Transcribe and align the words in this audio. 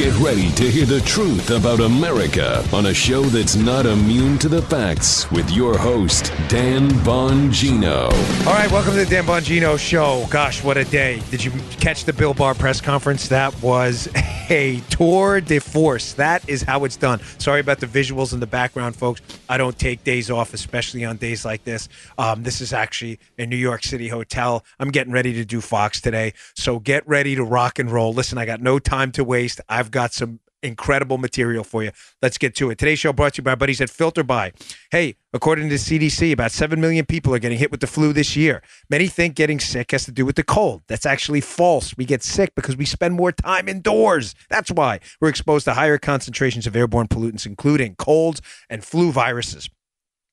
Get 0.00 0.18
ready 0.18 0.50
to 0.52 0.70
hear 0.70 0.86
the 0.86 1.02
truth 1.02 1.50
about 1.50 1.80
America 1.80 2.64
on 2.72 2.86
a 2.86 2.94
show 2.94 3.20
that's 3.20 3.54
not 3.54 3.84
immune 3.84 4.38
to 4.38 4.48
the 4.48 4.62
facts 4.62 5.30
with 5.30 5.50
your 5.50 5.76
host, 5.76 6.32
Dan 6.48 6.88
Bongino. 7.04 8.04
All 8.46 8.54
right, 8.54 8.70
welcome 8.72 8.94
to 8.94 9.04
the 9.04 9.04
Dan 9.04 9.24
Bongino 9.24 9.78
Show. 9.78 10.26
Gosh, 10.30 10.64
what 10.64 10.78
a 10.78 10.86
day. 10.86 11.20
Did 11.30 11.44
you 11.44 11.50
catch 11.80 12.06
the 12.06 12.14
Bill 12.14 12.32
Barr 12.32 12.54
press 12.54 12.80
conference? 12.80 13.28
That 13.28 13.52
was 13.62 14.08
a 14.50 14.80
tour 14.90 15.40
de 15.40 15.60
force. 15.60 16.12
That 16.14 16.46
is 16.48 16.62
how 16.62 16.84
it's 16.84 16.96
done. 16.96 17.20
Sorry 17.38 17.60
about 17.60 17.78
the 17.78 17.86
visuals 17.86 18.32
in 18.32 18.40
the 18.40 18.46
background, 18.46 18.96
folks. 18.96 19.22
I 19.48 19.56
don't 19.56 19.78
take 19.78 20.02
days 20.04 20.30
off, 20.30 20.52
especially 20.52 21.04
on 21.04 21.16
days 21.16 21.44
like 21.44 21.64
this. 21.64 21.88
Um, 22.18 22.42
this 22.42 22.60
is 22.60 22.72
actually 22.72 23.20
a 23.38 23.46
New 23.46 23.56
York 23.56 23.84
City 23.84 24.08
hotel. 24.08 24.64
I'm 24.78 24.90
getting 24.90 25.12
ready 25.12 25.32
to 25.34 25.44
do 25.44 25.60
Fox 25.60 26.00
today. 26.00 26.34
So 26.56 26.80
get 26.80 27.06
ready 27.08 27.36
to 27.36 27.44
rock 27.44 27.78
and 27.78 27.90
roll. 27.90 28.12
Listen, 28.12 28.38
I 28.38 28.44
got 28.44 28.60
no 28.60 28.78
time 28.78 29.12
to 29.12 29.24
waste. 29.24 29.60
I've 29.68 29.90
got 29.90 30.12
some 30.12 30.40
incredible 30.62 31.18
material 31.18 31.64
for 31.64 31.82
you. 31.82 31.90
Let's 32.22 32.38
get 32.38 32.54
to 32.56 32.70
it. 32.70 32.78
Today's 32.78 32.98
show 32.98 33.12
brought 33.12 33.34
to 33.34 33.38
you 33.38 33.44
by 33.44 33.54
buddies 33.54 33.80
at 33.80 33.88
FilterBuy. 33.88 34.52
Hey, 34.90 35.16
according 35.32 35.68
to 35.68 35.76
the 35.76 35.78
CDC, 35.78 36.32
about 36.32 36.52
7 36.52 36.80
million 36.80 37.06
people 37.06 37.34
are 37.34 37.38
getting 37.38 37.58
hit 37.58 37.70
with 37.70 37.80
the 37.80 37.86
flu 37.86 38.12
this 38.12 38.36
year. 38.36 38.62
Many 38.88 39.06
think 39.06 39.34
getting 39.34 39.60
sick 39.60 39.90
has 39.92 40.04
to 40.04 40.12
do 40.12 40.24
with 40.24 40.36
the 40.36 40.44
cold. 40.44 40.82
That's 40.88 41.06
actually 41.06 41.40
false. 41.40 41.96
We 41.96 42.04
get 42.04 42.22
sick 42.22 42.54
because 42.54 42.76
we 42.76 42.84
spend 42.84 43.14
more 43.14 43.32
time 43.32 43.68
indoors. 43.68 44.34
That's 44.48 44.70
why 44.70 45.00
we're 45.20 45.28
exposed 45.28 45.64
to 45.66 45.74
higher 45.74 45.98
concentrations 45.98 46.66
of 46.66 46.76
airborne 46.76 47.08
pollutants, 47.08 47.46
including 47.46 47.94
colds 47.96 48.40
and 48.68 48.84
flu 48.84 49.12
viruses. 49.12 49.70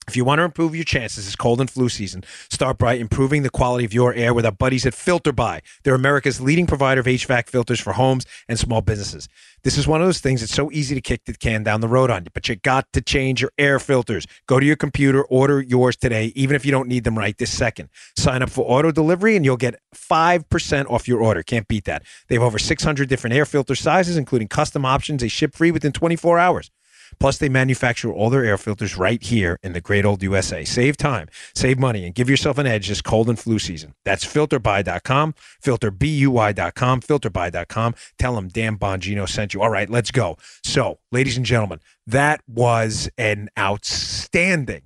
If 0.08 0.16
you 0.16 0.24
want 0.24 0.40
to 0.40 0.44
improve 0.44 0.74
your 0.74 0.86
chances 0.86 1.26
this 1.26 1.36
cold 1.36 1.60
and 1.60 1.70
flu 1.70 1.90
season, 1.90 2.24
start 2.50 2.78
by 2.78 2.94
improving 2.94 3.44
the 3.44 3.50
quality 3.50 3.84
of 3.84 3.94
your 3.94 4.14
air 4.14 4.34
with 4.34 4.46
our 4.46 4.54
buddies 4.54 4.86
at 4.86 4.94
FilterBuy. 4.94 5.60
They're 5.84 5.96
America's 5.96 6.40
leading 6.40 6.66
provider 6.66 7.02
of 7.02 7.08
HVAC 7.08 7.50
filters 7.50 7.82
for 7.82 7.92
homes 7.92 8.26
and 8.48 8.58
small 8.58 8.80
businesses. 8.82 9.28
This 9.64 9.78
is 9.78 9.86
one 9.86 10.00
of 10.00 10.08
those 10.08 10.22
things 10.22 10.40
that's 10.40 10.54
so 10.54 10.72
easy 10.72 10.96
to 10.96 11.02
kick 11.02 11.26
the 11.26 11.34
can 11.34 11.62
down 11.62 11.82
the 11.82 11.90
road 11.90 12.10
on 12.10 12.24
you, 12.24 12.30
but 12.34 12.48
you 12.48 12.55
got 12.55 12.91
to 12.94 13.02
change 13.02 13.41
your 13.41 13.52
air 13.58 13.80
filters. 13.80 14.26
Go 14.48 14.62
to 14.62 14.66
your 14.66 14.77
computer, 14.77 15.24
order 15.26 15.62
yours 15.62 15.98
today, 15.98 16.32
even 16.36 16.55
if 16.55 16.66
you 16.66 16.71
don't 16.71 16.88
need 16.88 17.04
them 17.04 17.18
right 17.18 17.38
this 17.38 17.52
second. 17.52 17.90
Sign 18.16 18.42
up 18.42 18.49
for 18.49 18.64
auto 18.64 18.94
delivery 18.94 19.36
and 19.36 19.44
you'll 19.44 19.58
get 19.58 19.76
5% 19.94 20.90
off 20.90 21.10
your 21.10 21.21
order. 21.21 21.44
Can't 21.44 21.68
beat 21.68 21.84
that. 21.84 22.04
They 22.30 22.36
have 22.36 22.44
over 22.44 22.58
600 22.60 23.10
different 23.10 23.36
air 23.36 23.46
filter 23.46 23.76
sizes, 23.76 24.16
including 24.16 24.48
custom 24.48 24.86
options. 24.86 25.21
They 25.21 25.27
ship 25.27 25.54
free 25.54 25.71
within 25.71 25.92
24 25.92 26.40
hours. 26.40 26.71
Plus, 27.20 27.37
they 27.37 27.49
manufacture 27.49 28.12
all 28.12 28.29
their 28.29 28.46
air 28.46 28.57
filters 28.57 28.98
right 28.98 29.21
here 29.21 29.57
in 29.63 29.73
the 29.73 29.82
great 29.82 30.05
old 30.05 30.21
USA. 30.23 30.63
Save 30.63 30.98
time, 30.98 31.27
save 31.55 31.79
money, 31.79 32.05
and 32.05 32.15
give 32.15 32.29
yourself 32.29 32.57
an 32.57 32.68
edge 32.68 32.87
this 32.87 33.01
cold 33.01 33.29
and 33.29 33.40
flu 33.40 33.59
season. 33.59 33.93
That's 34.05 34.26
filterbuy.com, 34.26 35.34
filterbuy.com, 35.63 37.01
filterbuy.com. 37.01 37.96
Tell 38.18 38.35
them 38.35 38.48
Dan 38.48 38.77
Bongino 38.77 39.27
sent 39.27 39.54
you. 39.54 39.62
All 39.62 39.70
right, 39.70 39.90
let's 39.90 40.12
go. 40.12 40.37
So, 40.63 40.99
ladies 41.12 41.37
and 41.37 41.46
gentlemen, 41.46 41.79
that 42.05 42.41
was 42.48 43.09
an 43.18 43.49
outstanding 43.57 44.84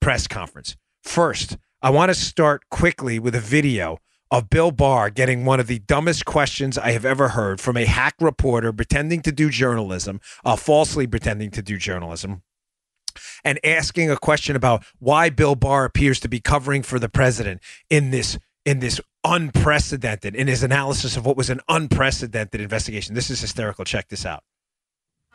press 0.00 0.26
conference. 0.26 0.76
First, 1.02 1.56
I 1.82 1.90
want 1.90 2.10
to 2.10 2.14
start 2.14 2.68
quickly 2.70 3.18
with 3.18 3.34
a 3.34 3.40
video 3.40 3.98
of 4.30 4.50
Bill 4.50 4.70
Barr 4.70 5.10
getting 5.10 5.44
one 5.44 5.60
of 5.60 5.66
the 5.66 5.78
dumbest 5.80 6.24
questions 6.24 6.76
I 6.76 6.92
have 6.92 7.04
ever 7.04 7.28
heard 7.28 7.60
from 7.60 7.76
a 7.76 7.84
hack 7.84 8.14
reporter 8.20 8.72
pretending 8.72 9.22
to 9.22 9.32
do 9.32 9.50
journalism, 9.50 10.20
uh, 10.44 10.56
falsely 10.56 11.06
pretending 11.06 11.50
to 11.52 11.62
do 11.62 11.78
journalism, 11.78 12.42
and 13.44 13.60
asking 13.64 14.10
a 14.10 14.16
question 14.16 14.56
about 14.56 14.84
why 14.98 15.30
Bill 15.30 15.54
Barr 15.54 15.84
appears 15.84 16.20
to 16.20 16.28
be 16.28 16.40
covering 16.40 16.82
for 16.82 16.98
the 16.98 17.08
president 17.08 17.60
in 17.88 18.10
this 18.10 18.38
in 18.64 18.80
this 18.80 19.00
unprecedented 19.24 20.34
in 20.34 20.48
his 20.48 20.62
analysis 20.62 21.16
of 21.16 21.24
what 21.24 21.36
was 21.36 21.50
an 21.50 21.60
unprecedented 21.68 22.60
investigation. 22.60 23.14
This 23.14 23.30
is 23.30 23.40
hysterical. 23.40 23.84
Check 23.84 24.08
this 24.08 24.26
out. 24.26 24.42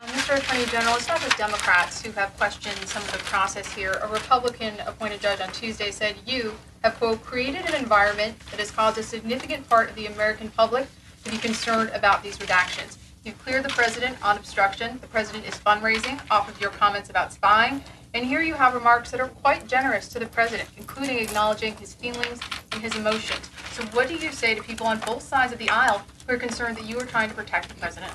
Um, 0.02 0.08
Mr. 0.08 0.36
Attorney 0.36 0.64
General, 0.66 0.96
it's 0.96 1.06
not 1.06 1.20
just 1.20 1.38
Democrats 1.38 2.02
who 2.02 2.10
have 2.12 2.36
questioned 2.36 2.76
some 2.88 3.04
of 3.04 3.12
the 3.12 3.18
process 3.18 3.72
here. 3.72 4.00
A 4.02 4.08
Republican 4.08 4.74
appointed 4.84 5.20
judge 5.20 5.40
on 5.40 5.52
Tuesday 5.52 5.92
said 5.92 6.16
you 6.26 6.54
have, 6.82 6.98
quote, 6.98 7.22
created 7.22 7.66
an 7.66 7.74
environment 7.76 8.36
that 8.50 8.58
has 8.58 8.72
caused 8.72 8.98
a 8.98 9.02
significant 9.04 9.68
part 9.68 9.90
of 9.90 9.94
the 9.94 10.06
American 10.06 10.50
public 10.50 10.88
to 11.24 11.30
be 11.30 11.38
concerned 11.38 11.90
about 11.94 12.24
these 12.24 12.36
redactions. 12.38 12.96
You've 13.24 13.38
cleared 13.44 13.64
the 13.64 13.68
president 13.68 14.16
on 14.24 14.36
obstruction. 14.36 14.98
The 15.00 15.06
president 15.06 15.46
is 15.46 15.54
fundraising 15.54 16.20
off 16.32 16.48
of 16.48 16.60
your 16.60 16.70
comments 16.70 17.08
about 17.08 17.32
spying. 17.32 17.84
And 18.14 18.26
here 18.26 18.42
you 18.42 18.54
have 18.54 18.74
remarks 18.74 19.10
that 19.10 19.20
are 19.20 19.28
quite 19.28 19.66
generous 19.66 20.08
to 20.08 20.18
the 20.18 20.26
president, 20.26 20.68
including 20.76 21.18
acknowledging 21.18 21.74
his 21.76 21.94
feelings 21.94 22.40
and 22.72 22.82
his 22.82 22.94
emotions. 22.94 23.48
So, 23.72 23.84
what 23.86 24.08
do 24.08 24.14
you 24.14 24.30
say 24.30 24.54
to 24.54 24.62
people 24.62 24.86
on 24.86 24.98
both 25.00 25.22
sides 25.22 25.52
of 25.52 25.58
the 25.58 25.70
aisle 25.70 26.02
who 26.26 26.34
are 26.34 26.38
concerned 26.38 26.76
that 26.76 26.84
you 26.84 26.98
are 26.98 27.06
trying 27.06 27.30
to 27.30 27.34
protect 27.34 27.70
the 27.70 27.74
president? 27.76 28.12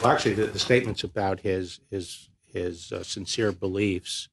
Well, 0.00 0.12
actually, 0.12 0.34
the, 0.34 0.46
the 0.46 0.58
statements 0.60 1.02
about 1.02 1.40
his 1.40 1.80
his 1.90 2.30
his 2.44 2.92
uh, 2.92 3.02
sincere 3.02 3.50
beliefs 3.50 4.28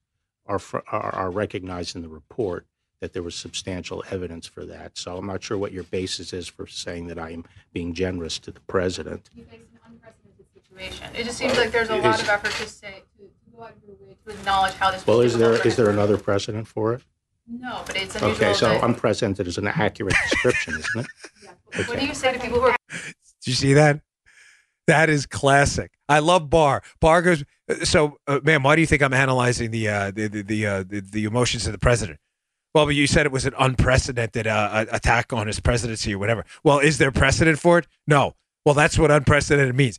are, 0.46 0.60
fr- 0.60 0.78
are 0.90 1.12
are 1.14 1.30
recognized 1.30 1.96
in 1.96 2.02
the 2.02 2.08
report 2.08 2.66
that 3.00 3.12
there 3.12 3.22
was 3.22 3.34
substantial 3.34 4.04
evidence 4.10 4.46
for 4.46 4.64
that. 4.66 4.98
So 4.98 5.16
I'm 5.16 5.26
not 5.26 5.42
sure 5.42 5.58
what 5.58 5.72
your 5.72 5.84
basis 5.84 6.32
is 6.32 6.48
for 6.48 6.66
saying 6.66 7.08
that 7.08 7.18
I 7.18 7.30
am 7.30 7.44
being 7.72 7.92
generous 7.92 8.38
to 8.40 8.52
the 8.52 8.60
president. 8.60 9.30
You 9.34 9.44
face 9.44 9.60
an 9.72 9.80
unprecedented 9.86 10.46
situation. 10.54 11.06
It 11.16 11.24
just 11.24 11.38
seems 11.38 11.56
like 11.56 11.70
there's 11.70 11.90
a 11.90 11.96
lot 11.96 12.20
of 12.20 12.28
effort 12.28 12.52
to 12.52 12.68
say 12.68 13.02
to, 13.18 13.30
go 13.58 13.64
out 13.64 13.72
of 13.76 13.82
your 13.86 13.96
way 13.96 14.14
to 14.24 14.30
acknowledge 14.32 14.74
how 14.74 14.90
this. 14.90 15.06
Well, 15.06 15.20
is 15.20 15.36
there 15.36 15.50
difficult 15.50 15.66
is 15.66 15.74
for 15.76 15.82
there 15.82 15.90
another 15.90 16.16
precedent 16.16 16.66
for 16.66 16.94
it? 16.94 17.02
No, 17.46 17.82
but 17.86 17.96
it's 17.96 18.14
unusual. 18.14 18.48
Okay, 18.48 18.54
so 18.54 18.68
that- 18.68 18.84
unprecedented 18.84 19.46
is 19.46 19.58
an 19.58 19.66
accurate 19.68 20.14
description, 20.30 20.74
isn't 20.74 21.06
it? 21.72 21.88
What 21.88 21.98
do 21.98 22.06
you 22.06 22.14
say 22.14 22.32
to 22.32 22.38
people 22.38 22.60
who 22.60 22.66
are 22.66 22.76
Did 22.90 23.46
you 23.46 23.52
see 23.54 23.74
that? 23.74 24.00
That 24.86 25.10
is 25.10 25.26
classic. 25.26 25.92
I 26.08 26.20
love 26.20 26.48
Barr. 26.48 26.82
Barr 27.00 27.20
goes. 27.20 27.44
So, 27.82 28.16
uh, 28.26 28.40
man, 28.42 28.62
why 28.62 28.74
do 28.74 28.80
you 28.80 28.86
think 28.86 29.02
I'm 29.02 29.12
analyzing 29.12 29.70
the 29.70 29.88
uh, 29.88 30.10
the 30.10 30.28
the 30.28 30.42
the, 30.42 30.66
uh, 30.66 30.84
the 30.88 31.00
the 31.00 31.24
emotions 31.24 31.66
of 31.66 31.72
the 31.72 31.78
president? 31.78 32.18
Well, 32.74 32.86
but 32.86 32.94
you 32.94 33.06
said 33.06 33.26
it 33.26 33.32
was 33.32 33.44
an 33.44 33.54
unprecedented 33.58 34.46
uh, 34.46 34.86
attack 34.90 35.32
on 35.32 35.46
his 35.46 35.60
presidency 35.60 36.14
or 36.14 36.18
whatever. 36.18 36.44
Well, 36.64 36.78
is 36.78 36.98
there 36.98 37.10
precedent 37.10 37.58
for 37.58 37.78
it? 37.78 37.86
No. 38.06 38.34
Well, 38.64 38.74
that's 38.74 38.98
what 38.98 39.10
unprecedented 39.10 39.74
means. 39.74 39.98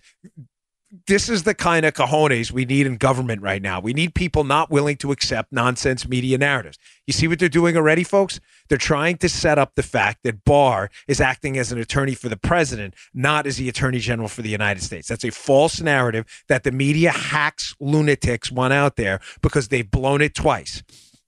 This 1.05 1.29
is 1.29 1.43
the 1.43 1.53
kind 1.53 1.85
of 1.85 1.93
cojones 1.93 2.51
we 2.51 2.65
need 2.65 2.87
in 2.87 2.95
government 2.97 3.43
right 3.43 3.61
now. 3.61 3.79
We 3.79 3.93
need 3.93 4.15
people 4.15 4.43
not 4.43 4.71
willing 4.71 4.97
to 4.97 5.11
accept 5.11 5.51
nonsense 5.51 6.07
media 6.07 6.39
narratives. 6.39 6.79
You 7.05 7.13
see 7.13 7.27
what 7.27 7.37
they're 7.37 7.47
doing 7.47 7.77
already, 7.77 8.03
folks? 8.03 8.39
They're 8.69 8.79
trying 8.79 9.17
to 9.17 9.29
set 9.29 9.59
up 9.59 9.75
the 9.75 9.83
fact 9.83 10.23
that 10.23 10.43
Barr 10.43 10.89
is 11.07 11.21
acting 11.21 11.59
as 11.59 11.71
an 11.71 11.77
attorney 11.77 12.15
for 12.15 12.27
the 12.27 12.37
president, 12.37 12.95
not 13.13 13.45
as 13.45 13.57
the 13.57 13.69
attorney 13.69 13.99
general 13.99 14.27
for 14.27 14.41
the 14.41 14.49
United 14.49 14.81
States. 14.81 15.07
That's 15.07 15.23
a 15.23 15.29
false 15.29 15.79
narrative 15.79 16.25
that 16.47 16.63
the 16.63 16.71
media 16.71 17.11
hacks 17.11 17.75
lunatics 17.79 18.51
want 18.51 18.73
out 18.73 18.95
there 18.95 19.19
because 19.43 19.67
they've 19.67 19.89
blown 19.89 20.21
it 20.21 20.33
twice. 20.33 20.81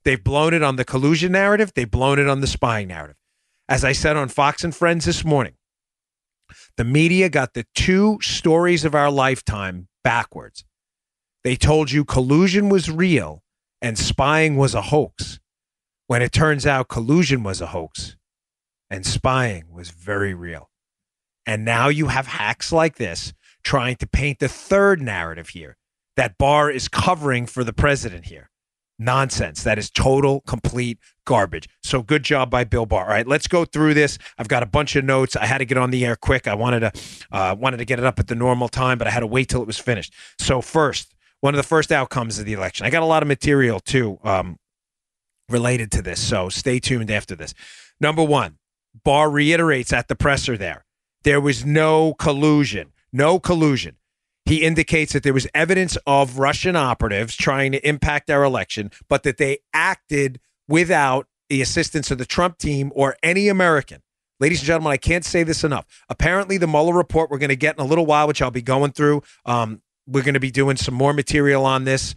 They've 0.04 0.22
blown 0.22 0.54
it 0.54 0.64
on 0.64 0.74
the 0.74 0.84
collusion 0.84 1.30
narrative, 1.30 1.72
they've 1.74 1.88
blown 1.88 2.18
it 2.18 2.28
on 2.28 2.40
the 2.40 2.48
spying 2.48 2.88
narrative. 2.88 3.16
As 3.68 3.84
I 3.84 3.92
said 3.92 4.16
on 4.16 4.28
Fox 4.28 4.64
and 4.64 4.74
Friends 4.74 5.04
this 5.04 5.24
morning, 5.24 5.52
the 6.76 6.84
media 6.84 7.28
got 7.28 7.54
the 7.54 7.66
two 7.74 8.18
stories 8.20 8.84
of 8.84 8.94
our 8.94 9.10
lifetime 9.10 9.88
backwards. 10.04 10.64
They 11.44 11.56
told 11.56 11.90
you 11.90 12.04
collusion 12.04 12.68
was 12.68 12.90
real 12.90 13.42
and 13.80 13.98
spying 13.98 14.56
was 14.56 14.74
a 14.74 14.82
hoax, 14.82 15.40
when 16.06 16.22
it 16.22 16.32
turns 16.32 16.66
out 16.66 16.88
collusion 16.88 17.42
was 17.42 17.60
a 17.60 17.68
hoax 17.68 18.16
and 18.90 19.04
spying 19.04 19.64
was 19.72 19.90
very 19.90 20.34
real. 20.34 20.70
And 21.46 21.64
now 21.64 21.88
you 21.88 22.08
have 22.08 22.26
hacks 22.26 22.70
like 22.70 22.96
this 22.96 23.32
trying 23.64 23.96
to 23.96 24.06
paint 24.06 24.38
the 24.38 24.48
third 24.48 25.00
narrative 25.00 25.48
here 25.48 25.76
that 26.16 26.38
Barr 26.38 26.70
is 26.70 26.88
covering 26.88 27.46
for 27.46 27.64
the 27.64 27.72
president 27.72 28.26
here. 28.26 28.50
Nonsense. 29.04 29.62
That 29.62 29.78
is 29.78 29.90
total, 29.90 30.40
complete 30.42 30.98
garbage. 31.24 31.68
So 31.82 32.02
good 32.02 32.22
job 32.22 32.50
by 32.50 32.64
Bill 32.64 32.86
Barr. 32.86 33.04
All 33.04 33.10
right, 33.10 33.26
let's 33.26 33.46
go 33.46 33.64
through 33.64 33.94
this. 33.94 34.18
I've 34.38 34.48
got 34.48 34.62
a 34.62 34.66
bunch 34.66 34.96
of 34.96 35.04
notes. 35.04 35.36
I 35.36 35.46
had 35.46 35.58
to 35.58 35.64
get 35.64 35.78
on 35.78 35.90
the 35.90 36.04
air 36.04 36.16
quick. 36.16 36.46
I 36.46 36.54
wanted 36.54 36.80
to 36.80 36.92
uh, 37.30 37.56
wanted 37.58 37.78
to 37.78 37.84
get 37.84 37.98
it 37.98 38.04
up 38.04 38.18
at 38.18 38.28
the 38.28 38.34
normal 38.34 38.68
time, 38.68 38.98
but 38.98 39.06
I 39.06 39.10
had 39.10 39.20
to 39.20 39.26
wait 39.26 39.48
till 39.48 39.62
it 39.62 39.66
was 39.66 39.78
finished. 39.78 40.12
So 40.38 40.60
first, 40.60 41.14
one 41.40 41.54
of 41.54 41.56
the 41.56 41.62
first 41.62 41.92
outcomes 41.92 42.38
of 42.38 42.46
the 42.46 42.52
election. 42.52 42.86
I 42.86 42.90
got 42.90 43.02
a 43.02 43.06
lot 43.06 43.22
of 43.22 43.28
material 43.28 43.80
too 43.80 44.18
um, 44.24 44.58
related 45.48 45.90
to 45.92 46.02
this. 46.02 46.20
So 46.20 46.48
stay 46.48 46.78
tuned 46.78 47.10
after 47.10 47.34
this. 47.34 47.54
Number 48.00 48.22
one, 48.22 48.58
Barr 49.04 49.30
reiterates 49.30 49.92
at 49.92 50.08
the 50.08 50.16
presser 50.16 50.56
there 50.56 50.84
there 51.22 51.40
was 51.40 51.64
no 51.64 52.14
collusion. 52.14 52.92
No 53.12 53.38
collusion. 53.38 53.96
He 54.44 54.62
indicates 54.62 55.12
that 55.12 55.22
there 55.22 55.32
was 55.32 55.46
evidence 55.54 55.96
of 56.06 56.38
Russian 56.38 56.76
operatives 56.76 57.36
trying 57.36 57.72
to 57.72 57.88
impact 57.88 58.30
our 58.30 58.42
election, 58.42 58.90
but 59.08 59.22
that 59.22 59.38
they 59.38 59.58
acted 59.72 60.40
without 60.68 61.26
the 61.48 61.62
assistance 61.62 62.10
of 62.10 62.18
the 62.18 62.24
Trump 62.24 62.58
team 62.58 62.90
or 62.94 63.16
any 63.22 63.48
American. 63.48 64.02
Ladies 64.40 64.60
and 64.60 64.66
gentlemen, 64.66 64.92
I 64.92 64.96
can't 64.96 65.24
say 65.24 65.44
this 65.44 65.62
enough. 65.62 65.86
Apparently, 66.08 66.58
the 66.58 66.66
Mueller 66.66 66.94
report 66.94 67.30
we're 67.30 67.38
going 67.38 67.50
to 67.50 67.56
get 67.56 67.76
in 67.76 67.84
a 67.84 67.86
little 67.86 68.06
while, 68.06 68.26
which 68.26 68.42
I'll 68.42 68.50
be 68.50 68.62
going 68.62 68.92
through. 68.92 69.22
Um, 69.44 69.82
we're 70.06 70.24
going 70.24 70.34
to 70.34 70.40
be 70.40 70.50
doing 70.50 70.76
some 70.76 70.94
more 70.94 71.12
material 71.12 71.64
on 71.64 71.84
this. 71.84 72.16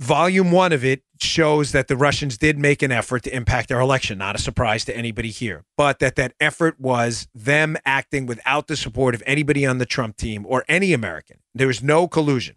Volume 0.00 0.50
one 0.50 0.72
of 0.72 0.84
it 0.84 1.02
shows 1.20 1.72
that 1.72 1.86
the 1.86 1.96
Russians 1.96 2.38
did 2.38 2.58
make 2.58 2.82
an 2.82 2.90
effort 2.90 3.22
to 3.24 3.34
impact 3.34 3.70
our 3.70 3.80
election. 3.80 4.18
Not 4.18 4.34
a 4.34 4.38
surprise 4.38 4.84
to 4.86 4.96
anybody 4.96 5.30
here, 5.30 5.64
but 5.76 5.98
that 5.98 6.16
that 6.16 6.32
effort 6.40 6.80
was 6.80 7.28
them 7.34 7.76
acting 7.84 8.26
without 8.26 8.66
the 8.66 8.76
support 8.76 9.14
of 9.14 9.22
anybody 9.26 9.66
on 9.66 9.78
the 9.78 9.86
Trump 9.86 10.16
team 10.16 10.46
or 10.48 10.64
any 10.68 10.92
American. 10.92 11.38
There 11.54 11.66
was 11.66 11.82
no 11.82 12.08
collusion. 12.08 12.56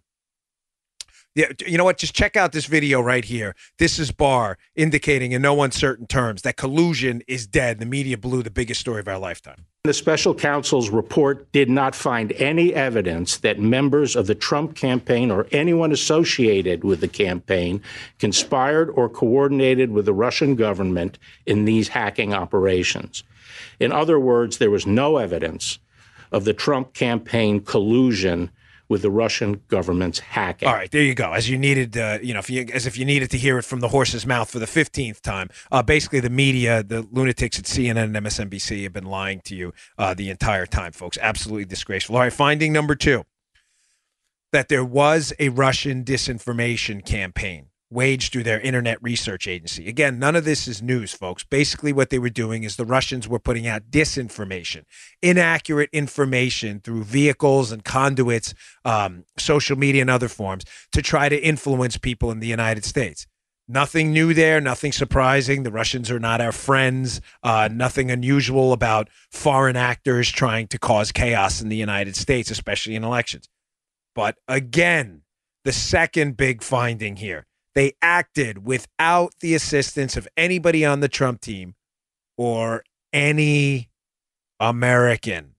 Yeah, 1.34 1.46
you 1.66 1.76
know 1.76 1.84
what? 1.84 1.98
Just 1.98 2.14
check 2.14 2.36
out 2.36 2.52
this 2.52 2.66
video 2.66 3.00
right 3.00 3.24
here. 3.24 3.56
This 3.78 3.98
is 3.98 4.12
Barr 4.12 4.56
indicating 4.76 5.32
in 5.32 5.42
no 5.42 5.62
uncertain 5.62 6.06
terms 6.06 6.42
that 6.42 6.56
collusion 6.56 7.22
is 7.26 7.44
dead. 7.44 7.80
The 7.80 7.86
media 7.86 8.16
blew 8.16 8.44
the 8.44 8.52
biggest 8.52 8.80
story 8.80 9.00
of 9.00 9.08
our 9.08 9.18
lifetime. 9.18 9.66
The 9.82 9.92
special 9.92 10.32
counsel's 10.32 10.90
report 10.90 11.50
did 11.50 11.68
not 11.68 11.96
find 11.96 12.30
any 12.32 12.72
evidence 12.72 13.38
that 13.38 13.58
members 13.58 14.14
of 14.14 14.28
the 14.28 14.36
Trump 14.36 14.76
campaign 14.76 15.32
or 15.32 15.48
anyone 15.50 15.90
associated 15.90 16.84
with 16.84 17.00
the 17.00 17.08
campaign 17.08 17.82
conspired 18.20 18.88
or 18.90 19.08
coordinated 19.08 19.90
with 19.90 20.06
the 20.06 20.14
Russian 20.14 20.54
government 20.54 21.18
in 21.46 21.64
these 21.64 21.88
hacking 21.88 22.32
operations. 22.32 23.24
In 23.80 23.90
other 23.90 24.20
words, 24.20 24.58
there 24.58 24.70
was 24.70 24.86
no 24.86 25.16
evidence 25.16 25.80
of 26.30 26.44
the 26.44 26.54
Trump 26.54 26.94
campaign 26.94 27.58
collusion 27.60 28.50
with 28.88 29.02
the 29.02 29.10
Russian 29.10 29.62
government's 29.68 30.18
hacking. 30.18 30.68
All 30.68 30.74
right, 30.74 30.90
there 30.90 31.02
you 31.02 31.14
go. 31.14 31.32
As 31.32 31.48
you 31.48 31.58
needed, 31.58 31.96
uh, 31.96 32.18
you 32.22 32.34
know, 32.34 32.40
if 32.40 32.50
you, 32.50 32.66
as 32.72 32.86
if 32.86 32.98
you 32.98 33.04
needed 33.04 33.30
to 33.30 33.38
hear 33.38 33.58
it 33.58 33.64
from 33.64 33.80
the 33.80 33.88
horse's 33.88 34.26
mouth 34.26 34.50
for 34.50 34.58
the 34.58 34.66
fifteenth 34.66 35.22
time. 35.22 35.48
Uh, 35.70 35.82
basically, 35.82 36.20
the 36.20 36.30
media, 36.30 36.82
the 36.82 37.06
lunatics 37.10 37.58
at 37.58 37.64
CNN 37.64 38.04
and 38.04 38.16
MSNBC 38.16 38.82
have 38.84 38.92
been 38.92 39.06
lying 39.06 39.40
to 39.44 39.54
you 39.54 39.72
uh, 39.98 40.14
the 40.14 40.30
entire 40.30 40.66
time, 40.66 40.92
folks. 40.92 41.18
Absolutely 41.20 41.64
disgraceful. 41.64 42.16
All 42.16 42.22
right, 42.22 42.32
finding 42.32 42.72
number 42.72 42.94
two: 42.94 43.24
that 44.52 44.68
there 44.68 44.84
was 44.84 45.32
a 45.38 45.48
Russian 45.50 46.04
disinformation 46.04 47.04
campaign 47.04 47.68
waged 47.94 48.32
through 48.32 48.42
their 48.42 48.60
internet 48.60 49.02
research 49.02 49.46
agency. 49.46 49.88
Again, 49.88 50.18
none 50.18 50.36
of 50.36 50.44
this 50.44 50.68
is 50.68 50.82
news, 50.82 51.14
folks. 51.14 51.44
Basically, 51.44 51.92
what 51.92 52.10
they 52.10 52.18
were 52.18 52.28
doing 52.28 52.64
is 52.64 52.76
the 52.76 52.84
Russians 52.84 53.28
were 53.28 53.38
putting 53.38 53.66
out 53.66 53.90
disinformation, 53.90 54.84
inaccurate 55.22 55.88
information 55.92 56.80
through 56.80 57.04
vehicles 57.04 57.72
and 57.72 57.84
conduits, 57.84 58.52
um, 58.84 59.24
social 59.38 59.78
media, 59.78 60.02
and 60.02 60.10
other 60.10 60.28
forms 60.28 60.64
to 60.92 61.00
try 61.00 61.28
to 61.28 61.40
influence 61.40 61.96
people 61.96 62.30
in 62.30 62.40
the 62.40 62.48
United 62.48 62.84
States. 62.84 63.26
Nothing 63.66 64.12
new 64.12 64.34
there, 64.34 64.60
nothing 64.60 64.92
surprising. 64.92 65.62
The 65.62 65.72
Russians 65.72 66.10
are 66.10 66.20
not 66.20 66.42
our 66.42 66.52
friends. 66.52 67.22
Uh, 67.42 67.70
nothing 67.72 68.10
unusual 68.10 68.74
about 68.74 69.08
foreign 69.30 69.76
actors 69.76 70.30
trying 70.30 70.66
to 70.68 70.78
cause 70.78 71.12
chaos 71.12 71.62
in 71.62 71.70
the 71.70 71.76
United 71.76 72.14
States, 72.14 72.50
especially 72.50 72.94
in 72.94 73.04
elections. 73.04 73.48
But 74.14 74.36
again, 74.48 75.22
the 75.64 75.72
second 75.72 76.36
big 76.36 76.62
finding 76.62 77.16
here 77.16 77.46
they 77.74 77.92
acted 78.00 78.64
without 78.64 79.34
the 79.40 79.54
assistance 79.54 80.16
of 80.16 80.28
anybody 80.36 80.84
on 80.84 81.00
the 81.00 81.08
Trump 81.08 81.40
team 81.40 81.74
or 82.36 82.84
any 83.12 83.90
American. 84.60 85.54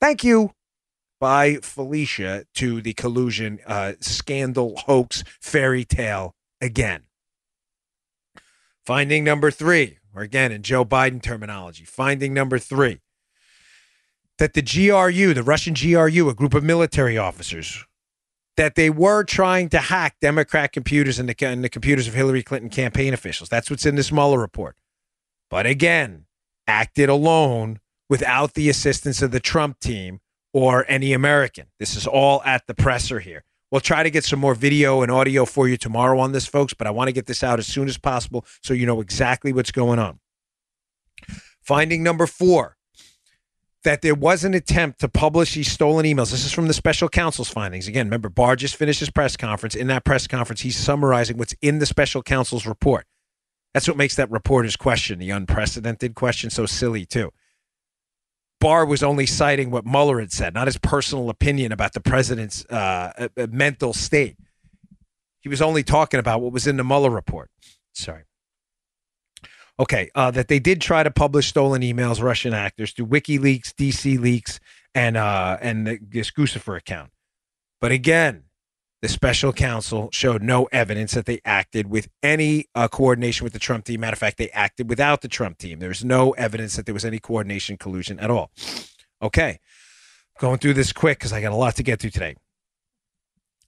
Thank 0.00 0.24
you. 0.24 0.52
Bye 1.20 1.58
Felicia 1.62 2.46
to 2.54 2.80
the 2.80 2.94
collusion 2.94 3.60
uh, 3.66 3.92
scandal 4.00 4.76
hoax 4.86 5.22
fairy 5.40 5.84
tale 5.84 6.34
again. 6.60 7.02
Finding 8.86 9.22
number 9.22 9.50
three, 9.50 9.98
or 10.14 10.22
again 10.22 10.50
in 10.50 10.62
Joe 10.62 10.84
Biden 10.84 11.22
terminology, 11.22 11.84
finding 11.84 12.32
number 12.32 12.58
three, 12.58 13.00
that 14.38 14.54
the 14.54 14.62
GRU, 14.62 15.34
the 15.34 15.42
Russian 15.42 15.74
GRU, 15.74 16.30
a 16.30 16.34
group 16.34 16.54
of 16.54 16.64
military 16.64 17.18
officers, 17.18 17.84
that 18.60 18.74
they 18.74 18.90
were 18.90 19.24
trying 19.24 19.70
to 19.70 19.78
hack 19.78 20.16
Democrat 20.20 20.70
computers 20.70 21.18
and 21.18 21.26
the, 21.26 21.46
and 21.46 21.64
the 21.64 21.68
computers 21.70 22.06
of 22.06 22.12
Hillary 22.12 22.42
Clinton 22.42 22.68
campaign 22.68 23.14
officials. 23.14 23.48
That's 23.48 23.70
what's 23.70 23.86
in 23.86 23.94
this 23.94 24.12
Mueller 24.12 24.38
report. 24.38 24.76
But 25.48 25.64
again, 25.64 26.26
acted 26.66 27.08
alone 27.08 27.80
without 28.10 28.52
the 28.52 28.68
assistance 28.68 29.22
of 29.22 29.30
the 29.30 29.40
Trump 29.40 29.80
team 29.80 30.20
or 30.52 30.84
any 30.88 31.14
American. 31.14 31.68
This 31.78 31.96
is 31.96 32.06
all 32.06 32.42
at 32.44 32.66
the 32.66 32.74
presser 32.74 33.20
here. 33.20 33.44
We'll 33.70 33.80
try 33.80 34.02
to 34.02 34.10
get 34.10 34.24
some 34.24 34.40
more 34.40 34.54
video 34.54 35.00
and 35.00 35.10
audio 35.10 35.46
for 35.46 35.66
you 35.66 35.78
tomorrow 35.78 36.18
on 36.18 36.32
this, 36.32 36.46
folks, 36.46 36.74
but 36.74 36.86
I 36.86 36.90
want 36.90 37.08
to 37.08 37.12
get 37.12 37.24
this 37.24 37.42
out 37.42 37.58
as 37.58 37.66
soon 37.66 37.88
as 37.88 37.96
possible 37.96 38.44
so 38.62 38.74
you 38.74 38.84
know 38.84 39.00
exactly 39.00 39.54
what's 39.54 39.72
going 39.72 39.98
on. 39.98 40.20
Finding 41.62 42.02
number 42.02 42.26
four 42.26 42.76
that 43.84 44.02
there 44.02 44.14
was 44.14 44.44
an 44.44 44.54
attempt 44.54 45.00
to 45.00 45.08
publish 45.08 45.54
these 45.54 45.70
stolen 45.70 46.04
emails. 46.04 46.30
This 46.30 46.44
is 46.44 46.52
from 46.52 46.66
the 46.66 46.74
special 46.74 47.08
counsel's 47.08 47.48
findings. 47.48 47.88
Again, 47.88 48.06
remember, 48.06 48.28
Barr 48.28 48.56
just 48.56 48.76
finished 48.76 49.00
his 49.00 49.10
press 49.10 49.36
conference. 49.36 49.74
In 49.74 49.86
that 49.86 50.04
press 50.04 50.26
conference, 50.26 50.60
he's 50.60 50.76
summarizing 50.76 51.38
what's 51.38 51.54
in 51.62 51.78
the 51.78 51.86
special 51.86 52.22
counsel's 52.22 52.66
report. 52.66 53.06
That's 53.72 53.88
what 53.88 53.96
makes 53.96 54.16
that 54.16 54.30
reporter's 54.30 54.76
question, 54.76 55.18
the 55.18 55.30
unprecedented 55.30 56.14
question, 56.14 56.50
so 56.50 56.66
silly, 56.66 57.06
too. 57.06 57.30
Barr 58.60 58.84
was 58.84 59.02
only 59.02 59.24
citing 59.24 59.70
what 59.70 59.86
Mueller 59.86 60.20
had 60.20 60.32
said, 60.32 60.52
not 60.52 60.66
his 60.66 60.76
personal 60.76 61.30
opinion 61.30 61.72
about 61.72 61.94
the 61.94 62.00
president's 62.00 62.66
uh, 62.66 63.12
uh, 63.16 63.28
uh 63.36 63.46
mental 63.50 63.94
state. 63.94 64.36
He 65.40 65.48
was 65.48 65.62
only 65.62 65.82
talking 65.82 66.20
about 66.20 66.42
what 66.42 66.52
was 66.52 66.66
in 66.66 66.76
the 66.76 66.84
Mueller 66.84 67.10
report. 67.10 67.50
Sorry. 67.94 68.24
Okay, 69.80 70.10
uh, 70.14 70.30
that 70.32 70.48
they 70.48 70.58
did 70.58 70.82
try 70.82 71.02
to 71.02 71.10
publish 71.10 71.48
stolen 71.48 71.80
emails, 71.80 72.22
Russian 72.22 72.52
actors 72.52 72.92
through 72.92 73.06
WikiLeaks, 73.06 73.72
DC 73.72 74.20
Leaks, 74.20 74.60
and 74.94 75.16
uh, 75.16 75.56
and 75.62 75.86
the, 75.86 75.98
this 76.02 76.30
Guccifer 76.30 76.76
account. 76.76 77.10
But 77.80 77.90
again, 77.90 78.44
the 79.00 79.08
special 79.08 79.54
counsel 79.54 80.10
showed 80.12 80.42
no 80.42 80.66
evidence 80.66 81.12
that 81.12 81.24
they 81.24 81.40
acted 81.46 81.86
with 81.88 82.10
any 82.22 82.66
uh, 82.74 82.88
coordination 82.88 83.44
with 83.44 83.54
the 83.54 83.58
Trump 83.58 83.86
team. 83.86 84.00
Matter 84.00 84.16
of 84.16 84.18
fact, 84.18 84.36
they 84.36 84.50
acted 84.50 84.90
without 84.90 85.22
the 85.22 85.28
Trump 85.28 85.56
team. 85.56 85.78
There's 85.78 86.04
no 86.04 86.32
evidence 86.32 86.76
that 86.76 86.84
there 86.84 86.94
was 86.94 87.06
any 87.06 87.18
coordination, 87.18 87.78
collusion 87.78 88.20
at 88.20 88.30
all. 88.30 88.50
Okay, 89.22 89.60
going 90.38 90.58
through 90.58 90.74
this 90.74 90.92
quick 90.92 91.18
because 91.18 91.32
I 91.32 91.40
got 91.40 91.52
a 91.52 91.56
lot 91.56 91.76
to 91.76 91.82
get 91.82 92.00
through 92.00 92.10
today. 92.10 92.36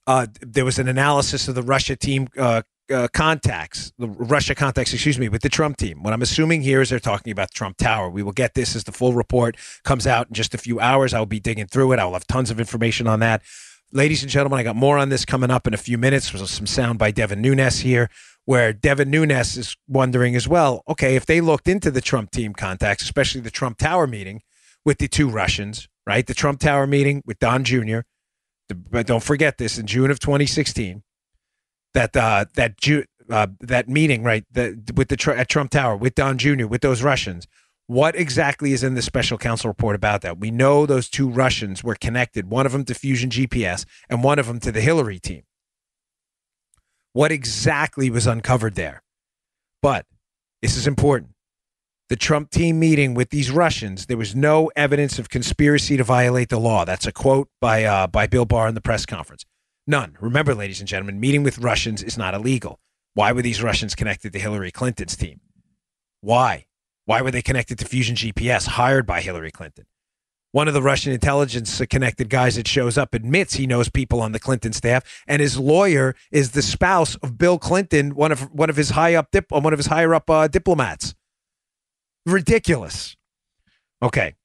Uh, 0.05 0.27
there 0.41 0.65
was 0.65 0.77
an 0.77 0.87
analysis 0.87 1.47
of 1.47 1.55
the 1.55 1.63
Russia 1.63 1.95
team 1.95 2.27
uh, 2.37 2.61
uh, 2.93 3.07
contacts, 3.09 3.91
the 3.97 4.07
Russia 4.07 4.55
contacts, 4.55 4.93
excuse 4.93 5.19
me, 5.19 5.27
with 5.27 5.41
the 5.41 5.49
Trump 5.49 5.77
team. 5.77 6.03
What 6.03 6.13
I'm 6.13 6.21
assuming 6.21 6.61
here 6.61 6.81
is 6.81 6.89
they're 6.89 6.99
talking 6.99 7.31
about 7.31 7.51
Trump 7.51 7.77
Tower. 7.77 8.09
We 8.09 8.23
will 8.23 8.31
get 8.31 8.53
this 8.53 8.75
as 8.75 8.83
the 8.83 8.91
full 8.91 9.13
report 9.13 9.57
comes 9.83 10.05
out 10.05 10.27
in 10.27 10.33
just 10.33 10.53
a 10.53 10.57
few 10.57 10.79
hours. 10.79 11.13
I 11.13 11.19
will 11.19 11.25
be 11.25 11.39
digging 11.39 11.67
through 11.67 11.91
it. 11.93 11.99
I 11.99 12.05
will 12.05 12.13
have 12.13 12.27
tons 12.27 12.51
of 12.51 12.59
information 12.59 13.07
on 13.07 13.19
that. 13.19 13.41
Ladies 13.91 14.23
and 14.23 14.31
gentlemen, 14.31 14.59
I 14.59 14.63
got 14.63 14.75
more 14.75 14.97
on 14.97 15.09
this 15.09 15.25
coming 15.25 15.51
up 15.51 15.67
in 15.67 15.73
a 15.73 15.77
few 15.77 15.97
minutes. 15.97 16.31
There's 16.31 16.49
some 16.49 16.67
sound 16.67 16.99
by 16.99 17.11
Devin 17.11 17.41
Nunes 17.41 17.79
here, 17.79 18.09
where 18.45 18.73
Devin 18.73 19.09
Nunes 19.09 19.57
is 19.57 19.75
wondering 19.87 20.35
as 20.35 20.47
well. 20.47 20.83
Okay, 20.87 21.15
if 21.15 21.25
they 21.25 21.41
looked 21.41 21.67
into 21.67 21.91
the 21.91 22.01
Trump 22.01 22.31
team 22.31 22.53
contacts, 22.53 23.03
especially 23.03 23.41
the 23.41 23.51
Trump 23.51 23.77
Tower 23.77 24.07
meeting 24.07 24.41
with 24.85 24.97
the 24.97 25.07
two 25.07 25.29
Russians, 25.29 25.87
right? 26.07 26.25
The 26.25 26.33
Trump 26.33 26.59
Tower 26.59 26.87
meeting 26.87 27.21
with 27.25 27.39
Don 27.39 27.63
Jr. 27.63 27.99
But 28.69 29.07
don't 29.07 29.23
forget 29.23 29.57
this 29.57 29.77
in 29.77 29.87
June 29.87 30.09
of 30.09 30.19
2016 30.19 31.03
that 31.93 32.15
uh, 32.15 32.45
that 32.55 32.77
Ju- 32.77 33.05
uh, 33.29 33.47
that 33.59 33.87
meeting 33.87 34.23
right 34.23 34.45
the, 34.51 34.79
with 34.95 35.09
the 35.09 35.35
at 35.35 35.49
Trump 35.49 35.71
Tower 35.71 35.95
with 35.95 36.15
Don 36.15 36.37
Jr. 36.37 36.67
with 36.67 36.81
those 36.81 37.01
Russians. 37.01 37.47
What 37.87 38.15
exactly 38.15 38.71
is 38.71 38.81
in 38.81 38.93
the 38.93 39.01
special 39.01 39.37
counsel 39.37 39.69
report 39.69 39.95
about 39.95 40.21
that? 40.21 40.39
We 40.39 40.51
know 40.51 40.85
those 40.85 41.09
two 41.09 41.29
Russians 41.29 41.83
were 41.83 41.95
connected, 41.95 42.49
one 42.49 42.65
of 42.65 42.71
them 42.71 42.85
to 42.85 42.93
Fusion 42.93 43.29
GPS 43.29 43.85
and 44.09 44.23
one 44.23 44.39
of 44.39 44.47
them 44.47 44.59
to 44.61 44.71
the 44.71 44.79
Hillary 44.79 45.19
team. 45.19 45.43
What 47.11 47.31
exactly 47.31 48.09
was 48.09 48.25
uncovered 48.25 48.75
there? 48.75 49.03
But 49.81 50.05
this 50.61 50.77
is 50.77 50.87
important. 50.87 51.31
The 52.07 52.15
Trump 52.15 52.51
team 52.51 52.79
meeting 52.79 53.13
with 53.13 53.31
these 53.31 53.51
Russians, 53.51 54.05
there 54.05 54.17
was 54.17 54.33
no 54.33 54.71
evidence 54.75 55.19
of 55.19 55.29
conspiracy 55.29 55.97
to 55.97 56.03
violate 56.03 56.49
the 56.49 56.59
law. 56.59 56.85
That's 56.85 57.05
a 57.05 57.11
quote 57.11 57.49
by 57.59 57.83
uh, 57.83 58.07
by 58.07 58.27
Bill 58.27 58.45
Barr 58.45 58.67
in 58.67 58.75
the 58.75 58.81
press 58.81 59.05
conference. 59.05 59.45
None. 59.85 60.17
Remember, 60.19 60.55
ladies 60.55 60.79
and 60.79 60.87
gentlemen, 60.87 61.19
meeting 61.19 61.43
with 61.43 61.59
Russians 61.59 62.01
is 62.01 62.17
not 62.17 62.33
illegal. 62.33 62.79
Why 63.15 63.31
were 63.31 63.41
these 63.41 63.61
Russians 63.61 63.95
connected 63.95 64.33
to 64.33 64.39
Hillary 64.39 64.71
Clinton's 64.71 65.15
team? 65.15 65.41
Why? 66.21 66.65
Why 67.05 67.21
were 67.21 67.31
they 67.31 67.41
connected 67.41 67.77
to 67.79 67.85
Fusion 67.85 68.15
GPS, 68.15 68.65
hired 68.65 69.05
by 69.05 69.21
Hillary 69.21 69.51
Clinton? 69.51 69.85
One 70.53 70.67
of 70.67 70.73
the 70.73 70.83
Russian 70.83 71.11
intelligence 71.11 71.81
connected 71.89 72.29
guys 72.29 72.55
that 72.55 72.67
shows 72.67 72.97
up 72.97 73.13
admits 73.13 73.55
he 73.55 73.67
knows 73.67 73.89
people 73.89 74.21
on 74.21 74.31
the 74.31 74.39
Clinton 74.39 74.71
staff, 74.71 75.23
and 75.27 75.41
his 75.41 75.57
lawyer 75.57 76.15
is 76.31 76.51
the 76.51 76.61
spouse 76.61 77.15
of 77.15 77.37
Bill 77.37 77.57
Clinton, 77.57 78.15
one 78.15 78.31
of 78.31 78.51
one 78.53 78.69
of 78.69 78.75
his 78.75 78.91
high 78.91 79.15
up 79.15 79.31
dip, 79.31 79.51
one 79.51 79.73
of 79.73 79.79
his 79.79 79.87
higher 79.87 80.13
up 80.13 80.29
uh, 80.29 80.47
diplomats. 80.47 81.15
Ridiculous. 82.25 83.17
Okay, 84.01 84.35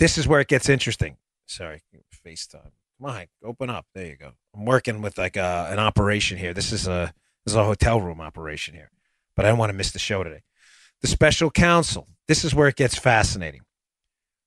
this 0.00 0.18
is 0.18 0.26
where 0.26 0.40
it 0.40 0.48
gets 0.48 0.68
interesting. 0.68 1.16
Sorry, 1.46 1.82
FaceTime. 2.26 2.72
On, 3.02 3.26
open 3.42 3.70
up. 3.70 3.86
There 3.94 4.06
you 4.06 4.16
go. 4.16 4.32
I'm 4.54 4.66
working 4.66 5.00
with 5.00 5.16
like 5.16 5.36
a, 5.36 5.42
uh, 5.42 5.68
an 5.70 5.78
operation 5.78 6.36
here. 6.36 6.52
This 6.52 6.70
is 6.72 6.86
a 6.86 7.14
this 7.44 7.52
is 7.52 7.56
a 7.56 7.64
hotel 7.64 8.00
room 8.00 8.20
operation 8.20 8.74
here, 8.74 8.90
but 9.34 9.46
I 9.46 9.48
don't 9.48 9.58
want 9.58 9.70
to 9.70 9.76
miss 9.76 9.90
the 9.90 9.98
show 9.98 10.22
today. 10.22 10.42
The 11.00 11.08
special 11.08 11.50
counsel. 11.50 12.08
This 12.28 12.44
is 12.44 12.54
where 12.54 12.68
it 12.68 12.76
gets 12.76 12.98
fascinating. 12.98 13.62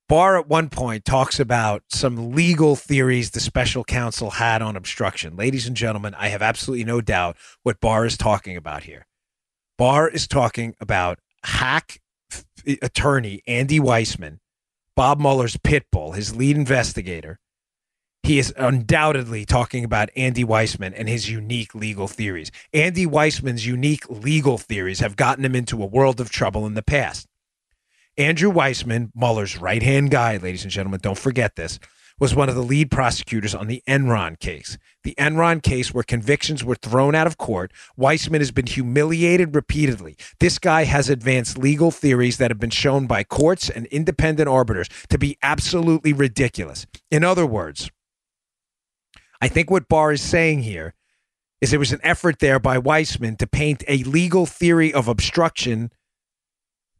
Barr 0.07 0.37
at 0.37 0.47
one 0.47 0.69
point 0.69 1.05
talks 1.05 1.39
about 1.39 1.81
some 1.89 2.33
legal 2.33 2.75
theories 2.75 3.31
the 3.31 3.39
special 3.39 3.83
counsel 3.83 4.31
had 4.31 4.61
on 4.61 4.75
obstruction. 4.75 5.35
Ladies 5.35 5.65
and 5.65 5.75
gentlemen, 5.75 6.13
I 6.15 6.27
have 6.27 6.41
absolutely 6.41 6.83
no 6.83 7.01
doubt 7.01 7.37
what 7.63 7.81
Barr 7.81 8.05
is 8.05 8.17
talking 8.17 8.55
about 8.55 8.83
here. 8.83 9.07
Barr 9.77 10.07
is 10.07 10.27
talking 10.27 10.75
about 10.79 11.19
hack 11.43 11.99
attorney 12.81 13.41
Andy 13.47 13.79
Weissmann, 13.79 14.39
Bob 14.95 15.19
Mueller's 15.19 15.57
pit 15.57 15.85
bull, 15.91 16.11
his 16.11 16.35
lead 16.35 16.55
investigator. 16.57 17.39
He 18.23 18.39
is 18.39 18.53
undoubtedly 18.55 19.43
talking 19.43 19.83
about 19.83 20.09
Andy 20.15 20.45
Weissmann 20.45 20.93
and 20.95 21.09
his 21.09 21.29
unique 21.29 21.75
legal 21.75 22.07
theories. 22.07 22.51
Andy 22.73 23.05
Weissmann's 23.05 23.67
unique 23.67 24.09
legal 24.09 24.57
theories 24.57 25.01
have 25.01 25.17
gotten 25.17 25.43
him 25.43 25.55
into 25.55 25.83
a 25.83 25.85
world 25.85 26.21
of 26.21 26.29
trouble 26.29 26.65
in 26.65 26.73
the 26.73 26.81
past. 26.81 27.27
Andrew 28.17 28.49
Weissmann, 28.49 29.11
Mueller's 29.13 29.57
right 29.57 29.83
hand 29.83 30.09
guy, 30.09 30.37
ladies 30.37 30.63
and 30.63 30.71
gentlemen, 30.71 31.01
don't 31.03 31.17
forget 31.17 31.57
this, 31.57 31.79
was 32.17 32.33
one 32.33 32.47
of 32.47 32.55
the 32.55 32.63
lead 32.63 32.89
prosecutors 32.89 33.53
on 33.53 33.67
the 33.67 33.83
Enron 33.89 34.39
case. 34.39 34.77
The 35.03 35.15
Enron 35.19 35.61
case, 35.61 35.93
where 35.93 36.03
convictions 36.03 36.63
were 36.63 36.75
thrown 36.75 37.15
out 37.15 37.27
of 37.27 37.37
court, 37.37 37.73
Weissmann 37.97 38.39
has 38.39 38.51
been 38.51 38.67
humiliated 38.67 39.53
repeatedly. 39.53 40.15
This 40.39 40.59
guy 40.59 40.85
has 40.85 41.09
advanced 41.09 41.57
legal 41.57 41.91
theories 41.91 42.37
that 42.37 42.51
have 42.51 42.59
been 42.59 42.69
shown 42.69 43.05
by 43.05 43.25
courts 43.25 43.69
and 43.69 43.85
independent 43.87 44.47
arbiters 44.47 44.87
to 45.09 45.17
be 45.17 45.37
absolutely 45.43 46.13
ridiculous. 46.13 46.85
In 47.11 47.25
other 47.25 47.45
words, 47.45 47.89
I 49.43 49.49
think 49.49 49.69
what 49.69 49.89
Barr 49.89 50.13
is 50.13 50.21
saying 50.21 50.61
here 50.61 50.93
is 51.59 51.69
there 51.71 51.77
was 51.77 51.91
an 51.91 51.99
effort 52.01 52.39
there 52.39 52.59
by 52.59 52.77
Weissmann 52.77 53.37
to 53.39 53.45
paint 53.45 53.83
a 53.89 54.01
legal 54.03 54.45
theory 54.45 54.93
of 54.93 55.09
obstruction 55.09 55.91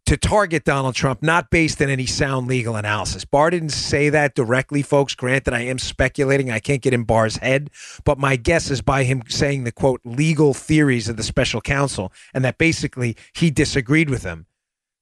to 0.07 0.17
target 0.17 0.65
Donald 0.65 0.93
Trump, 0.93 1.23
not 1.23 1.49
based 1.49 1.81
on 1.81 1.89
any 1.89 2.05
sound 2.05 2.47
legal 2.47 2.75
analysis. 2.75 3.23
Barr 3.23 3.49
didn't 3.49 3.69
say 3.69 4.09
that 4.09 4.35
directly, 4.35 4.81
folks. 4.81 5.15
Granted, 5.15 5.53
I 5.53 5.61
am 5.61 5.79
speculating. 5.79 6.51
I 6.51 6.59
can't 6.59 6.81
get 6.81 6.93
in 6.93 7.05
Barr's 7.05 7.37
head, 7.37 7.69
but 8.03 8.19
my 8.19 8.35
guess 8.35 8.69
is 8.69 8.81
by 8.81 9.05
him 9.05 9.23
saying 9.29 9.63
the 9.63 9.71
quote 9.71 10.01
legal 10.03 10.53
theories 10.53 11.07
of 11.07 11.15
the 11.15 11.23
special 11.23 11.61
counsel 11.61 12.11
and 12.33 12.43
that 12.43 12.57
basically 12.57 13.15
he 13.31 13.51
disagreed 13.51 14.09
with 14.09 14.23
them. 14.23 14.47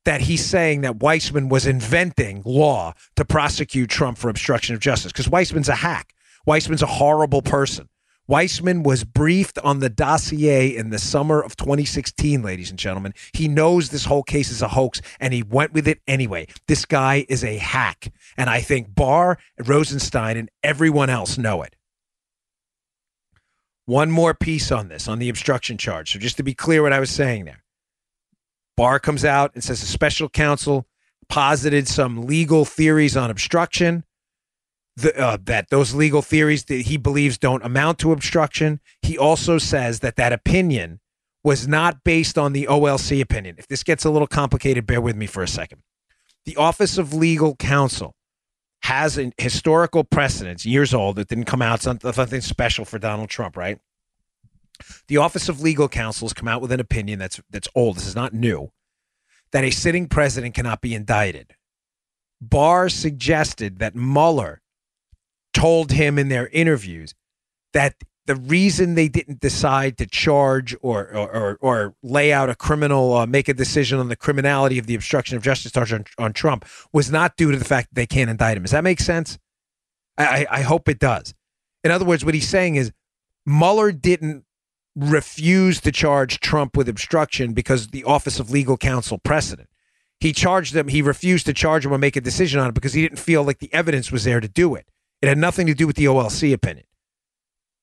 That 0.06 0.22
he's 0.22 0.46
saying 0.46 0.82
that 0.82 1.00
Weissmann 1.00 1.50
was 1.50 1.66
inventing 1.66 2.44
law 2.46 2.94
to 3.16 3.26
prosecute 3.26 3.90
Trump 3.90 4.20
for 4.20 4.30
obstruction 4.30 4.76
of 4.76 4.80
justice 4.80 5.12
because 5.12 5.28
Weissmann's 5.28 5.70
a 5.70 5.76
hack. 5.76 6.14
Weissmann's 6.48 6.82
a 6.82 6.88
horrible 6.88 7.42
person. 7.42 7.88
Weissmann 8.30 8.84
was 8.84 9.04
briefed 9.04 9.60
on 9.60 9.80
the 9.80 9.90
dossier 9.90 10.74
in 10.74 10.90
the 10.90 11.00
summer 11.00 11.42
of 11.42 11.58
2016, 11.58 12.42
ladies 12.42 12.70
and 12.70 12.80
gentlemen. 12.80 13.14
He 13.34 13.48
knows 13.48 13.90
this 13.90 14.06
whole 14.06 14.24
case 14.24 14.50
is 14.52 14.62
a 14.62 14.70
hoax 14.70 15.02
and 15.20 15.34
he 15.34 15.44
went 15.44 15.74
with 15.74 15.88
it 15.88 16.00
anyway. 16.08 16.48
This 16.68 16.86
guy 16.86 17.26
is 17.28 17.44
a 17.44 17.58
hack. 17.58 18.12
And 18.38 18.50
I 18.50 18.62
think 18.62 18.96
Barr, 18.96 19.38
Rosenstein, 19.66 20.38
and 20.38 20.50
everyone 20.64 21.10
else 21.10 21.38
know 21.38 21.62
it. 21.62 21.76
One 23.86 24.12
more 24.12 24.34
piece 24.34 24.72
on 24.72 24.88
this, 24.88 25.08
on 25.10 25.20
the 25.20 25.28
obstruction 25.28 25.78
charge. 25.78 26.14
So 26.14 26.20
just 26.20 26.38
to 26.38 26.44
be 26.44 26.54
clear 26.54 26.82
what 26.82 26.94
I 26.94 27.00
was 27.02 27.10
saying 27.10 27.46
there. 27.46 27.64
Barr 28.78 29.00
comes 29.00 29.26
out 29.26 29.52
and 29.54 29.64
says 29.64 29.84
a 29.84 29.86
special 29.86 30.30
counsel 30.30 30.88
posited 31.28 31.88
some 31.88 32.26
legal 32.26 32.64
theories 32.64 33.18
on 33.18 33.30
obstruction 33.30 34.06
the, 34.96 35.18
uh, 35.18 35.38
that 35.44 35.70
those 35.70 35.94
legal 35.94 36.22
theories 36.22 36.66
that 36.66 36.82
he 36.82 36.98
believes 36.98 37.38
don't 37.38 37.64
amount 37.64 38.00
to 38.00 38.12
obstruction. 38.12 38.80
He 39.02 39.18
also 39.18 39.58
says 39.58 40.00
that 40.02 40.16
that 40.18 40.34
opinion 40.34 41.00
was 41.44 41.68
not 41.68 42.04
based 42.04 42.38
on 42.38 42.54
the 42.54 42.66
OLC 42.66 43.22
opinion. 43.22 43.56
If 43.58 43.68
this 43.68 43.84
gets 43.84 44.06
a 44.06 44.10
little 44.10 44.28
complicated, 44.28 44.86
bear 44.86 45.02
with 45.02 45.16
me 45.16 45.26
for 45.26 45.42
a 45.42 45.48
second. 45.48 45.82
The 46.46 46.58
Office 46.58 46.98
of 46.98 47.14
Legal 47.14 47.56
Counsel 47.56 48.16
has 48.84 49.18
an 49.18 49.34
historical 49.38 50.04
precedence, 50.04 50.66
years 50.66 50.94
old, 50.94 51.16
that 51.16 51.28
didn't 51.28 51.46
come 51.46 51.62
out, 51.62 51.82
something 51.82 52.42
special 52.42 52.86
for 52.86 53.00
Donald 53.00 53.30
Trump, 53.30 53.56
right? 53.56 53.80
The 55.08 55.18
Office 55.18 55.50
of 55.50 55.62
Legal 55.62 55.88
Counsel 55.88 56.28
has 56.28 56.34
come 56.34 56.48
out 56.48 56.62
with 56.62 56.72
an 56.72 56.80
opinion 56.80 57.20
that's 57.20 57.40
that's 57.52 57.68
old. 57.76 57.98
This 57.98 58.08
is 58.08 58.16
not 58.16 58.34
new. 58.34 58.72
That 59.52 59.64
a 59.64 59.70
sitting 59.70 60.08
president 60.08 60.56
cannot 60.56 60.82
be 60.82 60.96
indicted. 60.96 61.54
Barr 62.42 62.90
suggested 62.90 63.78
that 63.80 63.96
Mueller 63.96 64.61
told 65.62 65.92
him 65.92 66.18
in 66.18 66.28
their 66.30 66.48
interviews 66.48 67.14
that 67.72 67.94
the 68.26 68.36
reason 68.36 68.96
they 68.96 69.08
didn't 69.08 69.40
decide 69.40 69.96
to 69.96 70.08
charge 70.08 70.76
or 70.82 71.08
or, 71.14 71.30
or, 71.30 71.58
or 71.62 71.96
lay 72.02 72.34
out 72.34 72.50
a 72.50 72.56
criminal, 72.56 73.14
uh, 73.14 73.28
make 73.28 73.48
a 73.48 73.54
decision 73.54 74.00
on 74.00 74.10
the 74.10 74.16
criminality 74.16 74.80
of 74.80 74.88
the 74.88 74.96
obstruction 74.96 75.38
of 75.38 75.44
justice 75.44 75.72
charge 75.72 75.94
on, 75.94 76.06
on, 76.18 76.34
Trump 76.34 76.66
was 76.92 77.12
not 77.12 77.38
due 77.38 77.52
to 77.52 77.58
the 77.58 77.66
fact 77.66 77.90
that 77.90 77.96
they 77.96 78.08
can't 78.08 78.30
indict 78.30 78.58
him. 78.58 78.64
Does 78.64 78.72
that 78.72 78.84
make 78.84 79.00
sense? 79.00 79.38
I, 80.18 80.48
I 80.50 80.62
hope 80.62 80.90
it 80.90 80.98
does. 80.98 81.36
In 81.84 81.92
other 81.92 82.06
words, 82.06 82.26
what 82.26 82.34
he's 82.34 82.50
saying 82.50 82.76
is 82.76 82.92
Mueller 83.46 83.92
didn't 83.92 84.46
refuse 84.96 85.80
to 85.82 85.92
charge 85.92 86.40
Trump 86.40 86.76
with 86.76 86.90
obstruction 86.90 87.54
because 87.54 87.88
the 87.88 88.04
Office 88.04 88.40
of 88.40 88.50
Legal 88.50 88.78
Counsel 88.78 89.20
precedent. 89.20 89.70
He 90.20 90.34
charged 90.34 90.74
them, 90.74 90.88
he 90.88 91.04
refused 91.04 91.46
to 91.46 91.54
charge 91.54 91.86
him 91.86 91.94
or 91.94 92.00
make 92.00 92.16
a 92.16 92.22
decision 92.22 92.60
on 92.60 92.70
it 92.70 92.74
because 92.74 92.94
he 92.94 93.04
didn't 93.04 93.20
feel 93.20 93.44
like 93.44 93.60
the 93.60 93.74
evidence 93.74 94.12
was 94.12 94.24
there 94.24 94.40
to 94.40 94.48
do 94.48 94.74
it. 94.74 94.91
It 95.22 95.30
had 95.30 95.38
nothing 95.38 95.68
to 95.68 95.74
do 95.74 95.88
with 95.88 95.96
the 95.96 96.06
OLC 96.06 96.54
opinion. 96.54 96.86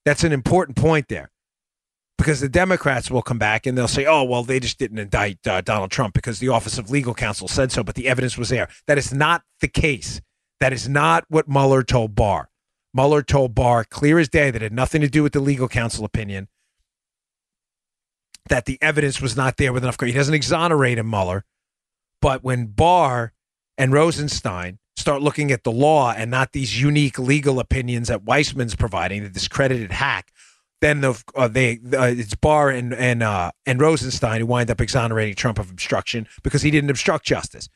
That's 0.05 0.25
an 0.25 0.33
important 0.33 0.77
point 0.77 1.09
there 1.09 1.31
because 2.17 2.41
the 2.41 2.49
Democrats 2.49 3.11
will 3.11 3.23
come 3.23 3.39
back 3.39 3.65
and 3.65 3.79
they'll 3.79 3.87
say, 3.87 4.05
oh, 4.05 4.25
well, 4.25 4.43
they 4.43 4.59
just 4.59 4.79
didn't 4.79 4.99
indict 4.99 5.47
uh, 5.47 5.61
Donald 5.61 5.91
Trump 5.91 6.15
because 6.15 6.41
the 6.41 6.49
Office 6.49 6.77
of 6.77 6.91
Legal 6.91 7.15
Counsel 7.15 7.47
said 7.47 7.71
so, 7.71 7.85
but 7.85 7.95
the 7.95 8.09
evidence 8.09 8.37
was 8.37 8.49
there. 8.49 8.69
That 8.87 8.99
is 8.99 9.15
not 9.15 9.43
the 9.61 9.69
case. 9.69 10.21
That 10.61 10.73
is 10.73 10.89
not 10.89 11.25
what 11.29 11.49
Mueller 11.49 11.85
told 11.85 12.17
Barr. 12.17 12.51
Mueller 12.93 13.23
told 13.23 13.55
Barr 13.55 13.85
clear 13.85 14.19
as 14.19 14.29
day 14.29 14.51
that 14.51 14.61
it 14.61 14.67
had 14.67 14.73
nothing 14.73 15.01
to 15.03 15.09
do 15.09 15.23
with 15.23 15.33
the 15.33 15.41
legal 15.41 15.69
counsel 15.69 16.05
opinion, 16.05 16.49
that 18.49 18.65
the 18.65 18.79
evidence 18.83 19.21
was 19.21 19.37
not 19.37 19.57
there 19.57 19.73
with 19.73 19.85
enough. 19.85 20.01
He 20.01 20.13
doesn't 20.13 20.35
exonerate 20.35 20.99
him, 20.99 21.09
Mueller. 21.09 21.45
But 22.21 22.43
when 22.43 22.67
Barr 22.67 23.33
and 23.77 23.93
Rosenstein 23.93 24.79
start 24.99 25.23
looking 25.23 25.53
at 25.53 25.65
the 25.65 25.73
law 25.73 26.13
and 26.13 26.31
not 26.31 26.53
these 26.53 26.81
unique 26.81 27.19
legal 27.19 27.61
opinions 27.61 28.09
that 28.09 28.25
Weissmann's 28.25 28.75
providing, 28.75 29.23
the 29.23 29.29
discredited 29.29 29.93
hack, 29.93 30.33
then 30.81 31.01
the, 31.01 31.23
uh, 31.35 31.49
they 31.49 31.79
uh, 31.93 32.03
it's 32.05 32.35
Barr 32.35 32.71
and 32.71 32.93
and 32.93 33.23
uh, 33.23 33.53
and 33.67 33.81
Rosenstein 33.81 34.41
who 34.41 34.47
wind 34.47 34.71
up 34.71 34.81
exonerating 34.81 35.35
Trump 35.35 35.59
of 35.59 35.71
obstruction 35.71 36.29
because 36.43 36.63
he 36.63 36.71
didn't 36.71 36.91
obstruct 36.91 37.25
justice. 37.25 37.69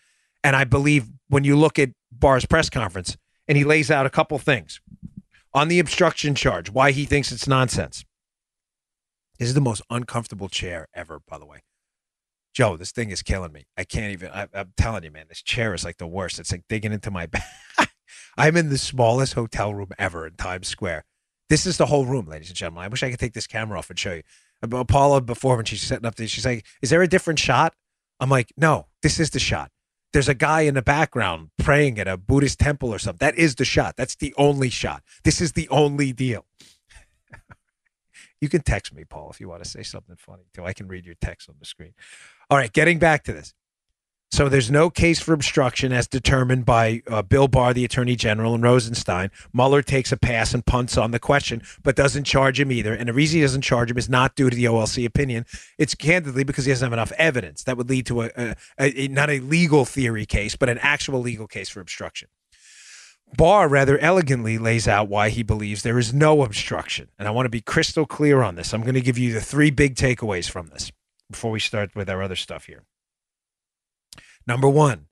And 0.44 0.56
I 0.56 0.64
believe 0.64 1.06
when 1.28 1.44
you 1.44 1.56
look 1.56 1.78
at 1.78 1.90
Barr's 2.10 2.46
press 2.46 2.68
conference 2.68 3.16
and 3.48 3.56
he 3.56 3.64
lays 3.64 3.90
out 3.90 4.06
a 4.06 4.10
couple 4.10 4.38
things 4.38 4.80
on 5.54 5.68
the 5.68 5.78
obstruction 5.78 6.34
charge, 6.34 6.70
why 6.70 6.90
he 6.92 7.04
thinks 7.04 7.30
it's 7.30 7.46
nonsense. 7.46 8.04
This 9.38 9.48
is 9.48 9.54
the 9.54 9.60
most 9.60 9.82
uncomfortable 9.90 10.48
chair 10.48 10.86
ever, 10.94 11.20
by 11.28 11.38
the 11.38 11.46
way. 11.46 11.62
Joe, 12.52 12.76
this 12.76 12.92
thing 12.92 13.10
is 13.10 13.22
killing 13.22 13.52
me. 13.52 13.64
I 13.76 13.84
can't 13.84 14.12
even. 14.12 14.30
I, 14.30 14.46
am 14.54 14.72
telling 14.76 15.04
you, 15.04 15.10
man, 15.10 15.26
this 15.28 15.42
chair 15.42 15.74
is 15.74 15.84
like 15.84 15.96
the 15.96 16.06
worst. 16.06 16.38
It's 16.38 16.52
like 16.52 16.64
digging 16.68 16.92
into 16.92 17.10
my 17.10 17.26
back. 17.78 17.90
I'm 18.36 18.56
in 18.56 18.68
the 18.68 18.78
smallest 18.78 19.34
hotel 19.34 19.74
room 19.74 19.90
ever 19.98 20.26
in 20.26 20.34
Times 20.34 20.68
Square. 20.68 21.04
This 21.48 21.66
is 21.66 21.76
the 21.76 21.86
whole 21.86 22.06
room, 22.06 22.26
ladies 22.26 22.48
and 22.48 22.56
gentlemen. 22.56 22.84
I 22.84 22.88
wish 22.88 23.02
I 23.02 23.10
could 23.10 23.18
take 23.18 23.34
this 23.34 23.46
camera 23.46 23.78
off 23.78 23.90
and 23.90 23.98
show 23.98 24.14
you. 24.14 24.22
Uh, 24.62 24.84
Paula, 24.84 25.20
before 25.20 25.56
when 25.56 25.64
she's 25.64 25.82
setting 25.82 26.06
up 26.06 26.14
this, 26.14 26.30
she's 26.30 26.46
like, 26.46 26.64
"Is 26.80 26.90
there 26.90 27.02
a 27.02 27.08
different 27.08 27.38
shot?" 27.38 27.74
I'm 28.20 28.30
like, 28.30 28.52
"No, 28.56 28.88
this 29.02 29.18
is 29.18 29.30
the 29.30 29.40
shot." 29.40 29.70
There's 30.12 30.28
a 30.28 30.34
guy 30.34 30.62
in 30.62 30.74
the 30.74 30.82
background 30.82 31.48
praying 31.58 31.98
at 31.98 32.06
a 32.06 32.18
Buddhist 32.18 32.58
temple 32.58 32.92
or 32.92 32.98
something. 32.98 33.26
That 33.26 33.38
is 33.38 33.54
the 33.54 33.64
shot. 33.64 33.96
That's 33.96 34.14
the 34.14 34.34
only 34.36 34.68
shot. 34.68 35.02
This 35.24 35.40
is 35.40 35.52
the 35.52 35.68
only 35.70 36.12
deal. 36.12 36.44
You 38.42 38.48
can 38.48 38.60
text 38.60 38.92
me, 38.92 39.04
Paul, 39.04 39.30
if 39.30 39.40
you 39.40 39.48
want 39.48 39.62
to 39.62 39.70
say 39.70 39.84
something 39.84 40.16
funny 40.16 40.42
too. 40.52 40.64
I 40.64 40.72
can 40.72 40.88
read 40.88 41.06
your 41.06 41.14
text 41.14 41.48
on 41.48 41.54
the 41.60 41.64
screen. 41.64 41.94
All 42.50 42.58
right, 42.58 42.72
getting 42.72 42.98
back 42.98 43.22
to 43.24 43.32
this. 43.32 43.54
So 44.32 44.48
there's 44.48 44.70
no 44.70 44.90
case 44.90 45.20
for 45.20 45.32
obstruction 45.32 45.92
as 45.92 46.08
determined 46.08 46.64
by 46.64 47.02
uh, 47.06 47.22
Bill 47.22 47.48
Barr, 47.48 47.72
the 47.74 47.84
Attorney 47.84 48.16
General, 48.16 48.54
and 48.54 48.64
Rosenstein. 48.64 49.30
Mueller 49.52 49.82
takes 49.82 50.10
a 50.10 50.16
pass 50.16 50.54
and 50.54 50.64
punts 50.64 50.96
on 50.96 51.10
the 51.12 51.18
question, 51.18 51.62
but 51.82 51.96
doesn't 51.96 52.24
charge 52.24 52.58
him 52.58 52.72
either. 52.72 52.94
And 52.94 53.10
the 53.10 53.12
reason 53.12 53.36
he 53.36 53.42
doesn't 53.42 53.60
charge 53.60 53.90
him 53.90 53.98
is 53.98 54.08
not 54.08 54.34
due 54.34 54.50
to 54.50 54.56
the 54.56 54.64
OLC 54.64 55.04
opinion. 55.04 55.44
It's 55.78 55.94
candidly 55.94 56.44
because 56.44 56.64
he 56.64 56.72
doesn't 56.72 56.86
have 56.86 56.94
enough 56.94 57.12
evidence 57.12 57.62
that 57.64 57.76
would 57.76 57.90
lead 57.90 58.06
to 58.06 58.22
a, 58.22 58.30
a, 58.36 58.56
a 59.04 59.08
not 59.08 59.30
a 59.30 59.38
legal 59.40 59.84
theory 59.84 60.26
case, 60.26 60.56
but 60.56 60.70
an 60.70 60.78
actual 60.78 61.20
legal 61.20 61.46
case 61.46 61.68
for 61.68 61.80
obstruction. 61.80 62.28
Barr 63.36 63.68
rather 63.68 63.98
elegantly 63.98 64.58
lays 64.58 64.86
out 64.86 65.08
why 65.08 65.30
he 65.30 65.42
believes 65.42 65.82
there 65.82 65.98
is 65.98 66.12
no 66.12 66.42
obstruction. 66.42 67.08
And 67.18 67.26
I 67.26 67.30
want 67.30 67.46
to 67.46 67.50
be 67.50 67.60
crystal 67.60 68.06
clear 68.06 68.42
on 68.42 68.56
this. 68.56 68.74
I'm 68.74 68.82
going 68.82 68.94
to 68.94 69.00
give 69.00 69.18
you 69.18 69.32
the 69.32 69.40
three 69.40 69.70
big 69.70 69.94
takeaways 69.94 70.50
from 70.50 70.68
this 70.68 70.92
before 71.30 71.50
we 71.50 71.60
start 71.60 71.94
with 71.94 72.10
our 72.10 72.22
other 72.22 72.36
stuff 72.36 72.66
here. 72.66 72.84
Number 74.46 74.68
one, 74.68 75.06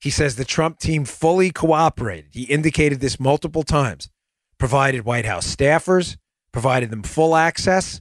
he 0.00 0.10
says 0.10 0.34
the 0.34 0.44
Trump 0.44 0.78
team 0.78 1.04
fully 1.04 1.52
cooperated. 1.52 2.30
He 2.32 2.44
indicated 2.44 3.00
this 3.00 3.20
multiple 3.20 3.62
times, 3.62 4.10
provided 4.58 5.04
White 5.04 5.26
House 5.26 5.54
staffers, 5.54 6.16
provided 6.52 6.90
them 6.90 7.04
full 7.04 7.36
access 7.36 8.00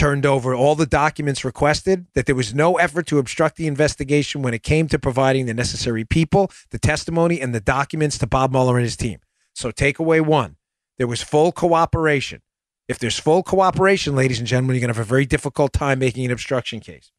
turned 0.00 0.24
over 0.24 0.54
all 0.54 0.74
the 0.74 0.86
documents 0.86 1.44
requested, 1.44 2.06
that 2.14 2.24
there 2.24 2.34
was 2.34 2.54
no 2.54 2.78
effort 2.78 3.06
to 3.06 3.18
obstruct 3.18 3.56
the 3.56 3.66
investigation 3.66 4.40
when 4.40 4.54
it 4.54 4.62
came 4.62 4.88
to 4.88 4.98
providing 4.98 5.44
the 5.44 5.52
necessary 5.52 6.06
people, 6.06 6.50
the 6.70 6.78
testimony, 6.78 7.38
and 7.38 7.54
the 7.54 7.60
documents 7.60 8.16
to 8.16 8.26
Bob 8.26 8.50
Mueller 8.50 8.78
and 8.78 8.84
his 8.84 8.96
team. 8.96 9.18
So, 9.54 9.70
takeaway 9.70 10.22
one 10.22 10.56
there 10.96 11.06
was 11.06 11.22
full 11.22 11.52
cooperation. 11.52 12.40
If 12.88 12.98
there's 12.98 13.18
full 13.18 13.42
cooperation, 13.42 14.16
ladies 14.16 14.38
and 14.38 14.48
gentlemen, 14.48 14.74
you're 14.76 14.80
going 14.80 14.92
to 14.92 14.98
have 14.98 15.06
a 15.06 15.08
very 15.08 15.26
difficult 15.26 15.74
time 15.74 15.98
making 15.98 16.24
an 16.24 16.30
obstruction 16.32 16.80
case. 16.80 17.12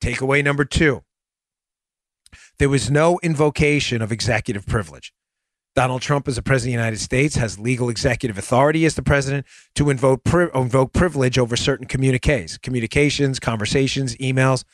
Takeaway 0.00 0.44
number 0.44 0.64
two 0.64 1.02
there 2.58 2.68
was 2.68 2.92
no 2.92 3.18
invocation 3.24 4.00
of 4.00 4.12
executive 4.12 4.66
privilege. 4.66 5.12
Donald 5.74 6.02
Trump, 6.02 6.28
as 6.28 6.36
the 6.36 6.42
president 6.42 6.74
of 6.74 6.78
the 6.78 6.84
United 6.84 7.00
States, 7.00 7.36
has 7.36 7.58
legal 7.58 7.88
executive 7.88 8.36
authority 8.36 8.84
as 8.84 8.94
the 8.94 9.02
president 9.02 9.46
to 9.74 9.88
invoke, 9.88 10.22
pri- 10.22 10.50
invoke 10.54 10.92
privilege 10.92 11.38
over 11.38 11.56
certain 11.56 11.86
communiques, 11.86 12.58
communications, 12.58 13.40
conversations, 13.40 14.14
emails. 14.16 14.64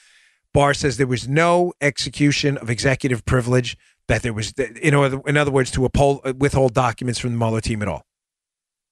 Barr 0.53 0.75
says 0.75 0.97
there 0.97 1.07
was 1.07 1.29
no 1.29 1.73
execution 1.81 2.57
of 2.59 2.69
executive 2.69 3.25
privilege, 3.25 3.77
that 4.09 4.23
there 4.23 4.33
was, 4.33 4.53
in 4.53 4.95
other, 4.95 5.21
in 5.27 5.37
other 5.37 5.51
words, 5.51 5.71
to 5.71 5.85
uphold, 5.85 6.21
uh, 6.25 6.33
withhold 6.37 6.75
documents 6.75 7.21
from 7.21 7.31
the 7.31 7.39
Mueller 7.39 7.61
team 7.61 7.83
at 7.83 7.89
all. 7.89 8.05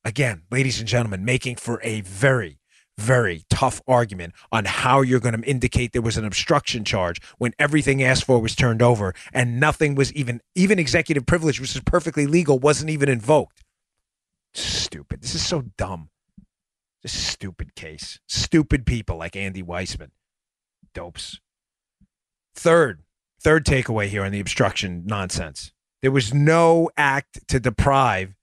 Again, 0.04 0.42
ladies 0.50 0.78
and 0.78 0.86
gentlemen, 0.86 1.24
making 1.24 1.56
for 1.56 1.80
a 1.82 2.02
very 2.02 2.60
very 2.98 3.44
tough 3.50 3.80
argument 3.86 4.34
on 4.50 4.64
how 4.64 5.02
you're 5.02 5.20
going 5.20 5.40
to 5.40 5.48
indicate 5.48 5.92
there 5.92 6.02
was 6.02 6.16
an 6.16 6.24
obstruction 6.24 6.84
charge 6.84 7.20
when 7.38 7.52
everything 7.58 8.02
asked 8.02 8.24
for 8.24 8.40
was 8.40 8.54
turned 8.54 8.82
over 8.82 9.14
and 9.32 9.60
nothing 9.60 9.94
was 9.94 10.12
even 10.14 10.40
even 10.54 10.78
executive 10.78 11.26
privilege 11.26 11.60
which 11.60 11.74
is 11.74 11.82
perfectly 11.82 12.26
legal 12.26 12.58
wasn't 12.58 12.90
even 12.90 13.08
invoked. 13.08 13.62
Stupid. 14.54 15.20
This 15.20 15.34
is 15.34 15.44
so 15.44 15.64
dumb. 15.76 16.08
This 17.02 17.12
stupid 17.12 17.74
case. 17.74 18.18
Stupid 18.26 18.86
people 18.86 19.16
like 19.18 19.36
andy 19.36 19.62
weissmann 19.62 20.10
dopes. 20.94 21.40
Third 22.54 23.02
third 23.40 23.66
takeaway 23.66 24.08
here 24.08 24.24
on 24.24 24.32
the 24.32 24.40
obstruction 24.40 25.02
nonsense. 25.06 25.72
There 26.02 26.10
was 26.10 26.32
no 26.32 26.90
act 26.96 27.46
to 27.48 27.60
deprive 27.60 28.34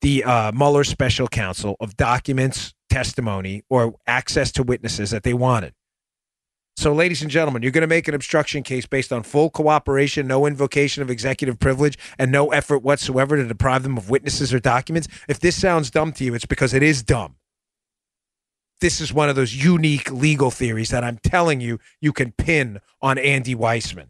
the 0.00 0.24
uh, 0.24 0.52
Mueller 0.52 0.84
special 0.84 1.28
counsel 1.28 1.76
of 1.78 1.96
documents 1.96 2.72
testimony 2.90 3.62
or 3.70 3.94
access 4.06 4.52
to 4.52 4.62
witnesses 4.62 5.10
that 5.10 5.22
they 5.22 5.32
wanted. 5.32 5.72
So, 6.76 6.92
ladies 6.94 7.20
and 7.20 7.30
gentlemen, 7.30 7.62
you're 7.62 7.72
going 7.72 7.82
to 7.82 7.86
make 7.86 8.08
an 8.08 8.14
obstruction 8.14 8.62
case 8.62 8.86
based 8.86 9.12
on 9.12 9.22
full 9.22 9.50
cooperation, 9.50 10.26
no 10.26 10.46
invocation 10.46 11.02
of 11.02 11.10
executive 11.10 11.58
privilege, 11.58 11.98
and 12.18 12.32
no 12.32 12.52
effort 12.52 12.78
whatsoever 12.78 13.36
to 13.36 13.46
deprive 13.46 13.82
them 13.82 13.98
of 13.98 14.08
witnesses 14.08 14.54
or 14.54 14.60
documents. 14.60 15.08
If 15.28 15.40
this 15.40 15.60
sounds 15.60 15.90
dumb 15.90 16.12
to 16.12 16.24
you, 16.24 16.34
it's 16.34 16.46
because 16.46 16.72
it 16.72 16.82
is 16.82 17.02
dumb. 17.02 17.36
This 18.80 19.00
is 19.00 19.12
one 19.12 19.28
of 19.28 19.36
those 19.36 19.54
unique 19.54 20.10
legal 20.10 20.50
theories 20.50 20.88
that 20.88 21.04
I'm 21.04 21.18
telling 21.18 21.60
you 21.60 21.80
you 22.00 22.14
can 22.14 22.32
pin 22.32 22.80
on 23.02 23.18
Andy 23.18 23.54
Weissmann 23.54 24.08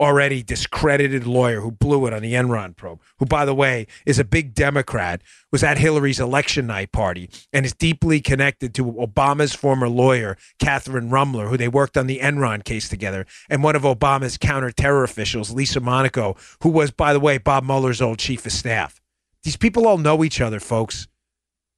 already 0.00 0.42
discredited 0.42 1.26
lawyer 1.26 1.60
who 1.60 1.70
blew 1.70 2.06
it 2.06 2.12
on 2.12 2.22
the 2.22 2.34
Enron 2.34 2.76
probe, 2.76 3.00
who, 3.18 3.26
by 3.26 3.44
the 3.44 3.54
way, 3.54 3.86
is 4.06 4.18
a 4.18 4.24
big 4.24 4.54
Democrat, 4.54 5.22
was 5.50 5.62
at 5.62 5.78
Hillary's 5.78 6.20
election 6.20 6.66
night 6.66 6.92
party 6.92 7.30
and 7.52 7.66
is 7.66 7.72
deeply 7.72 8.20
connected 8.20 8.74
to 8.74 8.84
Obama's 8.84 9.54
former 9.54 9.88
lawyer, 9.88 10.36
Kathryn 10.60 11.10
Ruemmler, 11.10 11.48
who 11.48 11.56
they 11.56 11.68
worked 11.68 11.96
on 11.96 12.06
the 12.06 12.20
Enron 12.20 12.64
case 12.64 12.88
together, 12.88 13.26
and 13.48 13.62
one 13.62 13.76
of 13.76 13.82
Obama's 13.82 14.38
counterterror 14.38 15.04
officials, 15.04 15.50
Lisa 15.52 15.80
Monaco, 15.80 16.36
who 16.62 16.68
was, 16.68 16.90
by 16.90 17.12
the 17.12 17.20
way, 17.20 17.38
Bob 17.38 17.64
Mueller's 17.64 18.02
old 18.02 18.18
chief 18.18 18.46
of 18.46 18.52
staff. 18.52 19.00
These 19.42 19.56
people 19.56 19.86
all 19.86 19.98
know 19.98 20.22
each 20.22 20.40
other, 20.40 20.60
folks. 20.60 21.08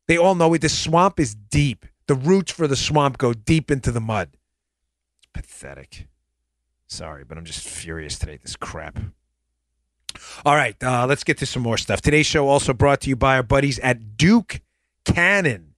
They 0.08 0.18
all 0.18 0.34
know 0.34 0.52
it. 0.54 0.60
The 0.60 0.68
swamp 0.68 1.20
is 1.20 1.34
deep. 1.34 1.86
The 2.06 2.14
roots 2.14 2.50
for 2.50 2.66
the 2.66 2.76
swamp 2.76 3.16
go 3.18 3.32
deep 3.32 3.70
into 3.70 3.92
the 3.92 4.00
mud. 4.00 4.30
It's 5.18 5.28
pathetic. 5.32 6.08
Sorry, 6.90 7.22
but 7.24 7.38
I'm 7.38 7.44
just 7.44 7.66
furious 7.66 8.18
today. 8.18 8.38
This 8.42 8.56
crap. 8.56 8.98
All 10.44 10.56
right, 10.56 10.76
uh, 10.82 11.06
let's 11.06 11.22
get 11.22 11.38
to 11.38 11.46
some 11.46 11.62
more 11.62 11.78
stuff. 11.78 12.00
Today's 12.00 12.26
show 12.26 12.48
also 12.48 12.72
brought 12.72 13.00
to 13.02 13.08
you 13.08 13.14
by 13.14 13.36
our 13.36 13.44
buddies 13.44 13.78
at 13.78 14.16
Duke 14.16 14.60
Cannon. 15.04 15.74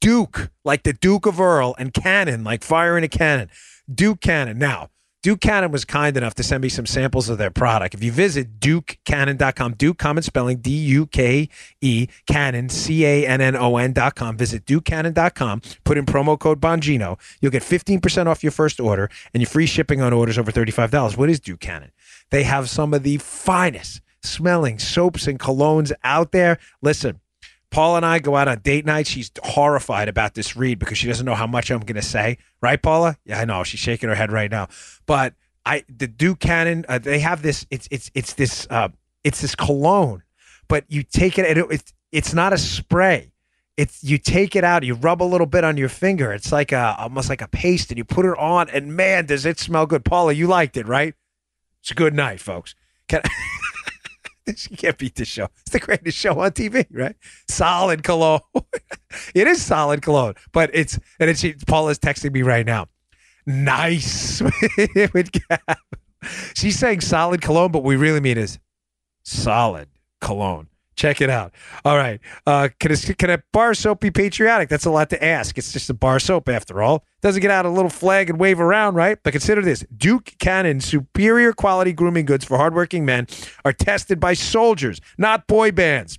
Duke, 0.00 0.50
like 0.64 0.84
the 0.84 0.92
Duke 0.92 1.26
of 1.26 1.40
Earl, 1.40 1.74
and 1.78 1.92
Cannon, 1.92 2.44
like 2.44 2.62
firing 2.62 3.02
a 3.02 3.08
cannon. 3.08 3.50
Duke 3.92 4.20
Cannon. 4.20 4.56
Now, 4.58 4.90
Duke 5.22 5.40
Cannon 5.40 5.70
was 5.70 5.84
kind 5.84 6.16
enough 6.16 6.34
to 6.34 6.42
send 6.42 6.62
me 6.62 6.68
some 6.68 6.84
samples 6.84 7.28
of 7.28 7.38
their 7.38 7.50
product. 7.50 7.94
If 7.94 8.02
you 8.02 8.10
visit 8.10 8.58
dukecannon.com, 8.58 9.74
Duke 9.74 9.96
common 9.96 10.24
spelling 10.24 10.58
D 10.58 10.70
U 10.70 11.06
K 11.06 11.48
E 11.80 12.08
Cannon 12.26 12.68
C 12.68 13.04
A 13.06 13.24
N 13.26 13.40
N 13.40 13.54
O 13.54 13.76
N.com. 13.76 14.36
Visit 14.36 14.64
dukecannon.com, 14.66 15.62
put 15.84 15.96
in 15.96 16.06
promo 16.06 16.36
code 16.36 16.60
Bongino. 16.60 17.20
You'll 17.40 17.52
get 17.52 17.62
15% 17.62 18.26
off 18.26 18.42
your 18.42 18.50
first 18.50 18.80
order 18.80 19.08
and 19.32 19.40
your 19.40 19.48
free 19.48 19.66
shipping 19.66 20.00
on 20.00 20.12
orders 20.12 20.38
over 20.38 20.50
$35. 20.50 21.16
What 21.16 21.30
is 21.30 21.38
Duke 21.38 21.60
Cannon? 21.60 21.92
They 22.30 22.42
have 22.42 22.68
some 22.68 22.92
of 22.92 23.04
the 23.04 23.18
finest 23.18 24.00
smelling 24.24 24.80
soaps 24.80 25.28
and 25.28 25.38
colognes 25.38 25.92
out 26.02 26.32
there. 26.32 26.58
Listen, 26.80 27.20
Paul 27.72 27.96
and 27.96 28.04
I 28.04 28.18
go 28.18 28.36
out 28.36 28.48
on 28.48 28.58
date 28.58 28.84
night. 28.84 29.06
She's 29.06 29.30
horrified 29.42 30.08
about 30.08 30.34
this 30.34 30.56
read 30.56 30.78
because 30.78 30.98
she 30.98 31.08
doesn't 31.08 31.24
know 31.24 31.34
how 31.34 31.46
much 31.46 31.70
I'm 31.70 31.80
going 31.80 31.96
to 31.96 32.06
say. 32.06 32.36
Right, 32.60 32.80
Paula? 32.80 33.16
Yeah, 33.24 33.40
I 33.40 33.46
know. 33.46 33.64
She's 33.64 33.80
shaking 33.80 34.10
her 34.10 34.14
head 34.14 34.30
right 34.30 34.50
now. 34.50 34.68
But 35.06 35.34
I, 35.64 35.82
the 35.88 36.06
Duke 36.06 36.38
Cannon, 36.38 36.84
uh, 36.86 36.98
they 36.98 37.18
have 37.20 37.40
this. 37.40 37.66
It's 37.70 37.88
it's 37.90 38.10
it's 38.14 38.34
this 38.34 38.66
uh, 38.68 38.90
it's 39.24 39.40
this 39.40 39.54
cologne, 39.54 40.22
but 40.68 40.84
you 40.88 41.02
take 41.02 41.38
it. 41.38 41.56
it 41.56 41.66
it's 41.70 41.94
it's 42.12 42.34
not 42.34 42.52
a 42.52 42.58
spray. 42.58 43.32
It's 43.78 44.04
you 44.04 44.18
take 44.18 44.54
it 44.54 44.64
out, 44.64 44.84
you 44.84 44.94
rub 44.94 45.22
a 45.22 45.24
little 45.24 45.46
bit 45.46 45.64
on 45.64 45.78
your 45.78 45.88
finger. 45.88 46.30
It's 46.30 46.52
like 46.52 46.72
a 46.72 46.94
almost 46.98 47.30
like 47.30 47.40
a 47.40 47.48
paste, 47.48 47.90
and 47.90 47.96
you 47.96 48.04
put 48.04 48.26
it 48.26 48.36
on, 48.38 48.68
and 48.68 48.94
man, 48.94 49.24
does 49.24 49.46
it 49.46 49.58
smell 49.58 49.86
good. 49.86 50.04
Paula, 50.04 50.34
you 50.34 50.46
liked 50.46 50.76
it, 50.76 50.86
right? 50.86 51.14
It's 51.80 51.90
a 51.90 51.94
good 51.94 52.12
night, 52.12 52.38
folks. 52.38 52.74
Can 53.08 53.22
you 54.70 54.76
can't 54.76 54.98
beat 54.98 55.14
this 55.14 55.28
show. 55.28 55.48
It's 55.60 55.70
the 55.70 55.78
greatest 55.78 56.18
show 56.18 56.38
on 56.40 56.50
TV, 56.52 56.86
right? 56.90 57.16
Solid 57.48 58.02
cologne. 58.02 58.40
it 59.34 59.46
is 59.46 59.62
solid 59.62 60.02
cologne, 60.02 60.34
but 60.52 60.70
it's 60.72 60.98
and 61.20 61.30
it's 61.30 61.40
she, 61.40 61.54
Paula's 61.66 61.98
texting 61.98 62.32
me 62.32 62.42
right 62.42 62.66
now. 62.66 62.86
Nice 63.46 64.40
with. 65.12 65.30
She's 66.54 66.78
saying 66.78 67.00
solid 67.00 67.42
cologne, 67.42 67.72
but 67.72 67.82
we 67.82 67.96
really 67.96 68.20
mean 68.20 68.38
is 68.38 68.58
solid 69.24 69.88
cologne. 70.20 70.68
Check 70.94 71.20
it 71.20 71.30
out. 71.30 71.52
All 71.84 71.96
right. 71.96 72.20
Uh, 72.46 72.68
can, 72.78 72.92
a, 72.92 72.96
can 72.96 73.30
a 73.30 73.42
bar 73.52 73.74
soap 73.74 74.00
be 74.00 74.10
patriotic? 74.10 74.68
That's 74.68 74.84
a 74.84 74.90
lot 74.90 75.10
to 75.10 75.24
ask. 75.24 75.56
It's 75.56 75.72
just 75.72 75.88
a 75.90 75.94
bar 75.94 76.20
soap 76.20 76.48
after 76.48 76.82
all. 76.82 77.04
Doesn't 77.22 77.40
get 77.40 77.50
out 77.50 77.64
a 77.64 77.70
little 77.70 77.90
flag 77.90 78.28
and 78.28 78.38
wave 78.38 78.60
around, 78.60 78.94
right? 78.94 79.18
But 79.22 79.32
consider 79.32 79.62
this 79.62 79.84
Duke 79.96 80.34
Cannon 80.38 80.80
superior 80.80 81.52
quality 81.52 81.92
grooming 81.92 82.26
goods 82.26 82.44
for 82.44 82.56
hardworking 82.56 83.04
men 83.04 83.26
are 83.64 83.72
tested 83.72 84.20
by 84.20 84.34
soldiers, 84.34 85.00
not 85.18 85.46
boy 85.46 85.72
bands. 85.72 86.18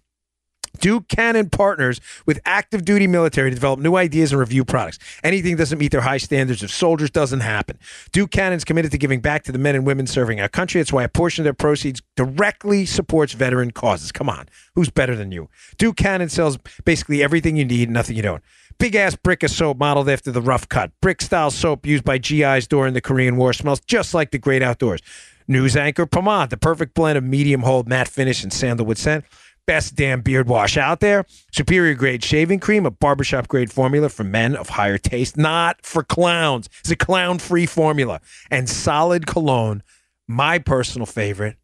Duke 0.80 1.08
Cannon 1.08 1.50
partners 1.50 2.02
with 2.26 2.42
active 2.46 2.84
duty 2.84 3.08
military 3.08 3.50
to 3.50 3.56
develop 3.56 3.80
new 3.80 3.96
ideas 3.96 4.32
and 4.32 4.40
review 4.40 4.66
products. 4.66 5.00
Anything 5.24 5.56
doesn't 5.56 5.78
meet 5.78 5.92
their 5.92 6.02
high 6.02 6.18
standards 6.18 6.64
of 6.64 6.72
soldiers 6.72 7.10
doesn't 7.10 7.42
happen. 7.42 7.78
Duke 8.12 8.32
Cannon's 8.32 8.66
committed 8.66 8.92
to 8.92 8.98
giving 8.98 9.22
back 9.22 9.44
to 9.44 9.52
the 9.52 9.60
men 9.60 9.76
and 9.76 9.86
women 9.86 10.08
serving 10.08 10.42
our 10.42 10.50
country. 10.50 10.82
That's 10.82 10.92
why 10.92 11.04
a 11.04 11.10
portion 11.10 11.44
of 11.44 11.46
their 11.46 11.54
proceeds 11.54 12.02
directly 12.16 12.86
supports 12.86 13.34
veteran 13.34 13.72
causes. 13.72 14.12
Come 14.12 14.30
on, 14.30 14.48
who's 14.76 14.90
better 14.90 15.16
than 15.16 15.32
you? 15.32 15.50
Duke 15.78 15.96
Cannon 15.96 16.30
sells 16.30 16.58
basically 16.84 17.24
everything 17.24 17.56
you 17.56 17.66
need, 17.66 17.88
and 17.88 17.94
nothing 17.94 18.16
you 18.16 18.22
don't. 18.22 18.44
Big 18.80 18.96
ass 18.96 19.16
brick 19.16 19.44
of 19.44 19.52
soap 19.52 19.78
modeled 19.78 20.10
after 20.10 20.32
the 20.32 20.42
rough 20.42 20.68
cut. 20.68 20.92
Brick 21.00 21.22
style 21.22 21.52
soap 21.52 21.86
used 21.86 22.04
by 22.04 22.18
GIs 22.18 22.68
during 22.68 22.94
the 22.94 23.02
Korean 23.02 23.38
War 23.38 23.54
smells 23.54 23.80
just 23.80 24.14
like 24.14 24.32
the 24.32 24.40
great 24.40 24.62
outdoors. 24.62 25.02
News 25.48 25.76
anchor 25.76 26.06
pomade, 26.06 26.50
the 26.50 26.58
perfect 26.58 26.94
blend 26.94 27.18
of 27.18 27.24
medium 27.24 27.62
hold 27.62 27.88
matte 27.88 28.08
finish 28.08 28.44
and 28.44 28.52
sandalwood 28.52 28.98
scent 28.98 29.26
best 29.66 29.96
damn 29.96 30.22
beard 30.22 30.48
wash 30.48 30.78
out 30.78 31.00
there. 31.00 31.26
Superior 31.52 31.96
grade 31.96 32.24
shaving 32.24 32.60
cream, 32.60 32.86
a 32.86 32.92
barbershop 32.92 33.48
grade 33.48 33.72
formula 33.72 34.10
for 34.10 34.24
men 34.24 34.56
of 34.56 34.70
higher 34.70 34.98
taste, 34.98 35.38
not 35.38 35.86
for 35.86 36.04
clowns. 36.04 36.70
It's 36.82 36.92
a 36.92 36.96
clown 36.96 37.40
free 37.40 37.66
formula. 37.66 38.22
And 38.52 38.70
solid 38.70 39.28
cologne, 39.28 39.84
my 40.28 40.60
personal 40.60 41.06
favorite, 41.06 41.58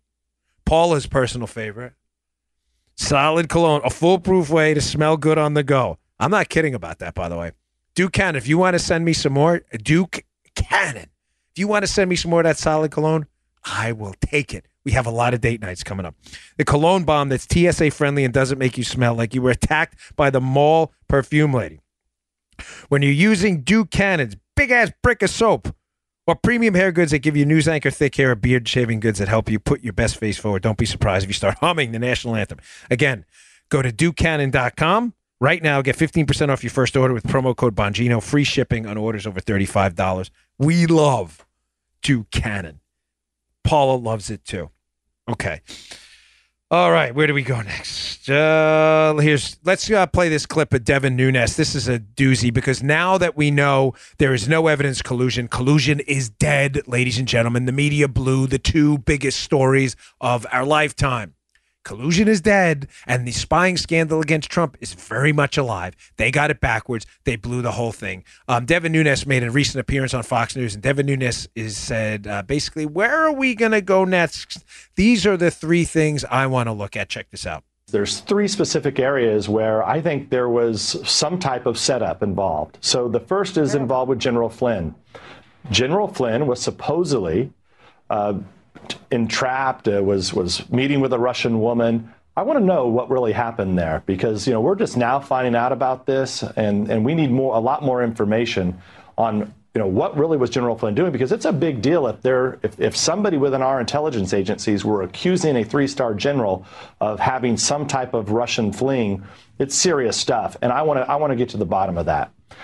Paula's 0.66 1.08
personal 1.08 1.48
favorite. 1.48 1.94
Solid 2.96 3.48
cologne, 3.48 3.82
a 3.86 3.90
foolproof 3.90 4.50
way 4.50 4.74
to 4.74 4.82
smell 4.82 5.16
good 5.16 5.38
on 5.38 5.54
the 5.54 5.64
go. 5.64 5.98
I'm 6.20 6.32
not 6.32 6.50
kidding 6.50 6.76
about 6.76 7.00
that, 7.00 7.16
by 7.16 7.30
the 7.30 7.38
way. 7.38 7.54
Duke 7.96 8.12
Cannon, 8.12 8.36
if 8.36 8.48
you 8.48 8.58
want 8.58 8.76
to 8.76 8.80
send 8.80 9.06
me 9.06 9.14
some 9.14 9.34
more, 9.34 9.62
Duke 9.82 10.26
Cannon, 10.56 11.10
if 11.52 11.58
you 11.58 11.68
want 11.68 11.84
to 11.84 11.88
send 11.88 12.10
me 12.10 12.16
some 12.16 12.30
more 12.30 12.42
of 12.42 12.44
that 12.44 12.58
solid 12.58 12.92
cologne, 12.92 13.26
I 13.64 13.94
will 13.94 14.16
take 14.22 14.54
it. 14.54 14.66
We 14.86 14.92
have 14.94 15.06
a 15.06 15.12
lot 15.12 15.34
of 15.34 15.42
date 15.42 15.62
nights 15.62 15.84
coming 15.84 16.06
up. 16.06 16.16
The 16.58 16.66
cologne 16.66 17.04
balm 17.04 17.30
that's 17.30 17.48
TSA 17.52 17.92
friendly 17.92 18.24
and 18.24 18.34
doesn't 18.34 18.58
make 18.58 18.78
you 18.78 18.84
smell 18.84 19.14
like 19.14 19.34
you 19.34 19.42
were 19.42 19.52
attacked 19.52 20.00
by 20.16 20.30
the 20.30 20.42
mall 20.42 20.94
perfume 21.08 21.54
lady. 21.54 21.82
When 22.88 23.02
you're 23.02 23.12
using 23.12 23.62
Duke 23.62 23.92
Cannon's 23.92 24.36
big 24.56 24.72
ass 24.72 24.92
brick 25.02 25.22
of 25.22 25.30
soap 25.30 25.74
or 26.28 26.36
premium 26.36 26.74
hair 26.74 26.92
goods 26.92 27.12
that 27.12 27.20
give 27.20 27.38
you 27.38 27.46
news 27.46 27.68
anchor 27.68 27.92
thick 27.92 28.16
hair 28.16 28.32
or 28.32 28.36
beard 28.36 28.68
shaving 28.68 29.00
goods 29.00 29.20
that 29.20 29.28
help 29.28 29.50
you 29.50 29.60
put 29.60 29.82
your 29.82 29.94
best 29.94 30.18
face 30.18 30.38
forward, 30.38 30.62
don't 30.62 30.78
be 30.78 30.86
surprised 30.86 31.24
if 31.24 31.30
you 31.30 31.34
start 31.34 31.58
humming 31.62 31.92
the 31.92 32.00
national 32.00 32.36
anthem. 32.36 32.60
Again, 32.90 33.26
go 33.70 33.82
to 33.82 33.92
dukecannon.com 33.92 35.14
Right 35.42 35.64
now, 35.64 35.82
get 35.82 35.96
15% 35.96 36.50
off 36.50 36.64
your 36.64 36.70
first 36.70 36.98
order 36.98 37.14
with 37.14 37.24
promo 37.24 37.56
code 37.56 37.74
Bongino, 37.74 38.22
free 38.22 38.44
shipping 38.44 38.86
on 38.86 38.98
orders 38.98 39.26
over 39.26 39.40
$35. 39.40 40.30
We 40.58 40.86
love 40.86 41.46
to 42.04 42.26
Cannon. 42.26 42.79
Paula 43.64 43.96
loves 43.96 44.30
it 44.30 44.44
too. 44.46 44.70
Okay. 45.30 45.62
All 46.72 46.92
right, 46.92 47.16
where 47.16 47.26
do 47.26 47.34
we 47.34 47.42
go 47.42 47.60
next? 47.64 48.30
Uh, 48.30 49.16
here's 49.18 49.58
let's 49.64 49.90
uh, 49.90 50.06
play 50.06 50.30
this 50.30 50.46
clip 50.46 50.72
of 50.72 50.84
Devin 50.84 51.16
Nunes. 51.16 51.56
This 51.56 51.74
is 51.74 51.88
a 51.88 51.98
doozy 51.98 52.54
because 52.54 52.84
now 52.84 53.18
that 53.18 53.36
we 53.36 53.50
know 53.50 53.94
there 54.20 54.36
is 54.36 54.48
no 54.48 54.68
evidence 54.68 55.02
collusion, 55.02 55.48
collusion 55.48 56.00
is 56.02 56.30
dead, 56.30 56.88
ladies 56.88 57.18
and 57.18 57.28
gentlemen. 57.28 57.66
The 57.66 57.72
media 57.72 58.08
blew 58.08 58.46
the 58.46 58.60
two 58.60 59.00
biggest 59.00 59.40
stories 59.40 59.96
of 60.22 60.46
our 60.52 60.64
lifetime. 60.64 61.34
Collusion 61.90 62.28
is 62.28 62.40
dead, 62.40 62.88
and 63.08 63.28
the 63.28 63.32
spying 63.32 63.76
scandal 63.76 64.22
against 64.22 64.52
Trump 64.52 64.78
is 64.80 64.94
very 64.94 65.34
much 65.34 65.58
alive. 65.58 65.96
They 66.18 66.30
got 66.30 66.52
it 66.52 66.60
backwards. 66.60 67.08
They 67.24 67.36
blew 67.36 67.64
the 67.64 67.72
whole 67.72 67.92
thing. 67.92 68.24
Um, 68.48 68.68
Devin 68.68 68.92
Nunes 68.92 69.26
made 69.26 69.42
a 69.42 69.50
recent 69.50 69.80
appearance 69.80 70.14
on 70.14 70.22
Fox 70.22 70.56
News, 70.56 70.76
and 70.76 70.84
Devin 70.84 71.08
Nunes 71.08 71.50
is 71.56 71.76
said 71.78 72.28
uh, 72.28 72.44
basically, 72.44 72.86
"Where 72.86 73.26
are 73.26 73.32
we 73.32 73.56
going 73.56 73.72
to 73.72 73.82
go 73.82 74.06
next? 74.06 74.64
These 74.98 75.26
are 75.26 75.36
the 75.36 75.50
three 75.50 75.84
things 75.84 76.24
I 76.26 76.46
want 76.46 76.68
to 76.68 76.74
look 76.74 76.96
at. 76.96 77.10
Check 77.10 77.32
this 77.32 77.48
out." 77.48 77.64
There's 77.88 78.20
three 78.20 78.48
specific 78.48 79.00
areas 79.00 79.50
where 79.50 79.84
I 79.84 80.00
think 80.00 80.30
there 80.30 80.48
was 80.48 80.96
some 81.10 81.40
type 81.40 81.66
of 81.66 81.76
setup 81.76 82.22
involved. 82.22 82.78
So 82.82 83.08
the 83.08 83.20
first 83.20 83.58
is 83.58 83.74
involved 83.74 84.10
with 84.10 84.20
General 84.20 84.50
Flynn. 84.50 84.94
General 85.72 86.08
Flynn 86.08 86.46
was 86.46 86.62
supposedly 86.62 87.52
uh, 88.12 88.36
entrapped, 89.12 89.88
uh, 89.88 90.04
was 90.04 90.34
was 90.34 90.70
meeting 90.70 91.00
with 91.00 91.14
a 91.14 91.20
Russian 91.20 91.60
woman. 91.60 92.14
I 92.38 92.44
want 92.44 92.58
to 92.60 92.64
know 92.64 92.88
what 92.88 93.10
really 93.10 93.34
happened 93.34 93.78
there 93.78 94.04
because 94.06 94.48
you 94.48 94.54
know 94.54 94.62
we're 94.62 94.76
just 94.76 94.96
now 94.96 95.20
finding 95.20 95.56
out 95.56 95.72
about 95.72 96.06
this, 96.06 96.44
and 96.44 96.90
and 96.90 97.04
we 97.04 97.14
need 97.14 97.32
more 97.32 97.56
a 97.56 97.60
lot 97.60 97.84
more 97.84 98.04
information 98.04 98.82
on 99.18 99.54
you 99.74 99.80
know 99.80 99.88
what 99.88 100.18
really 100.18 100.38
was 100.38 100.50
General 100.50 100.78
Flynn 100.78 100.96
doing 100.96 101.12
because 101.12 101.32
it's 101.32 101.46
a 101.46 101.54
big 101.54 101.82
deal 101.82 102.08
if 102.08 102.22
there 102.22 102.60
if, 102.64 102.80
if 102.80 102.96
somebody 102.96 103.38
within 103.38 103.62
our 103.62 103.80
intelligence 103.80 104.34
agencies 104.34 104.84
were 104.84 105.04
accusing 105.04 105.56
a 105.58 105.64
three-star 105.64 106.14
general 106.16 106.66
of 107.00 107.20
having 107.20 107.58
some 107.58 107.88
type 107.88 108.14
of 108.14 108.32
Russian 108.32 108.74
fling, 108.74 109.24
it's 109.60 109.76
serious 109.76 110.18
stuff, 110.18 110.58
and 110.62 110.72
I 110.72 110.82
want 110.82 111.00
to 111.00 111.12
I 111.12 111.16
want 111.16 111.32
to 111.32 111.36
get 111.36 111.50
to 111.50 111.58
the 111.58 111.66
bottom 111.66 111.98
of 111.98 112.06
that. 112.08 112.32
All 112.52 112.56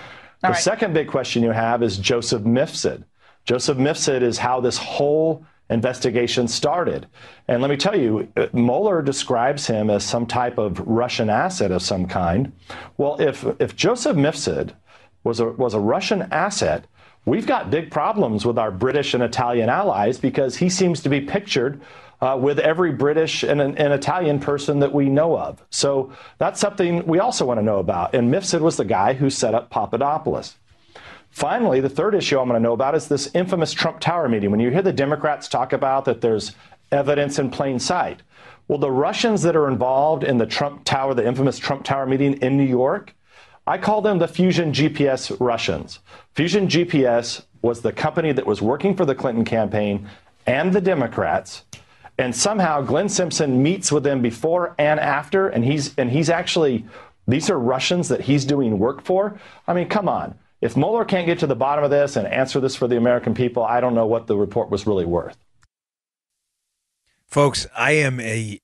the 0.42 0.48
right. 0.48 0.62
second 0.62 0.94
big 0.94 1.08
question 1.08 1.42
you 1.42 1.52
have 1.52 1.82
is 1.82 1.96
Joseph 1.96 2.42
Mifsud. 2.42 3.04
Joseph 3.44 3.78
Mifsud 3.78 4.22
is 4.22 4.38
how 4.38 4.60
this 4.60 4.76
whole 4.76 5.46
investigation 5.70 6.46
started. 6.48 7.06
And 7.48 7.60
let 7.60 7.70
me 7.70 7.76
tell 7.76 7.98
you, 7.98 8.28
Mueller 8.52 9.02
describes 9.02 9.66
him 9.66 9.90
as 9.90 10.04
some 10.04 10.26
type 10.26 10.58
of 10.58 10.80
Russian 10.80 11.28
asset 11.28 11.72
of 11.72 11.82
some 11.82 12.06
kind. 12.06 12.52
Well, 12.96 13.20
if, 13.20 13.44
if 13.58 13.74
Joseph 13.74 14.16
Mifsud 14.16 14.72
was 15.24 15.40
a, 15.40 15.46
was 15.46 15.74
a 15.74 15.80
Russian 15.80 16.22
asset, 16.30 16.86
we've 17.24 17.46
got 17.46 17.70
big 17.70 17.90
problems 17.90 18.46
with 18.46 18.58
our 18.58 18.70
British 18.70 19.14
and 19.14 19.22
Italian 19.22 19.68
allies 19.68 20.18
because 20.18 20.56
he 20.56 20.68
seems 20.68 21.00
to 21.02 21.08
be 21.08 21.20
pictured 21.20 21.80
uh, 22.20 22.38
with 22.40 22.58
every 22.58 22.92
British 22.92 23.42
and, 23.42 23.60
and, 23.60 23.92
Italian 23.92 24.38
person 24.38 24.78
that 24.78 24.94
we 24.94 25.08
know 25.08 25.36
of. 25.36 25.62
So 25.68 26.12
that's 26.38 26.58
something 26.58 27.04
we 27.06 27.18
also 27.18 27.44
want 27.44 27.58
to 27.58 27.64
know 27.64 27.78
about. 27.78 28.14
And 28.14 28.32
Mifsud 28.32 28.60
was 28.60 28.78
the 28.78 28.86
guy 28.86 29.12
who 29.12 29.28
set 29.28 29.54
up 29.54 29.68
Papadopoulos. 29.68 30.54
Finally, 31.36 31.80
the 31.80 31.88
third 31.90 32.14
issue 32.14 32.38
I'm 32.38 32.48
going 32.48 32.58
to 32.58 32.66
know 32.66 32.72
about 32.72 32.94
is 32.94 33.08
this 33.08 33.28
infamous 33.34 33.74
Trump 33.74 34.00
Tower 34.00 34.26
meeting. 34.26 34.50
When 34.50 34.58
you 34.58 34.70
hear 34.70 34.80
the 34.80 34.90
Democrats 34.90 35.48
talk 35.48 35.74
about 35.74 36.06
that 36.06 36.22
there's 36.22 36.54
evidence 36.90 37.38
in 37.38 37.50
plain 37.50 37.78
sight, 37.78 38.22
well, 38.68 38.78
the 38.78 38.90
Russians 38.90 39.42
that 39.42 39.54
are 39.54 39.68
involved 39.68 40.24
in 40.24 40.38
the 40.38 40.46
Trump 40.46 40.84
Tower, 40.84 41.12
the 41.12 41.26
infamous 41.26 41.58
Trump 41.58 41.84
Tower 41.84 42.06
meeting 42.06 42.38
in 42.40 42.56
New 42.56 42.64
York, 42.64 43.14
I 43.66 43.76
call 43.76 44.00
them 44.00 44.18
the 44.18 44.26
Fusion 44.26 44.72
GPS 44.72 45.36
Russians. 45.38 45.98
Fusion 46.32 46.68
GPS 46.68 47.42
was 47.60 47.82
the 47.82 47.92
company 47.92 48.32
that 48.32 48.46
was 48.46 48.62
working 48.62 48.96
for 48.96 49.04
the 49.04 49.14
Clinton 49.14 49.44
campaign 49.44 50.08
and 50.46 50.72
the 50.72 50.80
Democrats. 50.80 51.64
And 52.16 52.34
somehow 52.34 52.80
Glenn 52.80 53.10
Simpson 53.10 53.62
meets 53.62 53.92
with 53.92 54.04
them 54.04 54.22
before 54.22 54.74
and 54.78 54.98
after, 54.98 55.48
and 55.48 55.66
he's 55.66 55.94
and 55.98 56.10
he's 56.10 56.30
actually 56.30 56.86
these 57.28 57.50
are 57.50 57.58
Russians 57.58 58.08
that 58.08 58.22
he's 58.22 58.46
doing 58.46 58.78
work 58.78 59.04
for. 59.04 59.38
I 59.68 59.74
mean, 59.74 59.90
come 59.90 60.08
on. 60.08 60.34
If 60.66 60.76
Mueller 60.76 61.04
can't 61.04 61.26
get 61.26 61.38
to 61.38 61.46
the 61.46 61.54
bottom 61.54 61.84
of 61.84 61.90
this 61.90 62.16
and 62.16 62.26
answer 62.26 62.58
this 62.58 62.74
for 62.74 62.88
the 62.88 62.96
American 62.96 63.34
people, 63.34 63.62
I 63.62 63.80
don't 63.80 63.94
know 63.94 64.04
what 64.04 64.26
the 64.26 64.36
report 64.36 64.68
was 64.68 64.84
really 64.84 65.04
worth. 65.04 65.38
Folks, 67.28 67.68
I 67.76 67.92
am 67.92 68.18
a 68.18 68.60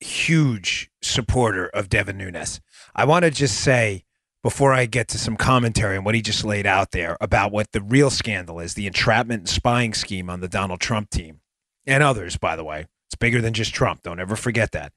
huge 0.00 0.90
supporter 1.00 1.66
of 1.68 1.88
Devin 1.88 2.18
Nunes. 2.18 2.60
I 2.94 3.06
want 3.06 3.24
to 3.24 3.30
just 3.30 3.58
say, 3.58 4.04
before 4.42 4.74
I 4.74 4.84
get 4.84 5.08
to 5.08 5.18
some 5.18 5.38
commentary 5.38 5.96
on 5.96 6.04
what 6.04 6.14
he 6.14 6.20
just 6.20 6.44
laid 6.44 6.66
out 6.66 6.90
there 6.90 7.16
about 7.22 7.52
what 7.52 7.72
the 7.72 7.80
real 7.80 8.10
scandal 8.10 8.60
is 8.60 8.74
the 8.74 8.86
entrapment 8.86 9.40
and 9.40 9.48
spying 9.48 9.94
scheme 9.94 10.28
on 10.28 10.40
the 10.40 10.48
Donald 10.48 10.80
Trump 10.80 11.08
team 11.08 11.40
and 11.86 12.02
others, 12.02 12.36
by 12.36 12.54
the 12.54 12.64
way. 12.64 12.86
It's 13.08 13.14
bigger 13.14 13.40
than 13.40 13.54
just 13.54 13.74
Trump. 13.74 14.02
Don't 14.02 14.20
ever 14.20 14.36
forget 14.36 14.72
that. 14.72 14.92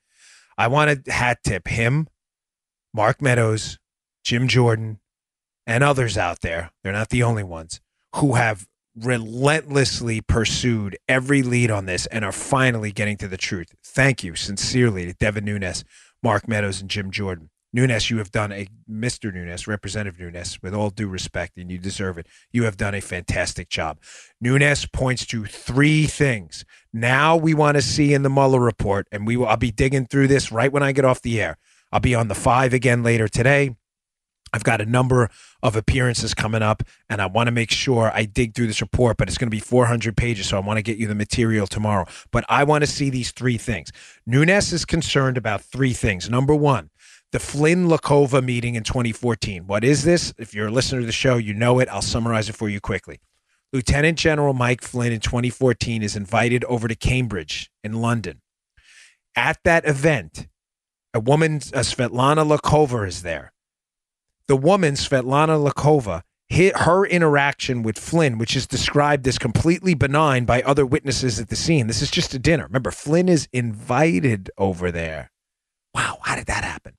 I 0.58 0.67
want 0.67 1.06
to 1.06 1.12
hat 1.12 1.39
tip 1.45 1.69
him, 1.69 2.10
Mark 2.93 3.21
Meadows, 3.21 3.79
Jim 4.25 4.49
Jordan, 4.49 4.99
and 5.65 5.84
others 5.84 6.17
out 6.17 6.41
there, 6.41 6.71
they're 6.84 6.93
not 6.93 7.10
the 7.10 7.23
only 7.23 7.43
ones, 7.43 7.80
who 8.15 8.34
have 8.34 8.67
relentlessly 8.95 10.21
pursued 10.21 10.97
every 11.08 11.41
lead 11.41 11.71
on 11.71 11.86
this 11.86 12.06
and 12.08 12.23
are 12.23 12.32
finally 12.32 12.91
getting 12.91 13.17
to 13.17 13.28
the 13.28 13.38
truth. 13.38 13.73
Thank 13.84 14.23
you 14.23 14.36
sincerely 14.36 15.06
to 15.06 15.13
Devin 15.13 15.45
Nunes, 15.45 15.84
Mark 16.21 16.47
Meadows, 16.47 16.82
and 16.82 16.89
Jim 16.89 17.12
Jordan. 17.12 17.49
Nunes, 17.76 18.12
you 18.12 18.19
have 18.19 18.32
done 18.32 18.52
a 18.52 18.67
Mr. 18.88 19.34
Nunes, 19.34 19.67
Representative 19.67 20.19
Nunes, 20.19 20.62
with 20.62 20.76
all 20.76 20.91
due 20.91 21.08
respect, 21.08 21.58
and 21.58 21.71
you 21.71 21.80
deserve 21.80 22.19
it. 22.19 22.28
You 22.52 22.65
have 22.65 22.78
done 22.78 22.93
a 22.93 23.02
fantastic 23.02 23.67
job. 23.67 23.97
Nunes 24.39 24.86
points 24.86 25.26
to 25.28 25.45
three 25.45 26.06
things. 26.06 26.65
Now 26.93 27.36
we 27.36 27.56
want 27.56 27.76
to 27.76 27.82
see 27.82 28.13
in 28.13 28.21
the 28.21 28.30
Mueller 28.30 28.60
report, 28.60 29.08
and 29.12 29.26
we 29.26 29.38
will, 29.38 29.47
I'll 29.47 29.58
be 29.58 29.71
digging 29.71 30.06
through 30.06 30.28
this 30.28 30.52
right 30.52 30.71
when 30.71 30.84
I 30.84 30.91
get 30.91 31.04
off 31.04 31.23
the 31.23 31.41
air. 31.41 31.58
I'll 31.91 31.99
be 31.99 32.13
on 32.13 32.28
the 32.28 32.36
five 32.36 32.73
again 32.73 33.02
later 33.02 33.28
today. 33.28 33.76
I've 34.53 34.63
got 34.63 34.79
a 34.81 34.85
number 34.85 35.29
of 35.63 35.75
appearances 35.75 36.35
coming 36.35 36.61
up, 36.61 36.83
and 37.09 37.19
I 37.19 37.25
want 37.25 37.47
to 37.47 37.51
make 37.51 37.71
sure 37.71 38.11
I 38.13 38.25
dig 38.25 38.53
through 38.53 38.67
this 38.67 38.81
report, 38.81 39.17
but 39.17 39.27
it's 39.27 39.37
going 39.37 39.47
to 39.47 39.55
be 39.55 39.59
400 39.59 40.15
pages, 40.15 40.47
so 40.47 40.57
I 40.57 40.59
want 40.59 40.77
to 40.77 40.83
get 40.83 40.97
you 40.97 41.07
the 41.07 41.15
material 41.15 41.65
tomorrow. 41.65 42.05
But 42.31 42.45
I 42.47 42.63
want 42.63 42.83
to 42.83 42.87
see 42.89 43.09
these 43.09 43.31
three 43.31 43.57
things. 43.57 43.91
Nunes 44.27 44.71
is 44.71 44.85
concerned 44.85 45.37
about 45.37 45.61
three 45.61 45.93
things. 45.93 46.29
Number 46.29 46.53
one, 46.53 46.91
the 47.31 47.39
Flynn 47.39 47.87
Lokhova 47.87 48.43
meeting 48.43 48.75
in 48.75 48.83
2014. 48.83 49.65
What 49.65 49.83
is 49.83 50.03
this? 50.03 50.35
If 50.37 50.53
you're 50.53 50.67
a 50.67 50.71
listener 50.71 50.99
to 50.99 51.05
the 51.07 51.11
show, 51.11 51.37
you 51.37 51.55
know 51.55 51.79
it. 51.79 51.89
I'll 51.89 52.03
summarize 52.03 52.47
it 52.47 52.55
for 52.55 52.69
you 52.69 52.79
quickly. 52.79 53.19
Lieutenant 53.71 54.19
General 54.19 54.53
Mike 54.53 54.83
Flynn 54.83 55.11
in 55.11 55.19
2014 55.19 56.03
is 56.03 56.15
invited 56.15 56.63
over 56.65 56.87
to 56.87 56.95
Cambridge 56.95 57.71
in 57.83 57.93
London. 57.93 58.41
At 59.35 59.57
that 59.63 59.87
event, 59.87 60.47
a 61.11 61.19
woman, 61.19 61.55
uh, 61.55 61.79
Svetlana 61.79 62.45
Lokhova, 62.45 63.07
is 63.07 63.23
there 63.23 63.52
the 64.47 64.56
woman, 64.56 64.95
Svetlana 64.95 65.69
Lokhova, 65.69 66.21
hit 66.49 66.77
her 66.77 67.06
interaction 67.06 67.84
with 67.84 67.97
Flynn, 67.97 68.38
which 68.38 68.56
is 68.56 68.67
described 68.67 69.27
as 69.27 69.38
completely 69.38 69.93
benign 69.93 70.45
by 70.45 70.62
other 70.62 70.86
witnesses 70.86 71.39
at 71.39 71.49
the 71.49 71.56
scene. 71.56 71.88
This 71.88 72.01
is 72.01 72.12
just 72.12 72.34
a 72.34 72.39
dinner. 72.39 72.65
Remember, 72.65 72.91
Flynn 72.91 73.29
is 73.29 73.47
invited 73.51 74.51
over 74.58 74.91
there. 74.91 75.32
Wow, 75.95 76.19
how 76.21 76.36
did 76.36 76.47
that 76.47 76.63
happen? 76.63 76.93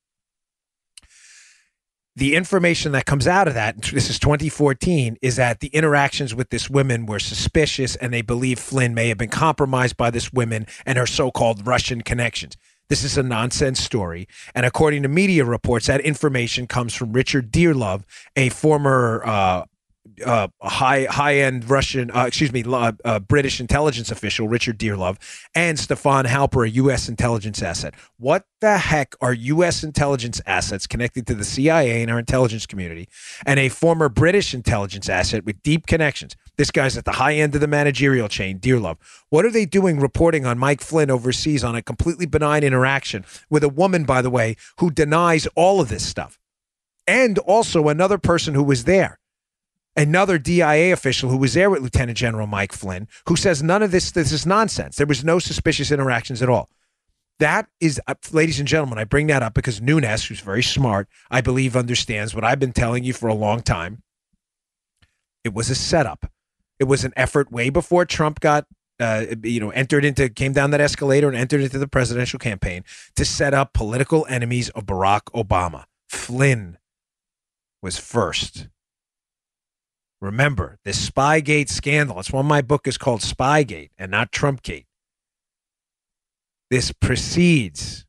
The 2.17 2.37
information 2.37 2.93
that 2.93 3.07
comes 3.07 3.27
out 3.27 3.49
of 3.49 3.55
that, 3.55 3.83
this 3.83 4.09
is 4.09 4.21
2014, 4.21 5.17
is 5.21 5.35
that 5.35 5.59
the 5.59 5.67
interactions 5.69 6.33
with 6.33 6.51
this 6.51 6.71
woman 6.71 7.07
were 7.07 7.19
suspicious 7.19 7.97
and 7.97 8.15
they 8.15 8.23
believe 8.23 8.61
Flynn 8.61 8.95
may 8.95 9.09
have 9.09 9.19
been 9.19 9.31
compromised 9.31 9.97
by 9.97 10.11
this 10.11 10.33
woman 10.33 10.67
and 10.87 10.97
her 10.97 11.07
so 11.07 11.33
called 11.33 11.67
Russian 11.67 12.03
connections. 12.03 12.57
This 12.89 13.05
is 13.05 13.17
a 13.17 13.23
nonsense 13.23 13.81
story. 13.81 14.29
And 14.55 14.67
according 14.67 15.03
to 15.03 15.09
media 15.09 15.45
reports, 15.45 15.87
that 15.87 16.01
information 16.03 16.67
comes 16.67 16.95
from 16.95 17.13
Richard 17.13 17.51
Dearlove, 17.51 18.05
a 18.37 18.51
former 18.51 19.23
uh, 19.25 19.65
uh, 20.25 20.49
high 20.63 21.07
high 21.11 21.37
end 21.37 21.69
Russian, 21.69 22.11
uh, 22.11 22.25
excuse 22.27 22.53
me, 22.53 22.63
uh, 22.67 23.21
British 23.21 23.61
intelligence 23.61 24.11
official 24.11 24.49
Richard 24.49 24.79
Dearlove 24.79 25.17
and 25.55 25.79
Stefan 25.79 26.27
Halper, 26.27 26.67
a 26.67 26.71
U.S. 26.71 27.09
intelligence 27.09 27.63
asset. 27.63 27.95
What 28.19 28.45
the 28.61 28.79
heck 28.79 29.15
are 29.21 29.33
U.S. 29.33 29.83
intelligence 29.83 30.41
assets 30.47 30.87
connected 30.87 31.27
to 31.29 31.35
the 31.35 31.45
CIA 31.45 32.03
and 32.03 32.11
our 32.11 32.19
intelligence 32.19 32.67
community, 32.67 33.09
and 33.47 33.59
a 33.59 33.69
former 33.69 34.09
British 34.09 34.55
intelligence 34.55 35.09
asset 35.09 35.45
with 35.45 35.63
deep 35.63 35.87
connections? 35.87 36.37
This 36.57 36.71
guy's 36.71 36.97
at 36.97 37.05
the 37.05 37.13
high 37.13 37.35
end 37.35 37.55
of 37.55 37.61
the 37.61 37.67
managerial 37.67 38.29
chain, 38.29 38.59
Dearlove. 38.59 38.99
What 39.29 39.45
are 39.45 39.51
they 39.51 39.67
doing 39.67 39.99
reporting 39.99 40.47
on 40.47 40.59
Mike 40.59 40.81
Flynn 40.81 41.11
overseas 41.11 41.65
on 41.65 41.75
a 41.75 41.83
completely 41.83 42.27
benign 42.27 42.63
interaction 42.63 43.25
with 43.51 43.65
a 43.65 43.69
woman, 43.69 44.05
by 44.05 44.23
the 44.23 44.31
way, 44.31 44.57
who 44.79 44.91
denies 44.91 45.47
all 45.57 45.81
of 45.81 45.89
this 45.89 46.07
stuff? 46.07 46.39
And 47.07 47.39
also 47.41 47.89
another 47.89 48.19
person 48.19 48.55
who 48.55 48.63
was 48.63 48.85
there 48.85 49.19
another 49.97 50.39
DIA 50.39 50.93
official 50.93 51.31
who 51.31 51.37
was 51.37 51.55
there 51.55 51.71
with 51.71 51.83
Lieutenant 51.83 52.19
General 52.19 52.47
Mike 52.47 52.73
Flynn, 52.73 53.09
who 53.27 53.37
says 53.37 53.63
none 53.63 53.83
of 53.83 53.91
this 53.91 54.11
this 54.11 54.33
is 54.33 54.47
nonsense. 54.47 54.97
There 54.97 55.07
was 55.07 55.25
no 55.25 55.39
suspicious 55.39 55.91
interactions 55.91 56.43
at 56.43 56.49
all. 56.49 56.69
That 57.41 57.67
is, 57.81 58.01
uh, 58.07 58.15
ladies 58.33 58.61
and 58.61 58.69
gentlemen, 58.69 58.99
I 58.99 59.05
bring 59.05 59.27
that 59.27 59.43
up 59.43 59.55
because 59.55 59.81
Nunes, 59.81 60.25
who's 60.25 60.41
very 60.41 60.63
smart, 60.63 61.09
I 61.31 61.41
believe 61.41 61.77
understands 61.77 62.35
what 62.35 62.45
I've 62.45 62.61
been 62.61 62.73
telling 62.73 63.03
you 63.03 63.13
for 63.13 63.29
a 63.29 63.35
long 63.35 63.61
time. 63.61 64.03
It 65.43 65.53
was 65.53 65.69
a 65.69 65.75
setup. 65.75 66.31
It 66.79 66.85
was 66.85 67.05
an 67.05 67.13
effort 67.17 67.53
way 67.53 67.71
before 67.71 68.05
Trump 68.05 68.41
got, 68.41 68.67
uh, 69.01 69.27
you 69.43 69.61
know, 69.61 69.71
entered 69.71 70.05
into, 70.05 70.29
came 70.29 70.53
down 70.53 70.71
that 70.71 70.81
escalator 70.81 71.29
and 71.29 71.37
entered 71.37 71.61
into 71.61 71.79
the 71.79 71.89
presidential 71.89 72.39
campaign 72.39 72.85
to 73.17 73.25
set 73.25 73.55
up 73.55 73.73
political 73.73 74.27
enemies 74.29 74.71
of 74.71 74.87
Barack 74.87 75.23
Obama. 75.35 75.85
Flynn 76.09 76.79
was 77.83 77.99
first. 77.99 78.69
Remember, 80.21 80.79
this 80.85 81.11
Spygate 81.11 81.69
scandal, 81.69 82.19
it's 82.19 82.33
why 82.33 82.43
my 82.43 82.63
book 82.63 82.87
is 82.87 82.97
called 82.97 83.21
Spygate 83.21 83.91
and 83.99 84.11
not 84.11 84.33
Trumpgate. 84.33 84.87
This 86.71 86.93
precedes 86.93 88.07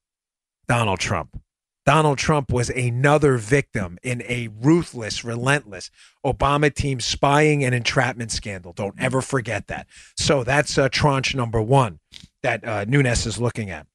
Donald 0.68 1.00
Trump. 1.00 1.42
Donald 1.86 2.18
Trump 2.18 2.52
was 2.52 2.70
another 2.72 3.38
victim 3.38 4.00
in 4.02 4.24
a 4.24 4.50
ruthless, 4.60 5.24
relentless 5.24 5.92
Obama 6.26 6.74
team 6.74 7.00
spying 7.00 7.64
and 7.64 7.76
entrapment 7.76 8.32
scandal. 8.32 8.74
Don't 8.74 8.96
ever 9.00 9.22
forget 9.22 9.68
that. 9.68 9.86
So 10.18 10.44
that's 10.44 10.78
uh, 10.78 10.90
tranche 10.90 11.36
number 11.36 11.62
one 11.62 12.00
that 12.42 12.68
uh, 12.68 12.86
Nunes 12.86 13.26
is 13.26 13.40
looking 13.40 13.70
at. 13.70 13.86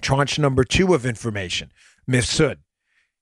Tranche 0.00 0.38
number 0.38 0.64
two 0.64 0.94
of 0.94 1.04
information, 1.04 1.70
Mifsud. 2.08 2.56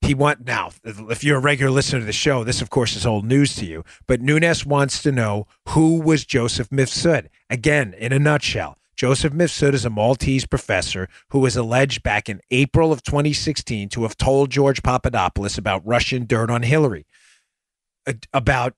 He 0.00 0.12
want 0.12 0.46
now. 0.46 0.70
If 0.84 1.24
you're 1.24 1.38
a 1.38 1.40
regular 1.40 1.72
listener 1.72 2.00
to 2.00 2.04
the 2.04 2.12
show, 2.12 2.44
this 2.44 2.60
of 2.60 2.68
course 2.68 2.94
is 2.94 3.06
old 3.06 3.24
news 3.24 3.56
to 3.56 3.64
you. 3.64 3.84
But 4.06 4.20
Nunes 4.20 4.66
wants 4.66 5.02
to 5.02 5.10
know 5.10 5.46
who 5.68 6.00
was 6.00 6.24
Joseph 6.26 6.68
Mifsud. 6.68 7.28
Again, 7.48 7.94
in 7.96 8.12
a 8.12 8.18
nutshell, 8.18 8.76
Joseph 9.04 9.34
Mifsud 9.34 9.74
is 9.74 9.84
a 9.84 9.90
Maltese 9.90 10.46
professor 10.46 11.10
who 11.28 11.40
was 11.40 11.58
alleged 11.58 12.02
back 12.02 12.30
in 12.30 12.40
April 12.50 12.90
of 12.90 13.02
2016 13.02 13.90
to 13.90 14.02
have 14.04 14.16
told 14.16 14.48
George 14.48 14.82
Papadopoulos 14.82 15.58
about 15.58 15.86
Russian 15.86 16.24
dirt 16.24 16.48
on 16.48 16.62
Hillary. 16.62 17.04
About 18.32 18.72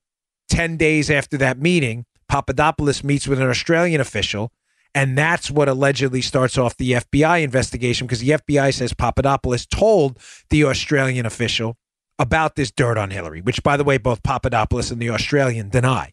10 0.49 0.75
days 0.75 1.09
after 1.09 1.37
that 1.37 1.61
meeting, 1.61 2.05
Papadopoulos 2.27 3.05
meets 3.05 3.25
with 3.25 3.39
an 3.39 3.47
Australian 3.47 4.01
official, 4.01 4.51
and 4.93 5.17
that's 5.17 5.49
what 5.49 5.69
allegedly 5.69 6.21
starts 6.21 6.57
off 6.57 6.75
the 6.75 6.91
FBI 6.91 7.41
investigation 7.41 8.05
because 8.05 8.19
the 8.19 8.31
FBI 8.31 8.73
says 8.73 8.93
Papadopoulos 8.93 9.65
told 9.65 10.19
the 10.49 10.65
Australian 10.65 11.25
official 11.25 11.77
about 12.19 12.57
this 12.57 12.69
dirt 12.69 12.97
on 12.97 13.11
Hillary, 13.11 13.39
which, 13.39 13.63
by 13.63 13.77
the 13.77 13.85
way, 13.85 13.97
both 13.97 14.23
Papadopoulos 14.23 14.91
and 14.91 15.01
the 15.01 15.09
Australian 15.09 15.69
deny. 15.69 16.11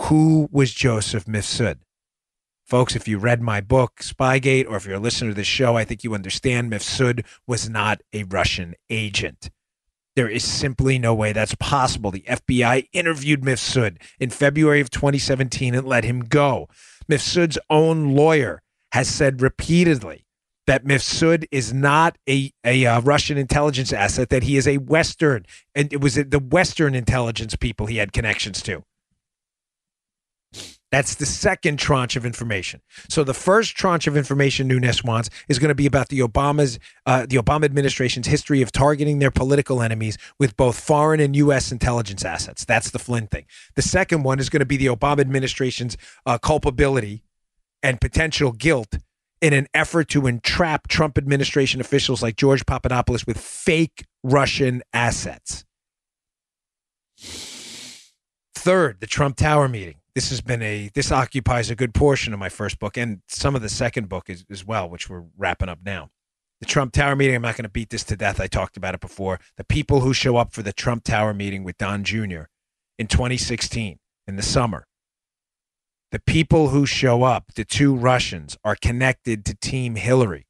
Who 0.00 0.48
was 0.50 0.74
Joseph 0.74 1.26
Mifsud? 1.26 1.76
Folks, 2.64 2.96
if 2.96 3.06
you 3.06 3.18
read 3.18 3.42
my 3.42 3.60
book, 3.60 3.96
Spygate, 4.00 4.68
or 4.68 4.76
if 4.76 4.86
you're 4.86 4.96
a 4.96 5.00
listener 5.00 5.30
to 5.30 5.34
this 5.34 5.46
show, 5.46 5.76
I 5.76 5.84
think 5.84 6.04
you 6.04 6.14
understand 6.14 6.70
Mifsud 6.70 7.24
was 7.46 7.68
not 7.68 8.00
a 8.12 8.24
Russian 8.24 8.74
agent. 8.88 9.50
There 10.14 10.28
is 10.28 10.44
simply 10.44 10.98
no 10.98 11.14
way 11.14 11.32
that's 11.32 11.54
possible. 11.54 12.10
The 12.10 12.24
FBI 12.28 12.88
interviewed 12.92 13.42
Mifsud 13.42 13.96
in 14.20 14.30
February 14.30 14.80
of 14.80 14.90
2017 14.90 15.74
and 15.74 15.86
let 15.86 16.04
him 16.04 16.20
go. 16.20 16.68
Mifsud's 17.10 17.58
own 17.70 18.14
lawyer 18.14 18.62
has 18.92 19.08
said 19.08 19.40
repeatedly 19.40 20.26
that 20.66 20.84
Mifsud 20.84 21.46
is 21.50 21.72
not 21.72 22.16
a, 22.28 22.52
a 22.64 22.86
uh, 22.86 23.00
Russian 23.00 23.36
intelligence 23.36 23.92
asset, 23.92 24.28
that 24.28 24.44
he 24.44 24.56
is 24.56 24.68
a 24.68 24.78
Western, 24.78 25.44
and 25.74 25.92
it 25.92 26.00
was 26.00 26.14
the 26.14 26.38
Western 26.38 26.94
intelligence 26.94 27.56
people 27.56 27.86
he 27.86 27.96
had 27.96 28.12
connections 28.12 28.62
to. 28.62 28.84
That's 30.92 31.14
the 31.14 31.24
second 31.24 31.78
tranche 31.78 32.16
of 32.16 32.26
information. 32.26 32.82
So 33.08 33.24
the 33.24 33.32
first 33.32 33.74
tranche 33.74 34.06
of 34.06 34.14
information 34.14 34.68
Nunes 34.68 35.02
wants 35.02 35.30
is 35.48 35.58
going 35.58 35.70
to 35.70 35.74
be 35.74 35.86
about 35.86 36.10
the 36.10 36.20
Obama's, 36.20 36.78
uh, 37.06 37.24
the 37.26 37.36
Obama 37.36 37.64
administration's 37.64 38.26
history 38.26 38.60
of 38.60 38.72
targeting 38.72 39.18
their 39.18 39.30
political 39.30 39.80
enemies 39.80 40.18
with 40.38 40.54
both 40.54 40.78
foreign 40.78 41.18
and 41.18 41.34
U.S. 41.36 41.72
intelligence 41.72 42.26
assets. 42.26 42.66
That's 42.66 42.90
the 42.90 42.98
Flynn 42.98 43.26
thing. 43.26 43.46
The 43.74 43.80
second 43.80 44.22
one 44.22 44.38
is 44.38 44.50
going 44.50 44.60
to 44.60 44.66
be 44.66 44.76
the 44.76 44.86
Obama 44.86 45.20
administration's 45.20 45.96
uh, 46.26 46.36
culpability 46.36 47.24
and 47.82 47.98
potential 47.98 48.52
guilt 48.52 48.98
in 49.40 49.54
an 49.54 49.68
effort 49.72 50.10
to 50.10 50.26
entrap 50.26 50.88
Trump 50.88 51.16
administration 51.16 51.80
officials 51.80 52.22
like 52.22 52.36
George 52.36 52.66
Papadopoulos 52.66 53.26
with 53.26 53.38
fake 53.38 54.04
Russian 54.22 54.82
assets. 54.92 55.64
Third, 58.54 59.00
the 59.00 59.06
Trump 59.06 59.36
Tower 59.36 59.68
meeting 59.68 59.96
this 60.14 60.30
has 60.30 60.40
been 60.40 60.62
a 60.62 60.90
this 60.94 61.10
occupies 61.10 61.70
a 61.70 61.74
good 61.74 61.94
portion 61.94 62.32
of 62.32 62.38
my 62.38 62.48
first 62.48 62.78
book 62.78 62.96
and 62.96 63.22
some 63.28 63.54
of 63.54 63.62
the 63.62 63.68
second 63.68 64.08
book 64.08 64.28
as, 64.28 64.44
as 64.50 64.64
well, 64.64 64.88
which 64.88 65.08
we're 65.08 65.24
wrapping 65.36 65.68
up 65.68 65.80
now. 65.84 66.10
The 66.60 66.66
Trump 66.66 66.92
Tower 66.92 67.16
meeting, 67.16 67.34
I'm 67.34 67.42
not 67.42 67.56
going 67.56 67.64
to 67.64 67.70
beat 67.70 67.90
this 67.90 68.04
to 68.04 68.16
death. 68.16 68.40
I 68.40 68.46
talked 68.46 68.76
about 68.76 68.94
it 68.94 69.00
before. 69.00 69.40
The 69.56 69.64
people 69.64 70.00
who 70.00 70.14
show 70.14 70.36
up 70.36 70.52
for 70.52 70.62
the 70.62 70.72
Trump 70.72 71.02
Tower 71.02 71.34
meeting 71.34 71.64
with 71.64 71.76
Don 71.76 72.04
Jr. 72.04 72.42
in 72.98 73.08
2016 73.08 73.98
in 74.28 74.36
the 74.36 74.42
summer, 74.42 74.86
the 76.12 76.20
people 76.20 76.68
who 76.68 76.86
show 76.86 77.24
up, 77.24 77.54
the 77.54 77.64
two 77.64 77.96
Russians, 77.96 78.56
are 78.62 78.76
connected 78.76 79.44
to 79.46 79.54
Team 79.54 79.96
Hillary. 79.96 80.46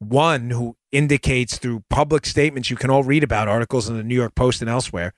One 0.00 0.50
who 0.50 0.76
indicates 0.90 1.58
through 1.58 1.84
public 1.88 2.26
statements 2.26 2.70
you 2.70 2.76
can 2.76 2.90
all 2.90 3.04
read 3.04 3.22
about, 3.22 3.46
articles 3.46 3.88
in 3.88 3.96
the 3.96 4.02
New 4.02 4.14
York 4.14 4.34
Post 4.34 4.60
and 4.60 4.70
elsewhere, 4.70 5.12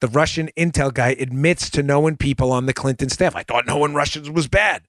the 0.00 0.08
Russian 0.08 0.50
intel 0.56 0.92
guy 0.92 1.10
admits 1.10 1.70
to 1.70 1.82
knowing 1.82 2.16
people 2.16 2.52
on 2.52 2.66
the 2.66 2.72
Clinton 2.72 3.08
staff. 3.08 3.36
I 3.36 3.42
thought 3.42 3.66
knowing 3.66 3.94
Russians 3.94 4.30
was 4.30 4.48
bad. 4.48 4.82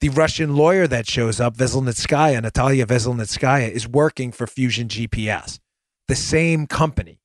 The 0.00 0.10
Russian 0.10 0.54
lawyer 0.54 0.86
that 0.86 1.08
shows 1.08 1.40
up, 1.40 1.56
Veselnitskaya, 1.56 2.42
Natalia 2.42 2.86
Veselnitskaya, 2.86 3.70
is 3.70 3.88
working 3.88 4.30
for 4.30 4.46
Fusion 4.46 4.88
GPS, 4.88 5.58
the 6.06 6.14
same 6.14 6.66
company 6.66 7.20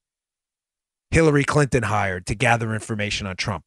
Hillary 1.12 1.44
Clinton 1.44 1.84
hired 1.84 2.26
to 2.28 2.36
gather 2.36 2.74
information 2.74 3.28
on 3.28 3.36
Trump. 3.36 3.66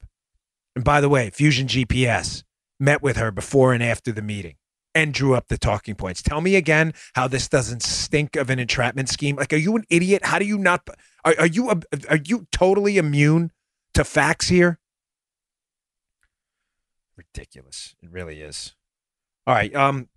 And 0.75 0.85
by 0.85 1.01
the 1.03 1.11
way, 1.11 1.31
Fusion 1.31 1.68
GPS 1.68 2.42
met 2.81 3.03
with 3.03 3.16
her 3.18 3.31
before 3.31 3.75
and 3.75 3.83
after 3.83 4.11
the 4.11 4.23
meeting 4.23 4.57
and 4.94 5.12
drew 5.12 5.35
up 5.35 5.49
the 5.49 5.59
talking 5.59 5.94
points. 5.94 6.23
Tell 6.23 6.40
me 6.40 6.57
again 6.57 6.94
how 7.14 7.29
this 7.29 7.49
doesn't 7.49 7.83
stink 7.83 8.37
of 8.37 8.49
an 8.49 8.59
entrapment 8.59 9.09
scheme. 9.11 9.37
Like, 9.37 9.53
are 9.53 9.57
you 9.57 9.77
an 9.77 9.85
idiot? 9.90 10.25
How 10.25 10.38
do 10.38 10.47
you 10.47 10.57
not? 10.57 10.88
Are, 11.24 11.34
are 11.38 11.46
you 11.46 11.70
are 11.70 12.20
you 12.24 12.46
totally 12.52 12.98
immune 12.98 13.50
to 13.94 14.04
facts 14.04 14.48
here? 14.48 14.78
Ridiculous. 17.16 17.94
It 18.02 18.10
really 18.10 18.40
is. 18.40 18.74
All 19.46 19.54
right. 19.54 19.74
Um, 19.74 20.08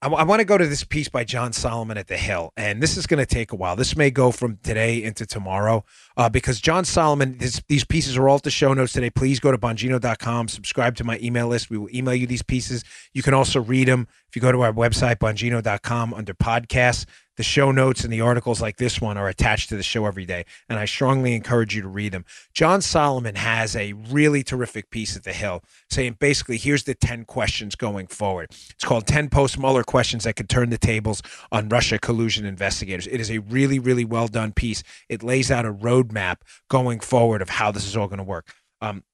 I, 0.00 0.08
I 0.08 0.22
want 0.22 0.40
to 0.40 0.44
go 0.44 0.56
to 0.56 0.66
this 0.66 0.84
piece 0.84 1.08
by 1.08 1.24
John 1.24 1.52
Solomon 1.52 1.98
at 1.98 2.06
the 2.06 2.16
Hill, 2.16 2.52
and 2.56 2.82
this 2.82 2.96
is 2.96 3.06
going 3.06 3.18
to 3.18 3.26
take 3.26 3.52
a 3.52 3.56
while. 3.56 3.76
This 3.76 3.96
may 3.96 4.10
go 4.10 4.30
from 4.30 4.58
today 4.62 5.02
into 5.02 5.26
tomorrow 5.26 5.84
uh, 6.16 6.28
because 6.28 6.60
John 6.60 6.84
Solomon, 6.84 7.38
this, 7.38 7.60
these 7.68 7.84
pieces 7.84 8.16
are 8.16 8.28
all 8.28 8.36
at 8.36 8.44
the 8.44 8.50
show 8.50 8.72
notes 8.72 8.92
today. 8.92 9.10
Please 9.10 9.40
go 9.40 9.50
to 9.50 9.58
bongino.com, 9.58 10.48
subscribe 10.48 10.94
to 10.96 11.04
my 11.04 11.18
email 11.20 11.48
list. 11.48 11.68
We 11.68 11.78
will 11.78 11.90
email 11.92 12.14
you 12.14 12.26
these 12.26 12.42
pieces. 12.42 12.84
You 13.12 13.22
can 13.22 13.34
also 13.34 13.60
read 13.60 13.88
them 13.88 14.06
if 14.28 14.36
you 14.36 14.42
go 14.42 14.52
to 14.52 14.60
our 14.62 14.72
website, 14.72 15.16
bongino.com, 15.16 16.14
under 16.14 16.34
podcasts. 16.34 17.04
The 17.38 17.44
show 17.44 17.70
notes 17.70 18.02
and 18.02 18.12
the 18.12 18.20
articles 18.20 18.60
like 18.60 18.78
this 18.78 19.00
one 19.00 19.16
are 19.16 19.28
attached 19.28 19.68
to 19.68 19.76
the 19.76 19.82
show 19.84 20.06
every 20.06 20.26
day, 20.26 20.44
and 20.68 20.76
I 20.76 20.86
strongly 20.86 21.36
encourage 21.36 21.72
you 21.72 21.82
to 21.82 21.88
read 21.88 22.10
them. 22.10 22.24
John 22.52 22.82
Solomon 22.82 23.36
has 23.36 23.76
a 23.76 23.92
really 23.92 24.42
terrific 24.42 24.90
piece 24.90 25.16
at 25.16 25.22
the 25.22 25.32
Hill 25.32 25.62
saying 25.88 26.16
basically, 26.18 26.56
here's 26.56 26.82
the 26.82 26.96
10 26.96 27.26
questions 27.26 27.76
going 27.76 28.08
forward. 28.08 28.50
It's 28.50 28.82
called 28.82 29.06
10 29.06 29.30
post 29.30 29.56
Mueller 29.56 29.84
questions 29.84 30.24
that 30.24 30.34
could 30.34 30.48
turn 30.48 30.70
the 30.70 30.78
tables 30.78 31.22
on 31.52 31.68
Russia 31.68 32.00
collusion 32.00 32.44
investigators. 32.44 33.06
It 33.06 33.20
is 33.20 33.30
a 33.30 33.38
really, 33.38 33.78
really 33.78 34.04
well 34.04 34.26
done 34.26 34.50
piece. 34.50 34.82
It 35.08 35.22
lays 35.22 35.48
out 35.48 35.64
a 35.64 35.72
roadmap 35.72 36.38
going 36.68 36.98
forward 36.98 37.40
of 37.40 37.50
how 37.50 37.70
this 37.70 37.86
is 37.86 37.96
all 37.96 38.08
going 38.08 38.18
to 38.18 38.24
work. 38.24 38.52
Um, 38.80 39.04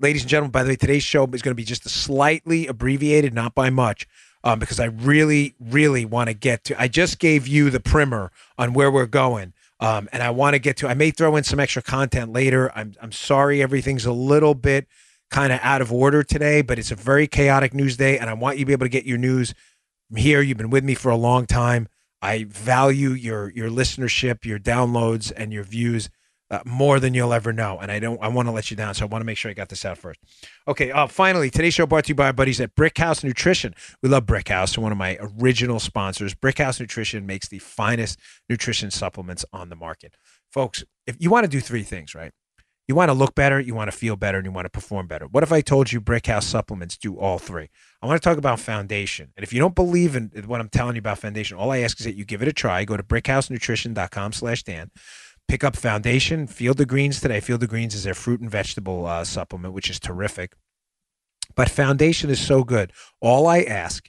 ladies 0.00 0.22
and 0.22 0.30
gentlemen, 0.30 0.50
by 0.50 0.64
the 0.64 0.70
way, 0.70 0.76
today's 0.76 1.04
show 1.04 1.26
is 1.26 1.42
going 1.42 1.52
to 1.52 1.54
be 1.54 1.62
just 1.62 1.88
slightly 1.88 2.66
abbreviated, 2.66 3.32
not 3.32 3.54
by 3.54 3.70
much 3.70 4.08
um, 4.44 4.58
because 4.58 4.80
I 4.80 4.86
really, 4.86 5.54
really 5.60 6.04
want 6.04 6.28
to 6.28 6.34
get 6.34 6.64
to. 6.64 6.80
I 6.80 6.88
just 6.88 7.18
gave 7.18 7.46
you 7.46 7.70
the 7.70 7.80
primer 7.80 8.32
on 8.58 8.72
where 8.72 8.90
we're 8.90 9.06
going, 9.06 9.52
um, 9.80 10.08
and 10.12 10.22
I 10.22 10.30
want 10.30 10.54
to 10.54 10.58
get 10.58 10.76
to. 10.78 10.88
I 10.88 10.94
may 10.94 11.10
throw 11.10 11.36
in 11.36 11.44
some 11.44 11.60
extra 11.60 11.82
content 11.82 12.32
later. 12.32 12.72
I'm 12.74 12.94
I'm 13.00 13.12
sorry, 13.12 13.62
everything's 13.62 14.06
a 14.06 14.12
little 14.12 14.54
bit 14.54 14.86
kind 15.30 15.52
of 15.52 15.60
out 15.62 15.80
of 15.80 15.92
order 15.92 16.22
today, 16.22 16.62
but 16.62 16.78
it's 16.78 16.90
a 16.90 16.96
very 16.96 17.26
chaotic 17.26 17.74
news 17.74 17.96
day, 17.96 18.18
and 18.18 18.28
I 18.28 18.34
want 18.34 18.58
you 18.58 18.64
to 18.64 18.66
be 18.66 18.72
able 18.72 18.86
to 18.86 18.90
get 18.90 19.04
your 19.04 19.18
news 19.18 19.54
here. 20.16 20.40
You've 20.40 20.58
been 20.58 20.70
with 20.70 20.84
me 20.84 20.94
for 20.94 21.10
a 21.10 21.16
long 21.16 21.46
time. 21.46 21.88
I 22.22 22.44
value 22.44 23.10
your 23.10 23.50
your 23.50 23.70
listenership, 23.70 24.44
your 24.44 24.58
downloads, 24.58 25.32
and 25.36 25.52
your 25.52 25.64
views 25.64 26.10
uh, 26.50 26.60
more 26.64 26.98
than 26.98 27.14
you'll 27.14 27.32
ever 27.32 27.52
know. 27.52 27.78
And 27.78 27.90
I 27.92 27.98
don't, 27.98 28.20
I 28.22 28.28
want 28.28 28.48
to 28.48 28.52
let 28.52 28.70
you 28.70 28.76
down. 28.76 28.94
So 28.94 29.04
I 29.04 29.08
want 29.08 29.22
to 29.22 29.26
make 29.26 29.38
sure 29.38 29.50
I 29.50 29.54
got 29.54 29.68
this 29.68 29.84
out 29.84 29.98
first. 29.98 30.20
Okay. 30.66 30.90
Uh, 30.90 31.06
finally, 31.06 31.50
today's 31.50 31.74
show 31.74 31.86
brought 31.86 32.04
to 32.04 32.08
you 32.08 32.14
by 32.14 32.26
our 32.26 32.32
buddies 32.32 32.60
at 32.60 32.74
Brickhouse 32.74 33.22
Nutrition. 33.22 33.74
We 34.02 34.08
love 34.08 34.26
Brickhouse, 34.26 34.76
one 34.76 34.92
of 34.92 34.98
my 34.98 35.18
original 35.20 35.78
sponsors. 35.78 36.34
Brickhouse 36.34 36.80
Nutrition 36.80 37.26
makes 37.26 37.48
the 37.48 37.58
finest 37.58 38.18
nutrition 38.48 38.90
supplements 38.90 39.44
on 39.52 39.68
the 39.68 39.76
market. 39.76 40.16
Folks, 40.50 40.84
if 41.06 41.16
you 41.20 41.30
want 41.30 41.44
to 41.44 41.50
do 41.50 41.60
three 41.60 41.84
things, 41.84 42.14
right? 42.14 42.32
You 42.88 42.96
want 42.96 43.10
to 43.10 43.14
look 43.14 43.36
better, 43.36 43.60
you 43.60 43.72
want 43.72 43.88
to 43.88 43.96
feel 43.96 44.16
better, 44.16 44.38
and 44.38 44.44
you 44.44 44.50
want 44.50 44.64
to 44.64 44.70
perform 44.70 45.06
better. 45.06 45.26
What 45.26 45.44
if 45.44 45.52
I 45.52 45.60
told 45.60 45.92
you 45.92 46.00
Brickhouse 46.00 46.42
supplements 46.42 46.96
do 46.96 47.16
all 47.16 47.38
three? 47.38 47.68
I 48.02 48.06
want 48.08 48.20
to 48.20 48.28
talk 48.28 48.36
about 48.36 48.58
foundation. 48.58 49.32
And 49.36 49.44
if 49.44 49.52
you 49.52 49.60
don't 49.60 49.76
believe 49.76 50.16
in 50.16 50.32
what 50.46 50.60
I'm 50.60 50.68
telling 50.68 50.96
you 50.96 50.98
about 50.98 51.20
foundation, 51.20 51.56
all 51.56 51.70
I 51.70 51.78
ask 51.78 52.00
is 52.00 52.06
that 52.06 52.16
you 52.16 52.24
give 52.24 52.42
it 52.42 52.48
a 52.48 52.52
try. 52.52 52.84
Go 52.84 52.96
to 52.96 53.04
brickhousenutrition.com 53.04 54.32
slash 54.32 54.64
Dan. 54.64 54.90
Pick 55.50 55.64
up 55.64 55.74
foundation, 55.74 56.46
Field 56.46 56.80
of 56.80 56.86
Greens 56.86 57.20
today. 57.20 57.40
Field 57.40 57.60
of 57.64 57.68
Greens 57.68 57.92
is 57.92 58.04
their 58.04 58.14
fruit 58.14 58.40
and 58.40 58.48
vegetable 58.48 59.04
uh, 59.04 59.24
supplement, 59.24 59.74
which 59.74 59.90
is 59.90 59.98
terrific. 59.98 60.54
But 61.56 61.68
foundation 61.68 62.30
is 62.30 62.40
so 62.40 62.62
good. 62.62 62.92
All 63.20 63.48
I 63.48 63.62
ask 63.62 64.08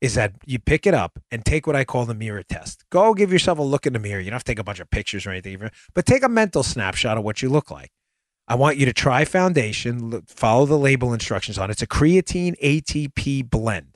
is 0.00 0.14
that 0.14 0.32
you 0.46 0.58
pick 0.58 0.86
it 0.86 0.94
up 0.94 1.18
and 1.30 1.44
take 1.44 1.66
what 1.66 1.76
I 1.76 1.84
call 1.84 2.06
the 2.06 2.14
mirror 2.14 2.42
test. 2.42 2.86
Go 2.88 3.12
give 3.12 3.30
yourself 3.30 3.58
a 3.58 3.62
look 3.62 3.84
in 3.84 3.92
the 3.92 3.98
mirror. 3.98 4.18
You 4.18 4.30
don't 4.30 4.36
have 4.36 4.44
to 4.44 4.50
take 4.50 4.58
a 4.58 4.64
bunch 4.64 4.80
of 4.80 4.88
pictures 4.88 5.26
or 5.26 5.30
anything, 5.32 5.68
but 5.92 6.06
take 6.06 6.22
a 6.22 6.28
mental 6.30 6.62
snapshot 6.62 7.18
of 7.18 7.22
what 7.22 7.42
you 7.42 7.50
look 7.50 7.70
like. 7.70 7.90
I 8.48 8.54
want 8.54 8.78
you 8.78 8.86
to 8.86 8.94
try 8.94 9.26
Foundation, 9.26 10.22
follow 10.26 10.64
the 10.64 10.78
label 10.78 11.12
instructions 11.12 11.58
on 11.58 11.68
it. 11.68 11.74
It's 11.74 11.82
a 11.82 11.86
creatine 11.86 12.58
ATP 12.62 13.50
blend. 13.50 13.91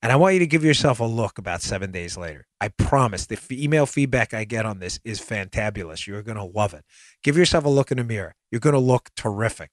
And 0.00 0.12
I 0.12 0.16
want 0.16 0.34
you 0.34 0.38
to 0.40 0.46
give 0.46 0.64
yourself 0.64 1.00
a 1.00 1.04
look 1.04 1.38
about 1.38 1.60
seven 1.60 1.90
days 1.90 2.16
later. 2.16 2.46
I 2.60 2.68
promise 2.68 3.26
the 3.26 3.36
f- 3.36 3.50
email 3.50 3.84
feedback 3.84 4.32
I 4.32 4.44
get 4.44 4.64
on 4.64 4.78
this 4.78 5.00
is 5.04 5.20
fantabulous. 5.20 6.06
You're 6.06 6.22
going 6.22 6.36
to 6.36 6.44
love 6.44 6.72
it. 6.72 6.84
Give 7.24 7.36
yourself 7.36 7.64
a 7.64 7.68
look 7.68 7.90
in 7.90 7.98
the 7.98 8.04
mirror. 8.04 8.34
You're 8.50 8.60
going 8.60 8.74
to 8.74 8.80
look 8.80 9.10
terrific. 9.16 9.70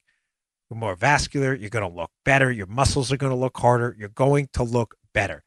You're 0.70 0.80
more 0.80 0.96
vascular. 0.96 1.54
You're 1.54 1.70
going 1.70 1.88
to 1.88 1.96
look 1.96 2.10
better. 2.24 2.52
Your 2.52 2.66
muscles 2.66 3.12
are 3.12 3.18
going 3.18 3.32
to 3.32 3.38
look 3.38 3.58
harder. 3.58 3.96
You're 4.00 4.10
going 4.10 4.50
to 4.54 4.64
look 4.64 4.96
better 5.14 5.44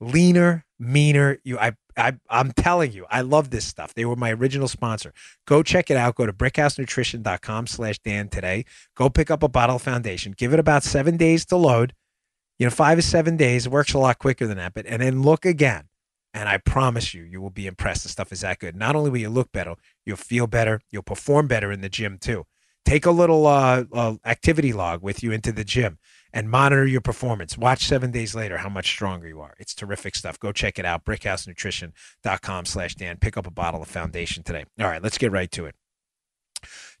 leaner, 0.00 0.64
meaner. 0.78 1.38
You, 1.44 1.58
I, 1.58 1.72
I, 1.96 2.14
I'm 2.28 2.52
telling 2.52 2.92
you, 2.92 3.06
I 3.10 3.22
love 3.22 3.50
this 3.50 3.64
stuff. 3.64 3.94
They 3.94 4.04
were 4.04 4.16
my 4.16 4.32
original 4.32 4.68
sponsor. 4.68 5.12
Go 5.46 5.62
check 5.62 5.90
it 5.90 5.96
out. 5.96 6.14
Go 6.14 6.26
to 6.26 6.32
brickhousenutrition.com 6.32 7.66
slash 7.66 7.98
Dan 8.00 8.28
today. 8.28 8.64
Go 8.96 9.08
pick 9.08 9.30
up 9.30 9.42
a 9.42 9.48
bottle 9.48 9.78
foundation. 9.78 10.34
Give 10.36 10.52
it 10.52 10.60
about 10.60 10.84
seven 10.84 11.16
days 11.16 11.44
to 11.46 11.56
load. 11.56 11.94
You 12.58 12.66
know, 12.66 12.70
five 12.70 12.98
or 12.98 13.02
seven 13.02 13.36
days. 13.36 13.68
Works 13.68 13.94
a 13.94 13.98
lot 13.98 14.18
quicker 14.18 14.46
than 14.46 14.56
that. 14.58 14.74
But 14.74 14.86
and 14.86 15.02
then 15.02 15.22
look 15.22 15.44
again. 15.44 15.88
And 16.34 16.48
I 16.48 16.58
promise 16.58 17.14
you, 17.14 17.22
you 17.22 17.40
will 17.40 17.50
be 17.50 17.66
impressed. 17.66 18.02
The 18.02 18.10
stuff 18.10 18.32
is 18.32 18.42
that 18.42 18.58
good. 18.58 18.76
Not 18.76 18.94
only 18.94 19.10
will 19.10 19.18
you 19.18 19.30
look 19.30 19.50
better, 19.50 19.74
you'll 20.04 20.16
feel 20.16 20.46
better. 20.46 20.80
You'll 20.90 21.02
perform 21.02 21.48
better 21.48 21.72
in 21.72 21.80
the 21.80 21.88
gym 21.88 22.18
too. 22.18 22.44
Take 22.84 23.06
a 23.06 23.10
little 23.10 23.46
uh, 23.46 23.84
uh, 23.92 24.14
activity 24.24 24.72
log 24.72 25.02
with 25.02 25.22
you 25.22 25.32
into 25.32 25.52
the 25.52 25.64
gym 25.64 25.98
and 26.32 26.50
monitor 26.50 26.86
your 26.86 27.00
performance. 27.00 27.58
Watch 27.58 27.84
seven 27.86 28.10
days 28.10 28.34
later 28.34 28.58
how 28.58 28.68
much 28.68 28.88
stronger 28.88 29.28
you 29.28 29.40
are. 29.40 29.54
It's 29.58 29.74
terrific 29.74 30.14
stuff. 30.14 30.38
Go 30.38 30.52
check 30.52 30.78
it 30.78 30.84
out. 30.84 31.04
BrickhouseNutrition.com 31.04 32.64
slash 32.64 32.94
Dan. 32.94 33.18
Pick 33.18 33.36
up 33.36 33.46
a 33.46 33.50
bottle 33.50 33.82
of 33.82 33.88
foundation 33.88 34.42
today. 34.42 34.64
All 34.80 34.86
right, 34.86 35.02
let's 35.02 35.18
get 35.18 35.32
right 35.32 35.50
to 35.52 35.66
it. 35.66 35.74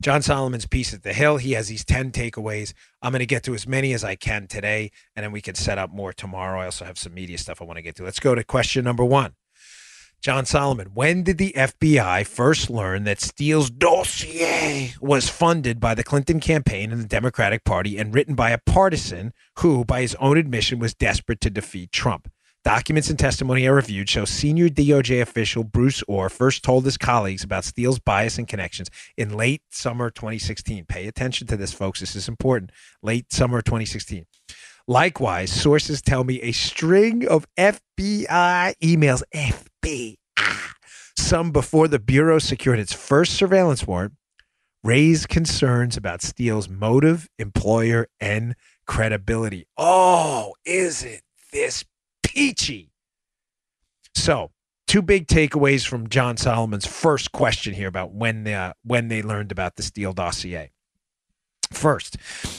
John 0.02 0.22
Solomon's 0.22 0.66
piece 0.66 0.94
at 0.94 1.02
the 1.02 1.12
Hill. 1.12 1.36
He 1.38 1.52
has 1.52 1.68
these 1.68 1.84
10 1.84 2.12
takeaways. 2.12 2.72
I'm 3.02 3.12
going 3.12 3.20
to 3.20 3.26
get 3.26 3.42
to 3.44 3.54
as 3.54 3.66
many 3.66 3.92
as 3.92 4.04
I 4.04 4.14
can 4.14 4.46
today, 4.46 4.90
and 5.14 5.24
then 5.24 5.32
we 5.32 5.40
can 5.40 5.54
set 5.54 5.78
up 5.78 5.90
more 5.90 6.12
tomorrow. 6.12 6.60
I 6.60 6.66
also 6.66 6.84
have 6.84 6.98
some 6.98 7.14
media 7.14 7.38
stuff 7.38 7.60
I 7.60 7.64
want 7.64 7.78
to 7.78 7.82
get 7.82 7.96
to. 7.96 8.04
Let's 8.04 8.20
go 8.20 8.34
to 8.34 8.44
question 8.44 8.84
number 8.84 9.04
one. 9.04 9.34
John 10.20 10.46
Solomon, 10.46 10.88
when 10.94 11.22
did 11.22 11.38
the 11.38 11.52
FBI 11.56 12.26
first 12.26 12.68
learn 12.68 13.04
that 13.04 13.20
Steele's 13.20 13.70
dossier 13.70 14.94
was 15.00 15.28
funded 15.28 15.78
by 15.78 15.94
the 15.94 16.02
Clinton 16.02 16.40
campaign 16.40 16.90
and 16.90 17.00
the 17.00 17.06
Democratic 17.06 17.64
Party 17.64 17.96
and 17.96 18.12
written 18.12 18.34
by 18.34 18.50
a 18.50 18.58
partisan 18.58 19.32
who, 19.58 19.84
by 19.84 20.00
his 20.00 20.16
own 20.16 20.36
admission, 20.36 20.80
was 20.80 20.92
desperate 20.92 21.40
to 21.42 21.50
defeat 21.50 21.92
Trump? 21.92 22.28
Documents 22.68 23.08
and 23.08 23.18
testimony 23.18 23.66
are 23.66 23.76
reviewed 23.76 24.10
show 24.10 24.26
senior 24.26 24.68
DOJ 24.68 25.22
official 25.22 25.64
Bruce 25.64 26.02
Ohr 26.06 26.28
first 26.28 26.62
told 26.62 26.84
his 26.84 26.98
colleagues 26.98 27.42
about 27.42 27.64
Steele's 27.64 27.98
bias 27.98 28.36
and 28.36 28.46
connections 28.46 28.90
in 29.16 29.34
late 29.38 29.62
summer 29.70 30.10
2016. 30.10 30.84
Pay 30.84 31.06
attention 31.06 31.46
to 31.46 31.56
this, 31.56 31.72
folks. 31.72 32.00
This 32.00 32.14
is 32.14 32.28
important. 32.28 32.70
Late 33.02 33.32
summer 33.32 33.62
2016. 33.62 34.26
Likewise, 34.86 35.50
sources 35.50 36.02
tell 36.02 36.24
me 36.24 36.42
a 36.42 36.52
string 36.52 37.26
of 37.26 37.46
FBI 37.56 38.74
emails, 38.82 39.22
FBI, 39.34 40.16
some 41.16 41.50
before 41.52 41.88
the 41.88 41.98
Bureau 41.98 42.38
secured 42.38 42.78
its 42.78 42.92
first 42.92 43.32
surveillance 43.32 43.86
warrant, 43.86 44.12
raised 44.84 45.30
concerns 45.30 45.96
about 45.96 46.20
Steele's 46.20 46.68
motive, 46.68 47.30
employer, 47.38 48.08
and 48.20 48.54
credibility. 48.86 49.66
Oh, 49.78 50.52
isn't 50.66 51.22
this 51.50 51.86
peachy? 52.38 52.92
So, 54.14 54.50
two 54.86 55.02
big 55.02 55.26
takeaways 55.26 55.86
from 55.86 56.08
John 56.08 56.36
Solomon's 56.36 56.86
first 56.86 57.32
question 57.32 57.74
here 57.74 57.88
about 57.88 58.12
when 58.12 58.44
they, 58.44 58.54
uh, 58.54 58.74
when 58.84 59.08
they 59.08 59.22
learned 59.22 59.50
about 59.50 59.76
the 59.76 59.82
Steele 59.82 60.12
dossier. 60.12 60.70
First, 61.72 62.16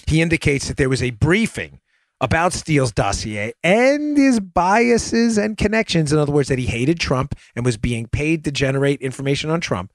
he 0.08 0.22
indicates 0.22 0.68
that 0.68 0.78
there 0.78 0.90
was 0.90 1.02
a 1.02 1.12
briefing 1.12 1.80
about 2.22 2.52
Steele's 2.54 2.92
dossier 2.92 3.54
and 3.64 4.18
his 4.18 4.40
biases 4.40 5.38
and 5.38 5.58
connections. 5.58 6.12
In 6.12 6.20
other 6.20 6.34
words, 6.34 6.50
that 6.50 6.60
he 6.60 6.66
hated 6.66 7.00
Trump 7.00 7.34
and 7.56 7.66
was 7.66 7.78
being 7.78 8.08
paid 8.08 8.44
to 8.44 8.52
generate 8.52 9.02
information 9.02 9.50
on 9.50 9.62
Trump, 9.62 9.94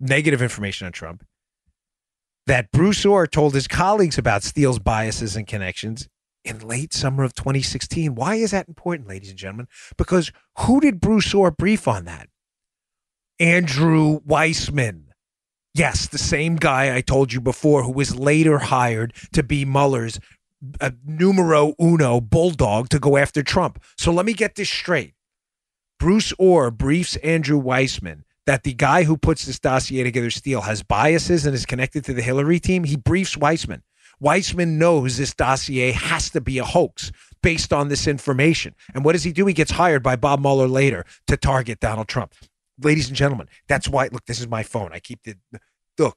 negative 0.00 0.42
information 0.42 0.86
on 0.86 0.92
Trump. 0.92 1.24
That 2.46 2.70
Bruce 2.72 3.06
Ohr 3.06 3.26
told 3.26 3.54
his 3.54 3.68
colleagues 3.68 4.18
about 4.18 4.42
Steele's 4.42 4.78
biases 4.78 5.36
and 5.36 5.46
connections 5.46 6.08
in 6.44 6.58
late 6.60 6.92
summer 6.92 7.24
of 7.24 7.34
2016. 7.34 8.14
Why 8.14 8.36
is 8.36 8.50
that 8.50 8.68
important, 8.68 9.08
ladies 9.08 9.30
and 9.30 9.38
gentlemen? 9.38 9.68
Because 9.96 10.32
who 10.58 10.80
did 10.80 11.00
Bruce 11.00 11.34
Ohr 11.34 11.50
brief 11.50 11.88
on 11.88 12.04
that? 12.04 12.28
Andrew 13.40 14.20
Weissmann. 14.20 15.04
Yes, 15.74 16.06
the 16.06 16.18
same 16.18 16.56
guy 16.56 16.94
I 16.94 17.00
told 17.00 17.32
you 17.32 17.40
before 17.40 17.82
who 17.82 17.92
was 17.92 18.14
later 18.14 18.58
hired 18.58 19.12
to 19.32 19.42
be 19.42 19.64
Mueller's 19.64 20.20
a 20.80 20.94
numero 21.04 21.74
uno 21.80 22.20
bulldog 22.20 22.88
to 22.90 22.98
go 22.98 23.16
after 23.16 23.42
Trump. 23.42 23.82
So 23.98 24.12
let 24.12 24.24
me 24.24 24.32
get 24.32 24.54
this 24.54 24.70
straight. 24.70 25.14
Bruce 25.98 26.32
Ohr 26.38 26.70
briefs 26.70 27.16
Andrew 27.16 27.60
Weissmann 27.60 28.22
that 28.46 28.62
the 28.62 28.74
guy 28.74 29.04
who 29.04 29.16
puts 29.16 29.46
this 29.46 29.58
dossier 29.58 30.02
together, 30.04 30.30
Steele, 30.30 30.62
has 30.62 30.82
biases 30.82 31.46
and 31.46 31.54
is 31.54 31.66
connected 31.66 32.04
to 32.04 32.12
the 32.12 32.22
Hillary 32.22 32.60
team. 32.60 32.84
He 32.84 32.96
briefs 32.96 33.36
Weissmann. 33.36 33.82
Weissmann 34.24 34.78
knows 34.78 35.16
this 35.16 35.34
dossier 35.34 35.92
has 35.92 36.30
to 36.30 36.40
be 36.40 36.58
a 36.58 36.64
hoax 36.64 37.12
based 37.42 37.72
on 37.72 37.88
this 37.88 38.06
information. 38.06 38.74
And 38.94 39.04
what 39.04 39.12
does 39.12 39.24
he 39.24 39.32
do? 39.32 39.44
He 39.46 39.54
gets 39.54 39.72
hired 39.72 40.02
by 40.02 40.16
Bob 40.16 40.40
Mueller 40.40 40.68
later 40.68 41.04
to 41.26 41.36
target 41.36 41.80
Donald 41.80 42.08
Trump. 42.08 42.32
Ladies 42.80 43.08
and 43.08 43.16
gentlemen, 43.16 43.48
that's 43.68 43.88
why, 43.88 44.08
look, 44.10 44.24
this 44.24 44.40
is 44.40 44.48
my 44.48 44.62
phone. 44.62 44.90
I 44.92 44.98
keep 44.98 45.22
the, 45.24 45.36
look, 45.98 46.16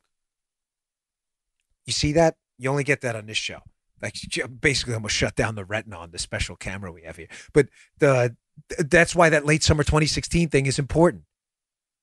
you 1.85 1.93
see 1.93 2.13
that? 2.13 2.35
You 2.57 2.69
only 2.69 2.83
get 2.83 3.01
that 3.01 3.15
on 3.15 3.25
this 3.25 3.37
show 3.37 3.61
like 4.01 4.15
basically 4.59 4.93
almost 4.93 5.15
shut 5.15 5.35
down 5.35 5.55
the 5.55 5.65
retina 5.65 5.97
on 5.97 6.11
the 6.11 6.19
special 6.19 6.55
camera 6.55 6.91
we 6.91 7.03
have 7.03 7.17
here. 7.17 7.27
But 7.53 7.69
the 7.99 8.35
that's 8.79 9.15
why 9.15 9.29
that 9.29 9.45
late 9.45 9.63
summer 9.63 9.83
2016 9.83 10.49
thing 10.49 10.65
is 10.65 10.79
important. 10.79 11.23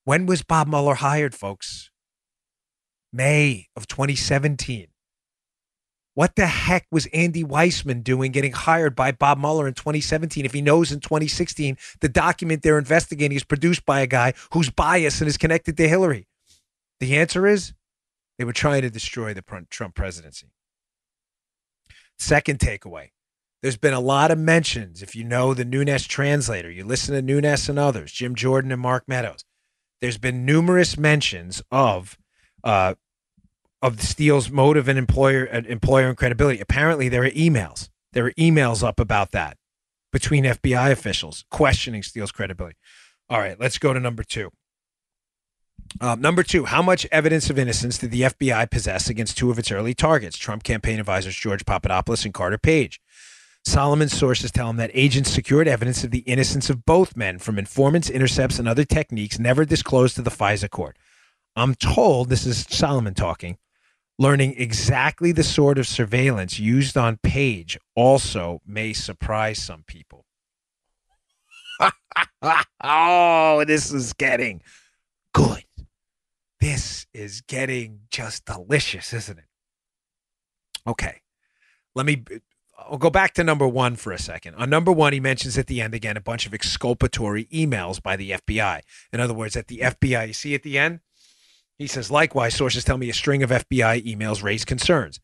When 0.03 0.25
was 0.25 0.43
Bob 0.43 0.67
Mueller 0.67 0.95
hired, 0.95 1.35
folks? 1.35 1.89
May 3.11 3.67
of 3.75 3.87
2017. 3.87 4.87
What 6.15 6.35
the 6.35 6.47
heck 6.47 6.87
was 6.91 7.07
Andy 7.07 7.43
Weissmann 7.43 8.01
doing 8.01 8.31
getting 8.31 8.53
hired 8.53 8.95
by 8.95 9.11
Bob 9.11 9.37
Mueller 9.37 9.67
in 9.67 9.73
2017 9.73 10.45
if 10.45 10.53
he 10.53 10.61
knows 10.61 10.91
in 10.91 11.01
2016 11.01 11.77
the 11.99 12.09
document 12.09 12.63
they're 12.63 12.79
investigating 12.79 13.35
is 13.35 13.43
produced 13.43 13.85
by 13.85 13.99
a 13.99 14.07
guy 14.07 14.33
who's 14.53 14.69
biased 14.69 15.21
and 15.21 15.27
is 15.27 15.37
connected 15.37 15.75
to 15.77 15.87
Hillary? 15.87 16.27
The 17.01 17.17
answer 17.17 17.45
is 17.45 17.73
they 18.37 18.45
were 18.45 18.53
trying 18.53 18.81
to 18.83 18.89
destroy 18.89 19.33
the 19.33 19.43
Trump 19.69 19.93
presidency. 19.93 20.47
Second 22.17 22.59
takeaway 22.59 23.09
there's 23.61 23.77
been 23.77 23.95
a 23.95 23.99
lot 23.99 24.29
of 24.29 24.37
mentions. 24.37 25.01
If 25.01 25.15
you 25.15 25.23
know 25.23 25.55
the 25.55 25.65
Nunes 25.65 26.05
translator, 26.05 26.69
you 26.69 26.83
listen 26.83 27.15
to 27.15 27.21
Nunes 27.23 27.67
and 27.67 27.79
others, 27.79 28.11
Jim 28.11 28.35
Jordan 28.35 28.71
and 28.71 28.79
Mark 28.79 29.05
Meadows. 29.07 29.43
There's 30.01 30.19
been 30.19 30.45
numerous 30.45 30.99
mentions 30.99 31.63
of 31.71 32.15
uh, 32.63 32.93
of 33.85 34.01
Steele's 34.01 34.49
motive 34.49 34.87
and 34.87 34.97
employer 34.97 35.47
uh, 35.51 35.61
employer 35.67 36.07
and 36.07 36.17
credibility. 36.17 36.59
Apparently, 36.59 37.07
there 37.07 37.23
are 37.23 37.29
emails. 37.29 37.89
There 38.13 38.25
are 38.25 38.31
emails 38.31 38.81
up 38.81 38.99
about 38.99 39.31
that 39.31 39.57
between 40.11 40.43
FBI 40.43 40.91
officials 40.91 41.45
questioning 41.51 42.01
Steele's 42.01 42.31
credibility. 42.31 42.77
All 43.29 43.39
right, 43.39 43.59
let's 43.59 43.77
go 43.77 43.93
to 43.93 43.99
number 43.99 44.23
two. 44.23 44.49
Um, 46.01 46.19
number 46.19 46.41
two, 46.41 46.65
how 46.65 46.81
much 46.81 47.05
evidence 47.11 47.49
of 47.51 47.59
innocence 47.59 47.99
did 47.99 48.09
the 48.09 48.21
FBI 48.21 48.71
possess 48.71 49.07
against 49.07 49.37
two 49.37 49.51
of 49.51 49.59
its 49.59 49.71
early 49.71 49.93
targets, 49.93 50.37
Trump 50.37 50.63
campaign 50.63 50.99
advisors 50.99 51.35
George 51.35 51.63
Papadopoulos 51.65 52.25
and 52.25 52.33
Carter 52.33 52.57
Page? 52.57 52.99
Solomon's 53.65 54.17
sources 54.17 54.51
tell 54.51 54.69
him 54.69 54.77
that 54.77 54.91
agents 54.93 55.29
secured 55.29 55.67
evidence 55.67 56.03
of 56.03 56.11
the 56.11 56.19
innocence 56.19 56.71
of 56.71 56.85
both 56.85 57.15
men 57.15 57.37
from 57.37 57.59
informants, 57.59 58.09
intercepts, 58.09 58.57
and 58.57 58.67
other 58.67 58.83
techniques 58.83 59.37
never 59.37 59.63
disclosed 59.63 60.15
to 60.15 60.21
the 60.23 60.31
FISA 60.31 60.69
court. 60.71 60.97
I'm 61.55 61.75
told, 61.75 62.29
this 62.29 62.45
is 62.45 62.65
Solomon 62.69 63.13
talking, 63.13 63.57
learning 64.17 64.55
exactly 64.57 65.31
the 65.31 65.43
sort 65.43 65.77
of 65.77 65.87
surveillance 65.87 66.59
used 66.59 66.97
on 66.97 67.17
Page 67.17 67.77
also 67.95 68.61
may 68.65 68.93
surprise 68.93 69.61
some 69.61 69.83
people. 69.87 70.25
oh, 72.83 73.63
this 73.65 73.91
is 73.91 74.13
getting 74.13 74.61
good. 75.33 75.63
This 76.61 77.05
is 77.13 77.41
getting 77.41 78.01
just 78.09 78.45
delicious, 78.45 79.13
isn't 79.13 79.39
it? 79.39 79.45
Okay. 80.87 81.21
Let 81.93 82.05
me 82.05 82.23
I'll 82.77 82.97
go 82.97 83.09
back 83.09 83.33
to 83.35 83.43
number 83.43 83.67
one 83.67 83.95
for 83.95 84.11
a 84.11 84.19
second. 84.19 84.55
On 84.55 84.69
number 84.69 84.91
one, 84.91 85.13
he 85.13 85.19
mentions 85.19 85.57
at 85.57 85.67
the 85.67 85.81
end 85.81 85.93
again 85.93 86.17
a 86.17 86.21
bunch 86.21 86.45
of 86.45 86.53
exculpatory 86.53 87.45
emails 87.45 88.01
by 88.01 88.15
the 88.15 88.31
FBI. 88.31 88.81
In 89.13 89.19
other 89.19 89.33
words, 89.33 89.55
at 89.55 89.67
the 89.67 89.79
FBI, 89.79 90.27
you 90.27 90.33
see 90.33 90.53
at 90.53 90.63
the 90.63 90.77
end, 90.77 90.99
he 91.77 91.87
says, 91.87 92.09
likewise, 92.09 92.55
sources 92.55 92.83
tell 92.83 92.97
me 92.97 93.09
a 93.09 93.13
string 93.13 93.43
of 93.43 93.49
FBI 93.49 94.05
emails 94.05 94.43
raise 94.43 94.65
concerns. 94.65 95.19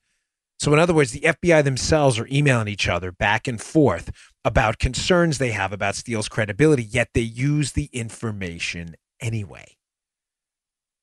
So, 0.60 0.72
in 0.74 0.80
other 0.80 0.94
words, 0.94 1.12
the 1.12 1.22
FBI 1.22 1.64
themselves 1.64 2.20
are 2.20 2.28
emailing 2.32 2.68
each 2.68 2.88
other 2.88 3.12
back 3.12 3.48
and 3.48 3.60
forth 3.60 4.12
about 4.46 4.78
concerns 4.78 5.38
they 5.38 5.52
have 5.52 5.74
about 5.74 5.96
Steele's 5.96 6.30
credibility, 6.30 6.84
yet 6.84 7.10
they 7.14 7.22
use 7.22 7.72
the 7.72 7.90
information 7.94 8.96
anyway. 9.20 9.78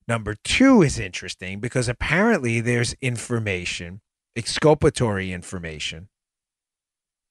Number 0.07 0.36
two 0.42 0.82
is 0.82 0.99
interesting 0.99 1.61
because 1.61 1.88
apparently 1.88 2.61
there's 2.61 2.94
information, 3.03 4.01
exculpatory 4.36 5.32
information, 5.32 6.09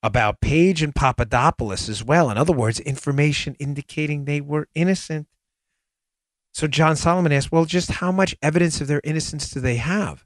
about 0.02 0.40
Page 0.40 0.82
and 0.82 0.94
Papadopoulos 0.94 1.88
as 1.88 2.04
well. 2.04 2.30
In 2.30 2.38
other 2.38 2.52
words, 2.52 2.78
information 2.78 3.56
indicating 3.58 4.24
they 4.24 4.40
were 4.40 4.68
innocent. 4.74 5.26
So 6.58 6.66
John 6.66 6.96
Solomon 6.96 7.30
asked, 7.30 7.52
well, 7.52 7.66
just 7.66 7.88
how 7.88 8.10
much 8.10 8.34
evidence 8.42 8.80
of 8.80 8.88
their 8.88 9.00
innocence 9.04 9.48
do 9.48 9.60
they 9.60 9.76
have? 9.76 10.24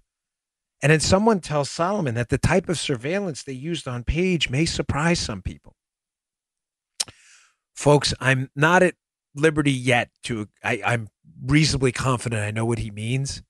And 0.81 0.91
then 0.91 1.01
someone 1.01 1.41
tells 1.41 1.69
Solomon 1.69 2.15
that 2.15 2.31
the 2.31 2.39
type 2.39 2.71
of 2.71 2.79
surveillance 2.79 3.43
they 3.43 3.53
used 3.53 3.87
on 3.87 4.03
Page 4.03 4.49
may 4.49 4.65
surprise 4.65 5.21
some 5.21 5.43
people. 5.43 5.75
Folks, 7.75 8.15
I'm 8.19 8.49
not 8.57 8.83
at 8.83 8.95
liberty 9.35 9.73
yet 9.73 10.09
to, 10.23 10.49
I, 10.65 10.81
I'm 10.83 11.09
reasonably 11.45 11.93
confident 11.93 12.41
I 12.41 12.51
know 12.51 12.65
what 12.65 12.79
he 12.79 12.91
means, 12.91 13.43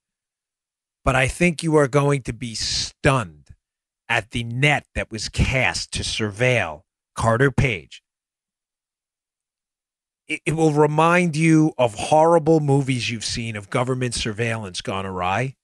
but 1.04 1.14
I 1.14 1.28
think 1.28 1.62
you 1.62 1.76
are 1.76 1.86
going 1.86 2.22
to 2.22 2.32
be 2.32 2.56
stunned 2.56 3.50
at 4.08 4.32
the 4.32 4.42
net 4.42 4.86
that 4.96 5.12
was 5.12 5.28
cast 5.28 5.92
to 5.92 6.02
surveil 6.02 6.80
Carter 7.14 7.52
Page. 7.52 8.02
It, 10.28 10.40
it 10.46 10.52
will 10.52 10.72
remind 10.72 11.36
you 11.36 11.72
of 11.78 11.94
horrible 11.94 12.60
movies 12.60 13.10
you've 13.10 13.24
seen 13.24 13.56
of 13.56 13.70
government 13.70 14.14
surveillance 14.14 14.80
gone 14.80 15.06
awry. 15.06 15.56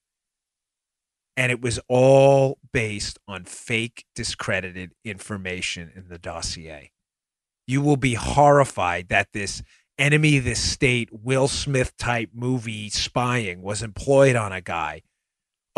And 1.36 1.52
it 1.52 1.60
was 1.60 1.78
all 1.88 2.58
based 2.72 3.18
on 3.28 3.44
fake, 3.44 4.04
discredited 4.14 4.92
information 5.04 5.92
in 5.94 6.08
the 6.08 6.18
dossier. 6.18 6.90
You 7.66 7.80
will 7.80 7.96
be 7.96 8.14
horrified 8.14 9.08
that 9.08 9.28
this 9.32 9.62
enemy 9.98 10.38
of 10.38 10.44
the 10.44 10.54
state, 10.54 11.10
Will 11.12 11.48
Smith 11.48 11.96
type 11.96 12.30
movie 12.32 12.90
spying 12.90 13.62
was 13.62 13.82
employed 13.82 14.36
on 14.36 14.52
a 14.52 14.60
guy 14.60 15.02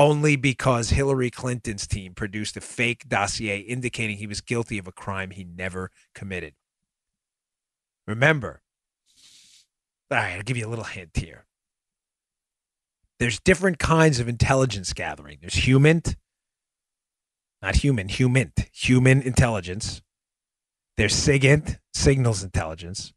only 0.00 0.34
because 0.34 0.90
Hillary 0.90 1.30
Clinton's 1.30 1.86
team 1.86 2.14
produced 2.14 2.56
a 2.56 2.60
fake 2.62 3.06
dossier 3.06 3.58
indicating 3.58 4.16
he 4.16 4.26
was 4.26 4.40
guilty 4.40 4.78
of 4.78 4.88
a 4.88 4.92
crime 4.92 5.30
he 5.30 5.44
never 5.44 5.90
committed. 6.14 6.54
Remember, 8.06 8.62
all 10.10 10.18
right, 10.18 10.36
I'll 10.36 10.42
give 10.42 10.56
you 10.56 10.66
a 10.66 10.68
little 10.68 10.84
hint 10.84 11.10
here. 11.14 11.46
There's 13.18 13.38
different 13.38 13.78
kinds 13.78 14.18
of 14.18 14.28
intelligence 14.28 14.92
gathering. 14.92 15.38
There's 15.40 15.66
human, 15.66 16.02
not 17.60 17.76
human, 17.76 18.08
human, 18.08 18.52
human 18.72 19.22
intelligence. 19.22 20.02
There's 20.96 21.14
SIGINT, 21.14 21.78
signals 21.92 22.42
intelligence. 22.42 23.12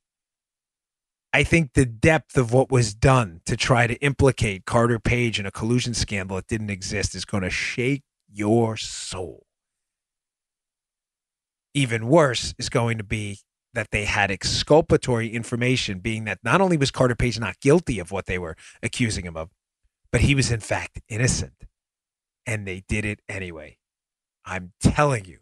I 1.32 1.44
think 1.44 1.74
the 1.74 1.86
depth 1.86 2.38
of 2.38 2.54
what 2.54 2.70
was 2.70 2.94
done 2.94 3.42
to 3.48 3.58
try 3.58 3.88
to 3.88 3.96
implicate 3.96 4.66
Carter 4.66 5.00
Page 5.00 5.40
in 5.40 5.48
a 5.48 5.52
collusion 5.52 5.96
scandal 5.96 6.36
that 6.36 6.48
didn't 6.48 6.70
exist 6.70 7.16
is 7.16 7.26
going 7.26 7.44
to 7.44 7.50
shake 7.50 8.04
your 8.32 8.78
soul. 8.78 9.48
Even 11.74 12.08
worse 12.08 12.54
is 12.60 12.70
going 12.70 13.00
to 13.00 13.04
be 13.04 13.40
that 13.74 13.92
they 13.92 14.06
had 14.06 14.32
exculpatory 14.32 15.30
information, 15.30 16.00
being 16.00 16.26
that 16.26 16.40
not 16.44 16.62
only 16.62 16.78
was 16.78 16.92
Carter 16.92 17.16
Page 17.16 17.40
not 17.40 17.60
guilty 17.60 18.00
of 18.00 18.12
what 18.12 18.26
they 18.26 18.38
were 18.38 18.56
accusing 18.82 19.26
him 19.26 19.36
of, 19.36 19.50
but 20.12 20.22
he 20.22 20.36
was 20.36 20.52
in 20.52 20.60
fact 20.60 21.02
innocent. 21.10 21.66
And 22.46 22.68
they 22.68 22.84
did 22.88 23.06
it 23.06 23.22
anyway. 23.28 23.78
I'm 24.46 24.74
telling 24.82 25.26
you, 25.26 25.40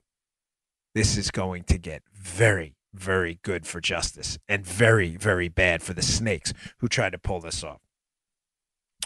this 0.94 1.18
is 1.18 1.32
going 1.32 1.64
to 1.64 1.78
get 1.78 2.04
very, 2.14 2.76
very 2.94 3.40
good 3.44 3.66
for 3.66 3.82
justice 3.82 4.38
and 4.48 4.66
very, 4.66 5.16
very 5.16 5.50
bad 5.50 5.82
for 5.82 5.94
the 5.94 6.02
snakes 6.02 6.54
who 6.80 6.88
tried 6.88 7.12
to 7.12 7.18
pull 7.18 7.40
this 7.40 7.64
off. 7.64 7.82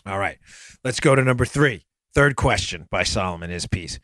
All 0.05 0.19
right, 0.19 0.37
let's 0.83 0.99
go 0.99 1.15
to 1.15 1.23
number 1.23 1.45
three. 1.45 1.85
Third 2.13 2.35
question 2.35 2.87
by 2.91 3.03
Solomon, 3.03 3.49
his 3.49 3.67
piece. 3.67 3.99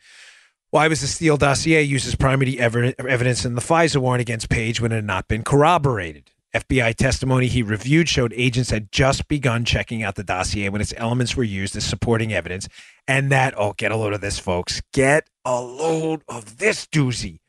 Why 0.72 0.88
was 0.88 1.02
the 1.02 1.06
Steele 1.06 1.36
dossier 1.36 1.82
used 1.82 2.08
as 2.08 2.14
primary 2.14 2.58
evidence 2.58 3.44
in 3.44 3.56
the 3.56 3.60
FISA 3.60 3.98
warrant 3.98 4.22
against 4.22 4.48
Page 4.48 4.80
when 4.80 4.90
it 4.90 4.94
had 4.94 5.04
not 5.04 5.28
been 5.28 5.42
corroborated? 5.42 6.30
FBI 6.54 6.94
testimony 6.94 7.46
he 7.46 7.62
reviewed 7.62 8.08
showed 8.08 8.32
agents 8.34 8.70
had 8.70 8.90
just 8.90 9.28
begun 9.28 9.66
checking 9.66 10.02
out 10.02 10.14
the 10.14 10.24
dossier 10.24 10.70
when 10.70 10.80
its 10.80 10.94
elements 10.96 11.36
were 11.36 11.44
used 11.44 11.76
as 11.76 11.84
supporting 11.84 12.32
evidence, 12.32 12.70
and 13.06 13.30
that, 13.30 13.52
oh, 13.54 13.74
get 13.74 13.92
a 13.92 13.96
load 13.96 14.14
of 14.14 14.22
this, 14.22 14.38
folks. 14.38 14.80
Get 14.94 15.28
a 15.44 15.60
load 15.60 16.22
of 16.26 16.56
this 16.56 16.86
doozy 16.86 17.40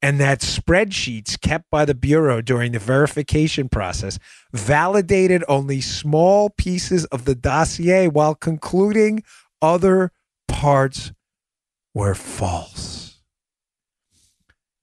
and 0.00 0.20
that 0.20 0.38
spreadsheets 0.38 1.40
kept 1.40 1.68
by 1.68 1.84
the 1.84 1.96
Bureau 1.96 2.40
during 2.40 2.70
the 2.70 2.78
verification 2.78 3.68
process 3.68 4.20
validated 4.52 5.42
only 5.48 5.80
small 5.80 6.48
pieces 6.50 7.06
of 7.06 7.24
the 7.24 7.34
dossier 7.34 8.06
while 8.06 8.36
concluding 8.36 9.24
other 9.60 10.12
parts 10.46 11.10
were 11.94 12.14
false. 12.14 13.02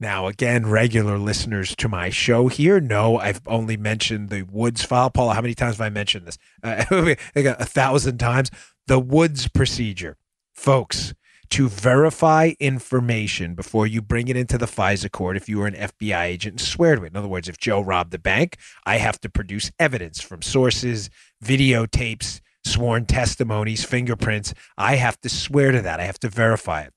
Now, 0.01 0.27
again, 0.27 0.65
regular 0.65 1.17
listeners 1.17 1.75
to 1.75 1.89
my 1.89 2.09
show 2.09 2.47
here 2.47 2.79
know 2.79 3.17
I've 3.17 3.41
only 3.45 3.75
mentioned 3.75 4.29
the 4.29 4.43
Woods 4.43 4.83
file. 4.83 5.09
Paula, 5.09 5.33
how 5.33 5.41
many 5.41 5.53
times 5.53 5.75
have 5.75 5.85
I 5.85 5.89
mentioned 5.89 6.25
this? 6.25 6.37
Uh, 6.63 7.15
a 7.35 7.65
thousand 7.65 8.17
times. 8.17 8.49
The 8.87 8.99
Woods 8.99 9.49
procedure. 9.49 10.17
Folks, 10.53 11.13
to 11.49 11.67
verify 11.67 12.53
information 12.59 13.55
before 13.55 13.87
you 13.87 14.01
bring 14.01 14.27
it 14.27 14.37
into 14.37 14.57
the 14.57 14.67
FISA 14.67 15.11
court 15.11 15.35
if 15.35 15.49
you 15.49 15.61
are 15.61 15.67
an 15.67 15.73
FBI 15.73 16.23
agent 16.23 16.53
and 16.53 16.61
swear 16.61 16.95
to 16.95 17.03
it. 17.03 17.11
In 17.11 17.17
other 17.17 17.27
words, 17.27 17.49
if 17.49 17.57
Joe 17.57 17.81
robbed 17.81 18.11
the 18.11 18.19
bank, 18.19 18.57
I 18.85 18.97
have 18.97 19.19
to 19.21 19.29
produce 19.29 19.71
evidence 19.79 20.21
from 20.21 20.41
sources, 20.41 21.09
videotapes, 21.43 22.39
sworn 22.63 23.05
testimonies, 23.05 23.83
fingerprints. 23.83 24.53
I 24.77 24.95
have 24.95 25.19
to 25.21 25.29
swear 25.29 25.71
to 25.71 25.81
that. 25.81 25.99
I 25.99 26.03
have 26.03 26.19
to 26.19 26.29
verify 26.29 26.81
it. 26.81 26.93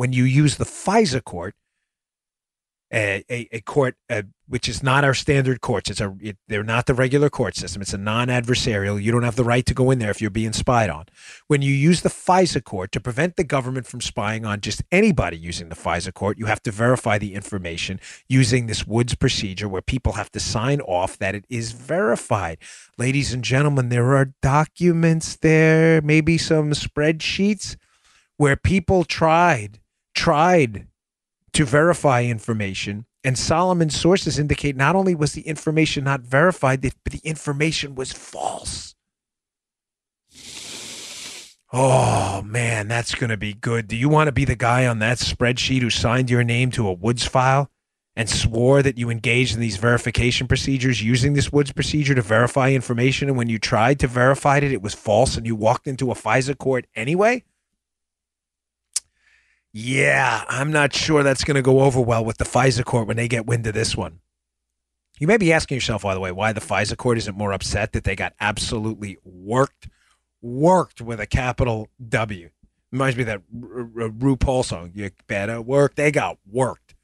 When 0.00 0.14
you 0.14 0.24
use 0.24 0.56
the 0.56 0.64
FISA 0.64 1.22
court, 1.24 1.54
a, 2.90 3.22
a, 3.30 3.48
a 3.52 3.60
court 3.60 3.96
uh, 4.08 4.22
which 4.48 4.66
is 4.66 4.82
not 4.82 5.04
our 5.04 5.12
standard 5.12 5.60
courts. 5.60 5.90
It's 5.90 6.00
a 6.00 6.16
it, 6.22 6.38
they're 6.48 6.64
not 6.64 6.86
the 6.86 6.94
regular 6.94 7.28
court 7.28 7.54
system. 7.54 7.82
It's 7.82 7.92
a 7.92 7.98
non-adversarial. 7.98 9.02
You 9.02 9.12
don't 9.12 9.24
have 9.24 9.36
the 9.36 9.44
right 9.44 9.66
to 9.66 9.74
go 9.74 9.90
in 9.90 9.98
there 9.98 10.10
if 10.10 10.22
you're 10.22 10.30
being 10.30 10.54
spied 10.54 10.88
on. 10.88 11.04
When 11.48 11.60
you 11.60 11.74
use 11.74 12.00
the 12.00 12.08
FISA 12.08 12.64
court 12.64 12.92
to 12.92 13.00
prevent 13.00 13.36
the 13.36 13.44
government 13.44 13.86
from 13.86 14.00
spying 14.00 14.46
on 14.46 14.62
just 14.62 14.82
anybody 14.90 15.36
using 15.36 15.68
the 15.68 15.76
FISA 15.76 16.14
court, 16.14 16.38
you 16.38 16.46
have 16.46 16.62
to 16.62 16.70
verify 16.70 17.18
the 17.18 17.34
information 17.34 18.00
using 18.26 18.68
this 18.68 18.86
Woods 18.86 19.14
procedure 19.14 19.68
where 19.68 19.82
people 19.82 20.12
have 20.12 20.32
to 20.32 20.40
sign 20.40 20.80
off 20.80 21.18
that 21.18 21.34
it 21.34 21.44
is 21.50 21.72
verified. 21.72 22.56
Ladies 22.96 23.34
and 23.34 23.44
gentlemen, 23.44 23.90
there 23.90 24.16
are 24.16 24.32
documents 24.40 25.36
there, 25.36 26.00
maybe 26.00 26.38
some 26.38 26.70
spreadsheets 26.70 27.76
where 28.38 28.56
people 28.56 29.04
tried 29.04 29.79
tried 30.20 30.86
to 31.54 31.64
verify 31.64 32.24
information. 32.24 33.06
And 33.24 33.38
Solomon's 33.38 33.98
sources 33.98 34.38
indicate 34.38 34.76
not 34.76 34.94
only 34.94 35.14
was 35.14 35.32
the 35.32 35.40
information 35.40 36.04
not 36.04 36.20
verified, 36.20 36.82
but 36.82 36.92
the 37.10 37.22
information 37.24 37.94
was 37.94 38.12
false. 38.12 38.94
Oh 41.72 42.42
man, 42.42 42.86
that's 42.86 43.14
going 43.14 43.30
to 43.30 43.38
be 43.38 43.54
good. 43.54 43.88
Do 43.88 43.96
you 43.96 44.10
want 44.10 44.28
to 44.28 44.32
be 44.32 44.44
the 44.44 44.56
guy 44.56 44.86
on 44.86 44.98
that 44.98 45.16
spreadsheet 45.16 45.80
who 45.80 45.88
signed 45.88 46.28
your 46.28 46.44
name 46.44 46.70
to 46.72 46.86
a 46.86 46.92
Woods 46.92 47.24
file 47.24 47.70
and 48.14 48.28
swore 48.28 48.82
that 48.82 48.98
you 48.98 49.08
engaged 49.08 49.54
in 49.54 49.60
these 49.60 49.78
verification 49.78 50.46
procedures 50.46 51.02
using 51.02 51.32
this 51.32 51.50
Woods 51.50 51.72
procedure 51.72 52.14
to 52.14 52.20
verify 52.20 52.72
information? 52.72 53.28
And 53.28 53.38
when 53.38 53.48
you 53.48 53.58
tried 53.58 53.98
to 54.00 54.06
verify 54.06 54.58
it, 54.58 54.64
it 54.64 54.82
was 54.82 54.92
false 54.92 55.38
and 55.38 55.46
you 55.46 55.56
walked 55.56 55.86
into 55.86 56.10
a 56.10 56.14
FISA 56.14 56.58
court 56.58 56.86
anyway? 56.94 57.42
Yeah, 59.72 60.44
I'm 60.48 60.72
not 60.72 60.92
sure 60.94 61.22
that's 61.22 61.44
going 61.44 61.54
to 61.54 61.62
go 61.62 61.80
over 61.80 62.00
well 62.00 62.24
with 62.24 62.38
the 62.38 62.44
FISA 62.44 62.84
court 62.84 63.06
when 63.06 63.16
they 63.16 63.28
get 63.28 63.46
wind 63.46 63.66
of 63.66 63.74
this 63.74 63.96
one. 63.96 64.20
You 65.20 65.26
may 65.26 65.36
be 65.36 65.52
asking 65.52 65.76
yourself, 65.76 66.02
by 66.02 66.14
the 66.14 66.20
way, 66.20 66.32
why 66.32 66.52
the 66.52 66.60
FISA 66.60 66.96
court 66.96 67.18
isn't 67.18 67.36
more 67.36 67.52
upset 67.52 67.92
that 67.92 68.04
they 68.04 68.16
got 68.16 68.32
absolutely 68.40 69.18
worked, 69.22 69.88
worked 70.42 71.00
with 71.00 71.20
a 71.20 71.26
capital 71.26 71.88
W. 72.08 72.50
Reminds 72.90 73.16
me 73.16 73.22
of 73.22 73.26
that 73.26 73.42
R- 73.62 73.80
R- 74.04 74.08
RuPaul 74.08 74.64
song, 74.64 74.90
You 74.94 75.10
Better 75.28 75.60
Work. 75.60 75.94
They 75.94 76.10
got 76.10 76.38
worked. 76.50 76.96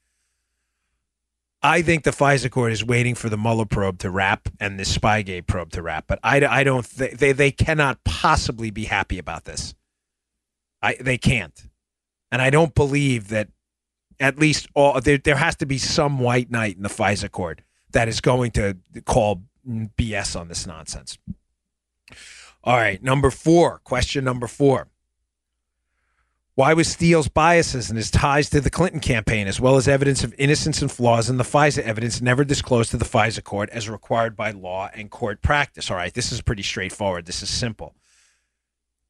I 1.62 1.82
think 1.82 2.04
the 2.04 2.10
FISA 2.10 2.50
court 2.50 2.72
is 2.72 2.84
waiting 2.84 3.14
for 3.14 3.28
the 3.28 3.36
Mueller 3.36 3.64
probe 3.66 3.98
to 4.00 4.10
wrap 4.10 4.48
and 4.60 4.78
the 4.78 4.84
Spygate 4.84 5.46
probe 5.46 5.70
to 5.72 5.82
wrap, 5.82 6.04
but 6.06 6.18
I, 6.22 6.44
I 6.44 6.64
don't 6.64 6.84
th- 6.88 7.14
they 7.14 7.32
they 7.32 7.50
cannot 7.50 8.04
possibly 8.04 8.70
be 8.70 8.84
happy 8.84 9.18
about 9.18 9.44
this. 9.44 9.74
I 10.82 10.96
they 11.00 11.18
can't, 11.18 11.68
and 12.30 12.42
I 12.42 12.50
don't 12.50 12.74
believe 12.74 13.28
that 13.28 13.48
at 14.18 14.38
least 14.38 14.68
all 14.74 15.00
there 15.00 15.18
there 15.18 15.36
has 15.36 15.56
to 15.56 15.66
be 15.66 15.78
some 15.78 16.18
white 16.18 16.50
knight 16.50 16.76
in 16.76 16.82
the 16.82 16.88
FISA 16.88 17.30
court 17.30 17.62
that 17.92 18.08
is 18.08 18.20
going 18.20 18.50
to 18.52 18.76
call 19.04 19.42
BS 19.66 20.38
on 20.38 20.48
this 20.48 20.66
nonsense. 20.66 21.18
All 22.64 22.76
right, 22.76 23.02
number 23.02 23.30
four, 23.30 23.78
question 23.84 24.24
number 24.24 24.46
four. 24.46 24.88
Why 26.56 26.72
was 26.72 26.88
Steele's 26.88 27.28
biases 27.28 27.90
and 27.90 27.98
his 27.98 28.10
ties 28.10 28.48
to 28.48 28.62
the 28.62 28.70
Clinton 28.70 28.98
campaign, 28.98 29.46
as 29.46 29.60
well 29.60 29.76
as 29.76 29.86
evidence 29.86 30.24
of 30.24 30.34
innocence 30.38 30.80
and 30.80 30.90
flaws 30.90 31.28
in 31.28 31.36
the 31.36 31.44
FISA 31.44 31.82
evidence, 31.82 32.22
never 32.22 32.44
disclosed 32.44 32.92
to 32.92 32.96
the 32.96 33.04
FISA 33.04 33.44
court 33.44 33.68
as 33.70 33.90
required 33.90 34.34
by 34.34 34.52
law 34.52 34.88
and 34.94 35.10
court 35.10 35.42
practice? 35.42 35.90
All 35.90 35.98
right, 35.98 36.14
this 36.14 36.32
is 36.32 36.40
pretty 36.40 36.62
straightforward. 36.62 37.26
This 37.26 37.42
is 37.42 37.50
simple 37.50 37.94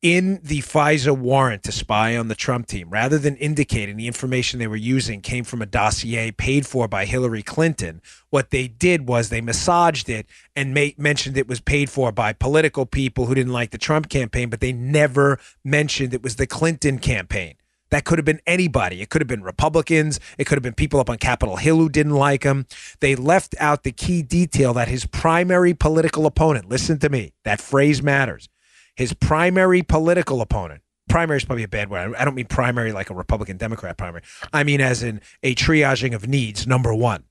in 0.02 0.40
the 0.42 0.60
FISA 0.60 1.16
warrant 1.16 1.62
to 1.62 1.72
spy 1.72 2.16
on 2.16 2.28
the 2.28 2.34
Trump 2.34 2.66
team, 2.66 2.90
rather 2.90 3.18
than 3.18 3.34
indicating 3.36 3.96
the 3.96 4.06
information 4.06 4.58
they 4.58 4.66
were 4.66 4.76
using 4.76 5.20
came 5.20 5.42
from 5.42 5.62
a 5.62 5.66
dossier 5.66 6.30
paid 6.30 6.66
for 6.66 6.86
by 6.86 7.06
Hillary 7.06 7.42
Clinton, 7.42 8.02
what 8.30 8.50
they 8.50 8.68
did 8.68 9.08
was 9.08 9.28
they 9.28 9.40
massaged 9.40 10.08
it 10.08 10.26
and 10.54 10.74
mentioned 10.98 11.36
it 11.36 11.48
was 11.48 11.60
paid 11.60 11.88
for 11.88 12.12
by 12.12 12.32
political 12.32 12.84
people 12.84 13.26
who 13.26 13.34
didn't 13.34 13.52
like 13.52 13.70
the 13.70 13.78
Trump 13.78 14.08
campaign, 14.08 14.50
but 14.50 14.60
they 14.60 14.72
never 14.72 15.40
mentioned 15.64 16.12
it 16.12 16.22
was 16.22 16.36
the 16.36 16.46
Clinton 16.46 16.98
campaign. 16.98 17.54
That 17.90 18.04
could 18.04 18.18
have 18.18 18.24
been 18.24 18.40
anybody. 18.46 19.00
It 19.00 19.10
could 19.10 19.22
have 19.22 19.28
been 19.28 19.44
Republicans. 19.44 20.18
It 20.38 20.44
could 20.44 20.56
have 20.56 20.62
been 20.62 20.74
people 20.74 20.98
up 20.98 21.08
on 21.08 21.18
Capitol 21.18 21.56
Hill 21.56 21.76
who 21.78 21.88
didn't 21.88 22.14
like 22.14 22.42
him. 22.42 22.66
They 23.00 23.14
left 23.14 23.54
out 23.60 23.84
the 23.84 23.92
key 23.92 24.22
detail 24.22 24.74
that 24.74 24.88
his 24.88 25.06
primary 25.06 25.72
political 25.72 26.26
opponent, 26.26 26.68
listen 26.68 26.98
to 26.98 27.08
me, 27.08 27.32
that 27.44 27.60
phrase 27.60 28.02
matters 28.02 28.48
his 28.96 29.12
primary 29.12 29.82
political 29.82 30.40
opponent. 30.40 30.82
Primary 31.08 31.36
is 31.36 31.44
probably 31.44 31.62
a 31.62 31.68
bad 31.68 31.88
word. 31.88 32.14
I 32.16 32.24
don't 32.24 32.34
mean 32.34 32.46
primary 32.46 32.92
like 32.92 33.10
a 33.10 33.14
Republican 33.14 33.56
Democrat 33.56 33.96
primary. 33.96 34.22
I 34.52 34.64
mean 34.64 34.80
as 34.80 35.02
in 35.02 35.20
a 35.42 35.54
triaging 35.54 36.14
of 36.14 36.26
needs, 36.26 36.66
number 36.66 36.92
one. 36.92 37.24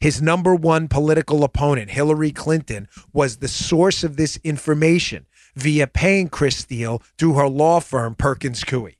His 0.00 0.22
number 0.22 0.54
one 0.54 0.86
political 0.86 1.42
opponent, 1.42 1.90
Hillary 1.90 2.30
Clinton, 2.30 2.86
was 3.12 3.38
the 3.38 3.48
source 3.48 4.04
of 4.04 4.16
this 4.16 4.38
information 4.44 5.26
via 5.56 5.88
paying 5.88 6.28
Chris 6.28 6.58
Steele 6.58 7.02
through 7.18 7.34
her 7.34 7.48
law 7.48 7.80
firm, 7.80 8.14
Perkins 8.14 8.62
Coie. 8.62 8.94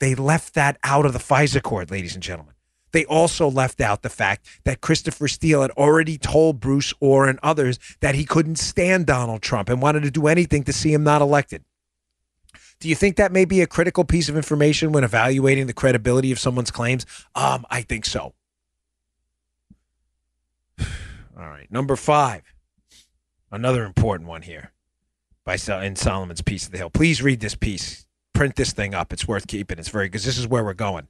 They 0.00 0.14
left 0.14 0.54
that 0.54 0.78
out 0.82 1.04
of 1.04 1.12
the 1.12 1.18
FISA 1.18 1.62
court, 1.62 1.90
ladies 1.90 2.14
and 2.14 2.22
gentlemen. 2.22 2.54
They 2.92 3.04
also 3.06 3.48
left 3.48 3.80
out 3.80 4.02
the 4.02 4.08
fact 4.08 4.46
that 4.64 4.80
Christopher 4.80 5.28
Steele 5.28 5.62
had 5.62 5.70
already 5.72 6.18
told 6.18 6.60
Bruce 6.60 6.94
Ohr 7.00 7.26
and 7.26 7.38
others 7.42 7.78
that 8.00 8.14
he 8.14 8.24
couldn't 8.24 8.56
stand 8.56 9.06
Donald 9.06 9.42
Trump 9.42 9.68
and 9.68 9.82
wanted 9.82 10.02
to 10.04 10.10
do 10.10 10.26
anything 10.26 10.64
to 10.64 10.72
see 10.72 10.92
him 10.92 11.02
not 11.02 11.22
elected. 11.22 11.64
Do 12.80 12.88
you 12.88 12.94
think 12.94 13.16
that 13.16 13.32
may 13.32 13.44
be 13.44 13.60
a 13.60 13.66
critical 13.66 14.04
piece 14.04 14.28
of 14.28 14.36
information 14.36 14.90
when 14.92 15.04
evaluating 15.04 15.68
the 15.68 15.72
credibility 15.72 16.32
of 16.32 16.38
someone's 16.38 16.72
claims? 16.72 17.06
Um, 17.34 17.64
I 17.70 17.82
think 17.82 18.04
so. 18.04 18.34
All 20.80 21.48
right, 21.48 21.70
number 21.70 21.94
five, 21.94 22.42
another 23.52 23.84
important 23.84 24.28
one 24.28 24.42
here 24.42 24.72
by 25.44 25.56
in 25.82 25.96
Solomon's 25.96 26.42
piece 26.42 26.66
of 26.66 26.72
the 26.72 26.78
Hill. 26.78 26.90
Please 26.90 27.22
read 27.22 27.40
this 27.40 27.54
piece. 27.54 28.06
Print 28.34 28.56
this 28.56 28.72
thing 28.72 28.94
up. 28.94 29.12
It's 29.12 29.28
worth 29.28 29.46
keeping. 29.46 29.78
It's 29.78 29.88
very 29.88 30.06
because 30.06 30.24
this 30.24 30.38
is 30.38 30.48
where 30.48 30.64
we're 30.64 30.74
going. 30.74 31.08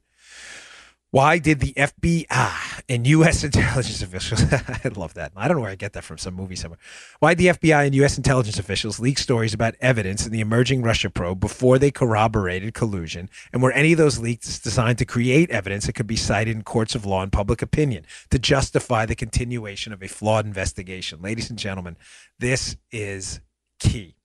Why 1.13 1.37
did 1.37 1.59
the 1.59 1.73
FBI 1.73 2.81
and 2.89 3.05
U.S. 3.05 3.43
intelligence 3.43 4.01
officials, 4.01 4.41
I 4.51 4.89
love 4.95 5.13
that. 5.13 5.31
I 5.35 5.47
don't 5.47 5.57
know 5.57 5.61
where 5.61 5.69
I 5.69 5.75
get 5.75 5.93
that 5.93 6.03
from, 6.03 6.17
some 6.17 6.33
movie 6.33 6.55
somewhere. 6.55 6.79
Why 7.19 7.35
did 7.35 7.37
the 7.37 7.59
FBI 7.59 7.85
and 7.85 7.93
U.S. 7.93 8.17
intelligence 8.17 8.57
officials 8.57 8.99
leak 8.99 9.19
stories 9.19 9.53
about 9.53 9.75
evidence 9.79 10.25
in 10.25 10.31
the 10.31 10.39
emerging 10.39 10.81
Russia 10.81 11.11
probe 11.11 11.39
before 11.39 11.77
they 11.77 11.91
corroborated 11.91 12.73
collusion? 12.73 13.29
And 13.51 13.61
were 13.61 13.71
any 13.73 13.91
of 13.91 13.99
those 13.99 14.17
leaks 14.17 14.57
designed 14.57 14.97
to 14.97 15.05
create 15.05 15.51
evidence 15.51 15.85
that 15.85 15.93
could 15.93 16.07
be 16.07 16.15
cited 16.15 16.55
in 16.55 16.63
courts 16.63 16.95
of 16.95 17.05
law 17.05 17.21
and 17.21 17.31
public 17.31 17.61
opinion 17.61 18.07
to 18.31 18.39
justify 18.39 19.05
the 19.05 19.13
continuation 19.13 19.93
of 19.93 20.01
a 20.01 20.07
flawed 20.07 20.47
investigation? 20.47 21.21
Ladies 21.21 21.47
and 21.47 21.59
gentlemen, 21.59 21.95
this 22.39 22.75
is 22.91 23.39
key. 23.79 24.15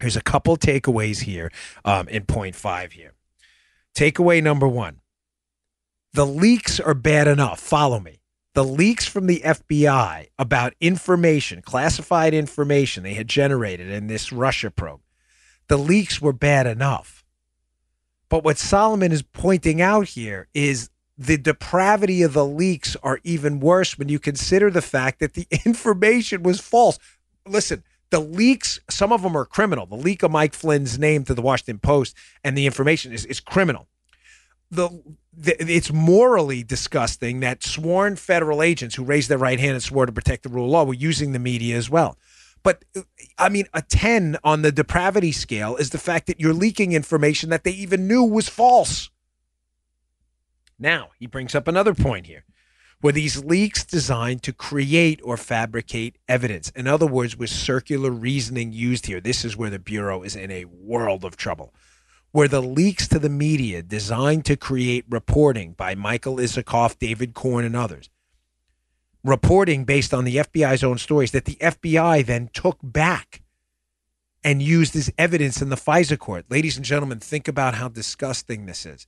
There's 0.00 0.16
a 0.16 0.22
couple 0.22 0.56
takeaways 0.56 1.24
here 1.24 1.52
um, 1.84 2.08
in 2.08 2.24
point 2.24 2.56
five 2.56 2.92
here. 2.92 3.12
Takeaway 3.94 4.42
number 4.42 4.66
one 4.66 5.00
the 6.14 6.24
leaks 6.24 6.78
are 6.78 6.94
bad 6.94 7.26
enough. 7.26 7.58
Follow 7.58 7.98
me. 7.98 8.20
The 8.54 8.64
leaks 8.64 9.04
from 9.04 9.26
the 9.26 9.42
FBI 9.44 10.28
about 10.38 10.74
information, 10.80 11.60
classified 11.60 12.32
information 12.32 13.02
they 13.02 13.14
had 13.14 13.26
generated 13.26 13.90
in 13.90 14.06
this 14.06 14.30
Russia 14.30 14.70
probe, 14.70 15.00
the 15.66 15.76
leaks 15.76 16.22
were 16.22 16.32
bad 16.32 16.68
enough. 16.68 17.24
But 18.28 18.44
what 18.44 18.58
Solomon 18.58 19.10
is 19.10 19.22
pointing 19.22 19.82
out 19.82 20.06
here 20.06 20.46
is 20.54 20.88
the 21.18 21.36
depravity 21.36 22.22
of 22.22 22.32
the 22.32 22.46
leaks 22.46 22.96
are 23.02 23.18
even 23.24 23.58
worse 23.58 23.98
when 23.98 24.08
you 24.08 24.20
consider 24.20 24.70
the 24.70 24.82
fact 24.82 25.18
that 25.18 25.34
the 25.34 25.48
information 25.66 26.44
was 26.44 26.60
false. 26.60 26.96
Listen, 27.44 27.82
the 28.10 28.20
leaks, 28.20 28.78
some 28.88 29.12
of 29.12 29.22
them 29.22 29.36
are 29.36 29.44
criminal. 29.44 29.84
The 29.84 29.96
leak 29.96 30.22
of 30.22 30.30
Mike 30.30 30.54
Flynn's 30.54 30.96
name 30.96 31.24
to 31.24 31.34
the 31.34 31.42
Washington 31.42 31.80
Post 31.80 32.14
and 32.44 32.56
the 32.56 32.66
information 32.66 33.12
is, 33.12 33.24
is 33.24 33.40
criminal 33.40 33.88
the, 34.70 34.88
the, 35.32 35.56
it's 35.60 35.92
morally 35.92 36.62
disgusting 36.62 37.40
that 37.40 37.62
sworn 37.62 38.16
federal 38.16 38.62
agents 38.62 38.94
who 38.94 39.04
raised 39.04 39.28
their 39.28 39.38
right 39.38 39.60
hand 39.60 39.72
and 39.72 39.82
swore 39.82 40.06
to 40.06 40.12
protect 40.12 40.42
the 40.42 40.48
rule 40.48 40.66
of 40.66 40.70
law 40.70 40.84
were 40.84 40.94
using 40.94 41.32
the 41.32 41.38
media 41.38 41.76
as 41.76 41.90
well. 41.90 42.18
But 42.62 42.84
I 43.38 43.50
mean, 43.50 43.66
a 43.74 43.82
10 43.82 44.38
on 44.42 44.62
the 44.62 44.72
depravity 44.72 45.32
scale 45.32 45.76
is 45.76 45.90
the 45.90 45.98
fact 45.98 46.26
that 46.26 46.40
you're 46.40 46.54
leaking 46.54 46.92
information 46.92 47.50
that 47.50 47.62
they 47.62 47.72
even 47.72 48.08
knew 48.08 48.24
was 48.24 48.48
false. 48.48 49.10
Now, 50.78 51.10
he 51.18 51.26
brings 51.26 51.54
up 51.54 51.68
another 51.68 51.94
point 51.94 52.26
here. 52.26 52.44
Were 53.02 53.12
these 53.12 53.44
leaks 53.44 53.84
designed 53.84 54.42
to 54.44 54.52
create 54.52 55.20
or 55.22 55.36
fabricate 55.36 56.16
evidence? 56.26 56.70
In 56.70 56.86
other 56.86 57.06
words, 57.06 57.36
was 57.36 57.50
circular 57.50 58.10
reasoning 58.10 58.72
used 58.72 59.06
here? 59.06 59.20
This 59.20 59.44
is 59.44 59.58
where 59.58 59.68
the 59.68 59.78
Bureau 59.78 60.22
is 60.22 60.34
in 60.34 60.50
a 60.50 60.64
world 60.64 61.22
of 61.22 61.36
trouble 61.36 61.74
were 62.34 62.48
the 62.48 62.60
leaks 62.60 63.06
to 63.06 63.18
the 63.20 63.30
media 63.30 63.80
designed 63.80 64.44
to 64.44 64.56
create 64.56 65.04
reporting 65.08 65.72
by 65.72 65.94
Michael 65.94 66.36
Isikoff, 66.36 66.98
David 66.98 67.32
Corn, 67.32 67.64
and 67.64 67.76
others. 67.76 68.10
Reporting 69.22 69.84
based 69.84 70.12
on 70.12 70.24
the 70.24 70.36
FBI's 70.36 70.82
own 70.82 70.98
stories 70.98 71.30
that 71.30 71.44
the 71.44 71.54
FBI 71.60 72.26
then 72.26 72.50
took 72.52 72.78
back 72.82 73.40
and 74.42 74.60
used 74.60 74.96
as 74.96 75.10
evidence 75.16 75.62
in 75.62 75.68
the 75.68 75.76
FISA 75.76 76.18
court. 76.18 76.44
Ladies 76.50 76.76
and 76.76 76.84
gentlemen, 76.84 77.20
think 77.20 77.46
about 77.46 77.76
how 77.76 77.88
disgusting 77.88 78.66
this 78.66 78.84
is. 78.84 79.06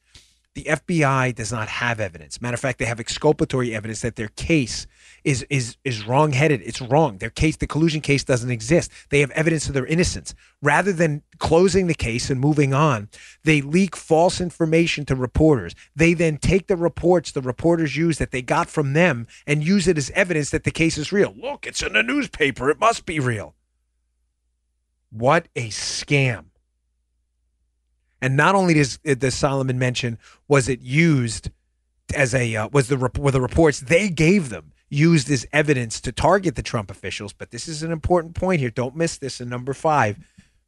The 0.55 0.65
FBI 0.65 1.35
does 1.35 1.53
not 1.53 1.69
have 1.69 2.01
evidence. 2.01 2.41
Matter 2.41 2.55
of 2.55 2.61
fact, 2.61 2.79
they 2.79 2.87
have 2.87 3.01
exculpatory 3.01 3.75
evidence 3.75 4.01
that 4.03 4.15
their 4.15 4.29
case 4.29 4.87
is 5.27 5.45
is 5.51 5.77
is 5.85 6.07
wrong-headed. 6.07 6.63
It's 6.63 6.81
wrong. 6.81 7.19
Their 7.19 7.31
case, 7.31 7.57
the 7.57 7.67
collusion 7.67 8.01
case, 8.01 8.23
doesn't 8.23 8.51
exist. 8.51 8.93
They 9.11 9.21
have 9.21 9.33
evidence 9.33 9.67
of 9.67 9.75
their 9.75 9.85
innocence. 9.85 10.35
Rather 10.63 10.93
than 10.93 11.23
closing 11.39 11.89
the 11.89 11.95
case 11.95 12.31
and 12.31 12.41
moving 12.41 12.73
on, 12.73 13.09
they 13.43 13.61
leak 13.61 13.97
false 13.97 14.41
information 14.41 15.05
to 15.07 15.17
reporters. 15.17 15.75
They 15.97 16.15
then 16.15 16.39
take 16.39 16.69
the 16.69 16.77
reports 16.77 17.33
the 17.33 17.43
reporters 17.43 17.97
use 17.97 18.19
that 18.19 18.31
they 18.31 18.41
got 18.41 18.71
from 18.71 18.93
them 18.93 19.27
and 19.49 19.67
use 19.67 19.89
it 19.89 19.99
as 19.99 20.11
evidence 20.11 20.51
that 20.51 20.63
the 20.63 20.71
case 20.71 20.97
is 20.97 21.11
real. 21.11 21.35
Look, 21.37 21.67
it's 21.67 21.83
in 21.83 21.95
the 21.95 22.05
newspaper. 22.05 22.71
It 22.71 22.79
must 22.79 23.05
be 23.05 23.19
real. 23.19 23.57
What 25.11 25.49
a 25.57 25.71
scam. 25.71 26.47
And 28.23 28.37
not 28.37 28.55
only 28.55 28.75
does, 28.75 28.99
does 28.99 29.35
Solomon 29.35 29.79
mention 29.79 30.19
was 30.47 30.69
it 30.69 30.81
used 30.81 31.51
as 32.15 32.33
a 32.33 32.55
uh, 32.55 32.69
was 32.73 32.87
the 32.87 32.97
were 32.97 33.33
the 33.33 33.41
reports 33.41 33.81
they 33.81 34.09
gave 34.09 34.51
them 34.51 34.73
used 34.89 35.31
as 35.31 35.47
evidence 35.53 36.01
to 36.03 36.13
target 36.13 36.55
the 36.55 36.63
Trump 36.63 36.91
officials, 36.91 37.33
but 37.33 37.51
this 37.51 37.69
is 37.69 37.83
an 37.83 37.93
important 37.93 38.35
point 38.35 38.61
here. 38.61 38.71
Don't 38.71 38.97
miss 38.97 39.19
this 39.19 39.41
in 39.41 39.49
number 39.49 39.75
5. 39.75 40.19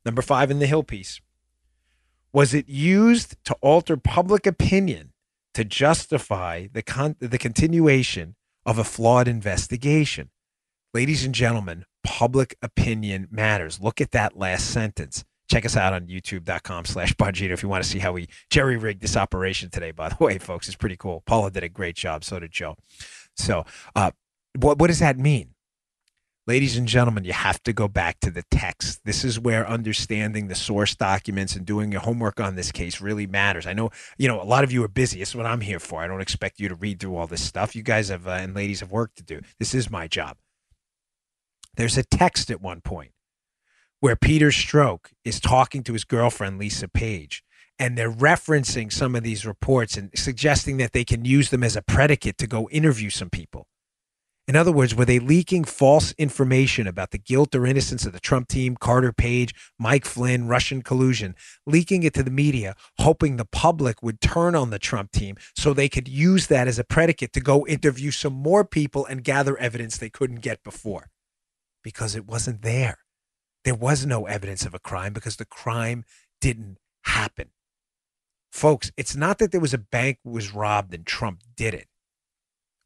Number 0.04 0.22
5 0.22 0.50
in 0.50 0.58
the 0.58 0.66
Hill 0.66 0.82
piece. 0.82 1.20
Was 2.32 2.54
it 2.54 2.68
used 2.68 3.42
to 3.44 3.56
alter 3.60 3.96
public 3.96 4.46
opinion 4.46 5.12
to 5.54 5.64
justify 5.64 6.66
the 6.72 6.82
con- 6.82 7.16
the 7.20 7.38
continuation 7.38 8.36
of 8.66 8.78
a 8.78 8.84
flawed 8.84 9.28
investigation? 9.28 10.30
Ladies 10.92 11.24
and 11.24 11.34
gentlemen, 11.34 11.84
public 12.04 12.56
opinion 12.62 13.28
matters. 13.30 13.80
Look 13.80 14.00
at 14.00 14.12
that 14.12 14.36
last 14.36 14.70
sentence. 14.70 15.24
Check 15.50 15.64
us 15.64 15.76
out 15.76 15.94
on 15.94 16.06
youtube.com 16.06 16.84
slash 16.84 17.14
Bongino 17.14 17.52
if 17.52 17.62
you 17.62 17.70
want 17.70 17.82
to 17.82 17.88
see 17.88 17.98
how 17.98 18.12
we 18.12 18.28
jerry 18.50 18.76
rigged 18.76 19.00
this 19.00 19.16
operation 19.16 19.70
today, 19.70 19.90
by 19.90 20.10
the 20.10 20.22
way, 20.22 20.36
folks. 20.38 20.68
It's 20.68 20.76
pretty 20.76 20.96
cool. 20.96 21.22
Paula 21.24 21.50
did 21.50 21.64
a 21.64 21.68
great 21.68 21.96
job. 21.96 22.24
So 22.24 22.38
did 22.38 22.50
Joe. 22.50 22.76
So, 23.38 23.64
uh, 23.94 24.10
what, 24.58 24.78
what 24.78 24.88
does 24.88 24.98
that 24.98 25.18
mean? 25.18 25.54
Ladies 26.46 26.78
and 26.78 26.88
gentlemen, 26.88 27.24
you 27.24 27.34
have 27.34 27.62
to 27.64 27.74
go 27.74 27.88
back 27.88 28.20
to 28.20 28.30
the 28.30 28.42
text. 28.50 29.00
This 29.04 29.22
is 29.22 29.38
where 29.38 29.68
understanding 29.68 30.48
the 30.48 30.54
source 30.54 30.94
documents 30.94 31.54
and 31.54 31.66
doing 31.66 31.92
your 31.92 32.00
homework 32.00 32.40
on 32.40 32.56
this 32.56 32.72
case 32.72 33.02
really 33.02 33.26
matters. 33.26 33.66
I 33.66 33.74
know, 33.74 33.90
you 34.16 34.28
know, 34.28 34.40
a 34.40 34.44
lot 34.44 34.64
of 34.64 34.72
you 34.72 34.82
are 34.82 34.88
busy. 34.88 35.20
It's 35.20 35.34
what 35.34 35.44
I'm 35.44 35.60
here 35.60 35.78
for. 35.78 36.02
I 36.02 36.06
don't 36.06 36.22
expect 36.22 36.58
you 36.58 36.70
to 36.70 36.74
read 36.74 37.00
through 37.00 37.16
all 37.16 37.26
this 37.26 37.42
stuff. 37.42 37.76
You 37.76 37.82
guys 37.82 38.08
have, 38.08 38.26
uh, 38.26 38.30
and 38.30 38.54
ladies 38.54 38.80
have 38.80 38.90
work 38.90 39.14
to 39.16 39.22
do. 39.22 39.42
This 39.58 39.74
is 39.74 39.90
my 39.90 40.08
job. 40.08 40.38
There's 41.76 41.98
a 41.98 42.02
text 42.02 42.50
at 42.50 42.62
one 42.62 42.80
point 42.80 43.12
where 44.00 44.16
Peter 44.16 44.48
Strzok 44.48 45.12
is 45.24 45.40
talking 45.40 45.82
to 45.82 45.92
his 45.92 46.04
girlfriend, 46.04 46.58
Lisa 46.58 46.88
Page, 46.88 47.44
and 47.78 47.96
they're 47.96 48.12
referencing 48.12 48.92
some 48.92 49.14
of 49.14 49.22
these 49.22 49.46
reports 49.46 49.96
and 49.96 50.10
suggesting 50.14 50.76
that 50.78 50.92
they 50.92 51.04
can 51.04 51.24
use 51.24 51.50
them 51.50 51.62
as 51.62 51.76
a 51.76 51.82
predicate 51.82 52.38
to 52.38 52.46
go 52.46 52.68
interview 52.70 53.10
some 53.10 53.30
people. 53.30 53.68
In 54.48 54.56
other 54.56 54.72
words, 54.72 54.94
were 54.94 55.04
they 55.04 55.18
leaking 55.18 55.64
false 55.64 56.12
information 56.12 56.86
about 56.86 57.10
the 57.10 57.18
guilt 57.18 57.54
or 57.54 57.66
innocence 57.66 58.06
of 58.06 58.14
the 58.14 58.18
Trump 58.18 58.48
team, 58.48 58.76
Carter 58.76 59.12
Page, 59.12 59.54
Mike 59.78 60.06
Flynn, 60.06 60.48
Russian 60.48 60.80
collusion, 60.80 61.34
leaking 61.66 62.02
it 62.02 62.14
to 62.14 62.22
the 62.22 62.30
media, 62.30 62.74
hoping 62.98 63.36
the 63.36 63.44
public 63.44 64.02
would 64.02 64.22
turn 64.22 64.54
on 64.54 64.70
the 64.70 64.78
Trump 64.78 65.12
team 65.12 65.36
so 65.54 65.74
they 65.74 65.90
could 65.90 66.08
use 66.08 66.46
that 66.46 66.66
as 66.66 66.78
a 66.78 66.84
predicate 66.84 67.34
to 67.34 67.40
go 67.40 67.66
interview 67.66 68.10
some 68.10 68.32
more 68.32 68.64
people 68.64 69.04
and 69.04 69.22
gather 69.22 69.54
evidence 69.58 69.98
they 69.98 70.08
couldn't 70.08 70.40
get 70.40 70.64
before? 70.64 71.10
Because 71.84 72.16
it 72.16 72.26
wasn't 72.26 72.62
there. 72.62 73.00
There 73.64 73.74
was 73.74 74.06
no 74.06 74.24
evidence 74.24 74.64
of 74.64 74.72
a 74.72 74.78
crime 74.78 75.12
because 75.12 75.36
the 75.36 75.44
crime 75.44 76.06
didn't 76.40 76.78
happen. 77.02 77.50
Folks, 78.50 78.90
it's 78.96 79.14
not 79.14 79.38
that 79.38 79.52
there 79.52 79.60
was 79.60 79.74
a 79.74 79.78
bank 79.78 80.18
was 80.24 80.54
robbed 80.54 80.94
and 80.94 81.06
Trump 81.06 81.40
did 81.56 81.74
it 81.74 81.88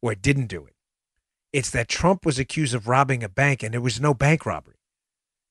or 0.01 0.15
didn't 0.15 0.47
do 0.47 0.67
it 0.67 0.75
it's 1.53 1.71
that 1.71 1.89
Trump 1.89 2.25
was 2.25 2.39
accused 2.39 2.75
of 2.75 2.89
robbing 2.89 3.23
a 3.23 3.29
bank 3.29 3.63
and 3.63 3.75
there 3.75 3.81
was 3.81 4.01
no 4.01 4.15
bank 4.15 4.47
robbery. 4.47 4.77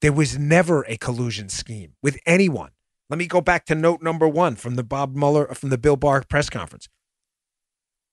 There 0.01 0.11
was 0.11 0.37
never 0.37 0.83
a 0.87 0.97
collusion 0.97 1.47
scheme 1.47 1.93
with 2.01 2.17
anyone. 2.25 2.71
Let 3.09 3.19
me 3.19 3.27
go 3.27 3.41
back 3.41 3.65
to 3.65 3.75
note 3.75 4.01
number 4.01 4.27
one 4.27 4.55
from 4.55 4.75
the 4.75 4.83
Bob 4.83 5.15
Mueller, 5.15 5.53
from 5.53 5.69
the 5.69 5.77
Bill 5.77 5.97
Barr 5.97 6.23
press 6.27 6.49
conference. 6.49 6.87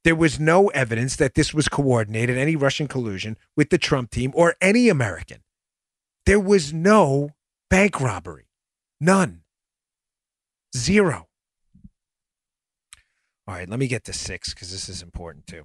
There 0.05 0.15
was 0.15 0.39
no 0.39 0.69
evidence 0.69 1.17
that 1.17 1.35
this 1.35 1.55
was 1.55 1.69
coordinated, 1.69 2.37
any 2.37 2.57
Russian 2.57 2.89
collusion 2.89 3.37
with 3.57 3.71
the 3.71 3.79
Trump 3.79 4.11
team 4.11 4.33
or 4.35 4.55
any 4.61 4.89
American. 4.89 5.39
There 6.27 6.41
was 6.41 6.73
no 6.73 7.31
bank 7.71 8.01
robbery. 8.01 8.49
None. 9.01 9.43
Zero. 10.77 11.28
All 13.49 13.55
right, 13.55 13.69
let 13.69 13.79
me 13.79 13.89
get 13.89 14.05
to 14.05 14.13
six 14.13 14.53
because 14.53 14.71
this 14.71 14.91
is 14.91 15.01
important 15.01 15.47
too. 15.47 15.65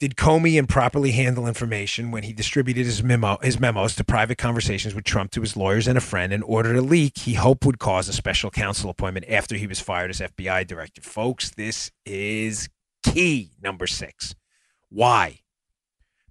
Did 0.00 0.16
Comey 0.16 0.56
improperly 0.56 1.12
handle 1.12 1.46
information 1.46 2.10
when 2.10 2.24
he 2.24 2.32
distributed 2.32 2.84
his 2.84 3.04
memo 3.04 3.38
his 3.40 3.60
memos 3.60 3.94
to 3.94 4.04
private 4.04 4.36
conversations 4.36 4.92
with 4.92 5.04
Trump 5.04 5.30
to 5.30 5.42
his 5.42 5.56
lawyers 5.56 5.86
and 5.86 5.96
a 5.96 6.00
friend 6.00 6.32
in 6.32 6.42
order 6.42 6.74
to 6.74 6.82
leak 6.82 7.18
he 7.18 7.34
hoped 7.34 7.64
would 7.64 7.78
cause 7.78 8.08
a 8.08 8.12
special 8.12 8.50
counsel 8.50 8.90
appointment 8.90 9.26
after 9.28 9.54
he 9.54 9.68
was 9.68 9.78
fired 9.78 10.10
as 10.10 10.18
FBI 10.18 10.66
director? 10.66 11.00
Folks, 11.02 11.50
this 11.50 11.92
is 12.04 12.68
key 13.04 13.52
number 13.62 13.86
6. 13.86 14.34
Why? 14.88 15.42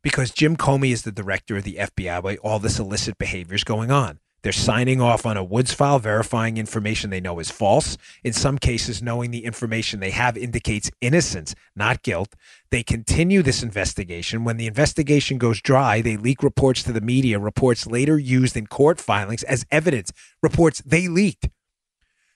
Because 0.03 0.31
Jim 0.31 0.57
Comey 0.57 0.91
is 0.91 1.03
the 1.03 1.13
director 1.13 1.55
of 1.55 1.63
the 1.63 1.77
FBI 1.77 2.21
while 2.21 2.35
all 2.43 2.59
this 2.59 2.77
illicit 2.77 3.17
behavior 3.17 3.55
is 3.55 3.63
going 3.63 3.89
on. 3.89 4.19
They're 4.45 4.51
signing 4.51 5.01
off 5.01 5.25
on 5.25 5.37
a 5.37 5.43
Woods 5.43 5.73
file 5.73 5.97
verifying 5.97 6.57
information 6.57 7.09
they 7.09 7.19
know 7.19 7.39
is 7.39 7.49
false. 7.49 7.97
In 8.23 8.31
some 8.31 8.59
cases, 8.59 9.01
knowing 9.01 9.31
the 9.31 9.43
information 9.43 9.99
they 9.99 10.11
have 10.11 10.37
indicates 10.37 10.91
innocence, 11.01 11.55
not 11.75 12.03
guilt. 12.03 12.35
They 12.69 12.83
continue 12.83 13.41
this 13.41 13.63
investigation. 13.63 14.43
When 14.43 14.57
the 14.57 14.67
investigation 14.67 15.39
goes 15.39 15.63
dry, 15.63 15.99
they 15.99 16.15
leak 16.15 16.43
reports 16.43 16.83
to 16.83 16.93
the 16.93 17.01
media, 17.01 17.39
reports 17.39 17.87
later 17.87 18.19
used 18.19 18.55
in 18.55 18.67
court 18.67 18.99
filings 18.99 19.41
as 19.41 19.65
evidence, 19.71 20.11
reports 20.43 20.79
they 20.85 21.07
leaked 21.07 21.49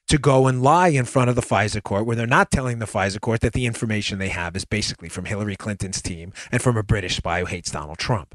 to 0.08 0.18
go 0.18 0.48
and 0.48 0.64
lie 0.64 0.88
in 0.88 1.06
front 1.06 1.30
of 1.30 1.36
the 1.36 1.44
FISA 1.44 1.84
court 1.84 2.08
where 2.08 2.16
they're 2.16 2.26
not 2.26 2.50
telling 2.50 2.80
the 2.80 2.88
FISA 2.88 3.22
court 3.22 3.42
that 3.42 3.54
the 3.54 3.68
information 3.68 4.18
they 4.18 4.30
have 4.30 4.56
is 4.56 4.66
basically 4.66 5.10
from 5.10 5.26
Hillary 5.26 5.56
Clinton's 5.56 6.02
team 6.02 6.34
and 6.52 6.60
from 6.60 6.76
a 6.76 6.82
British 6.82 7.18
spy 7.18 7.42
who 7.42 7.46
hates 7.46 7.70
Donald 7.70 8.00
Trump. 8.00 8.34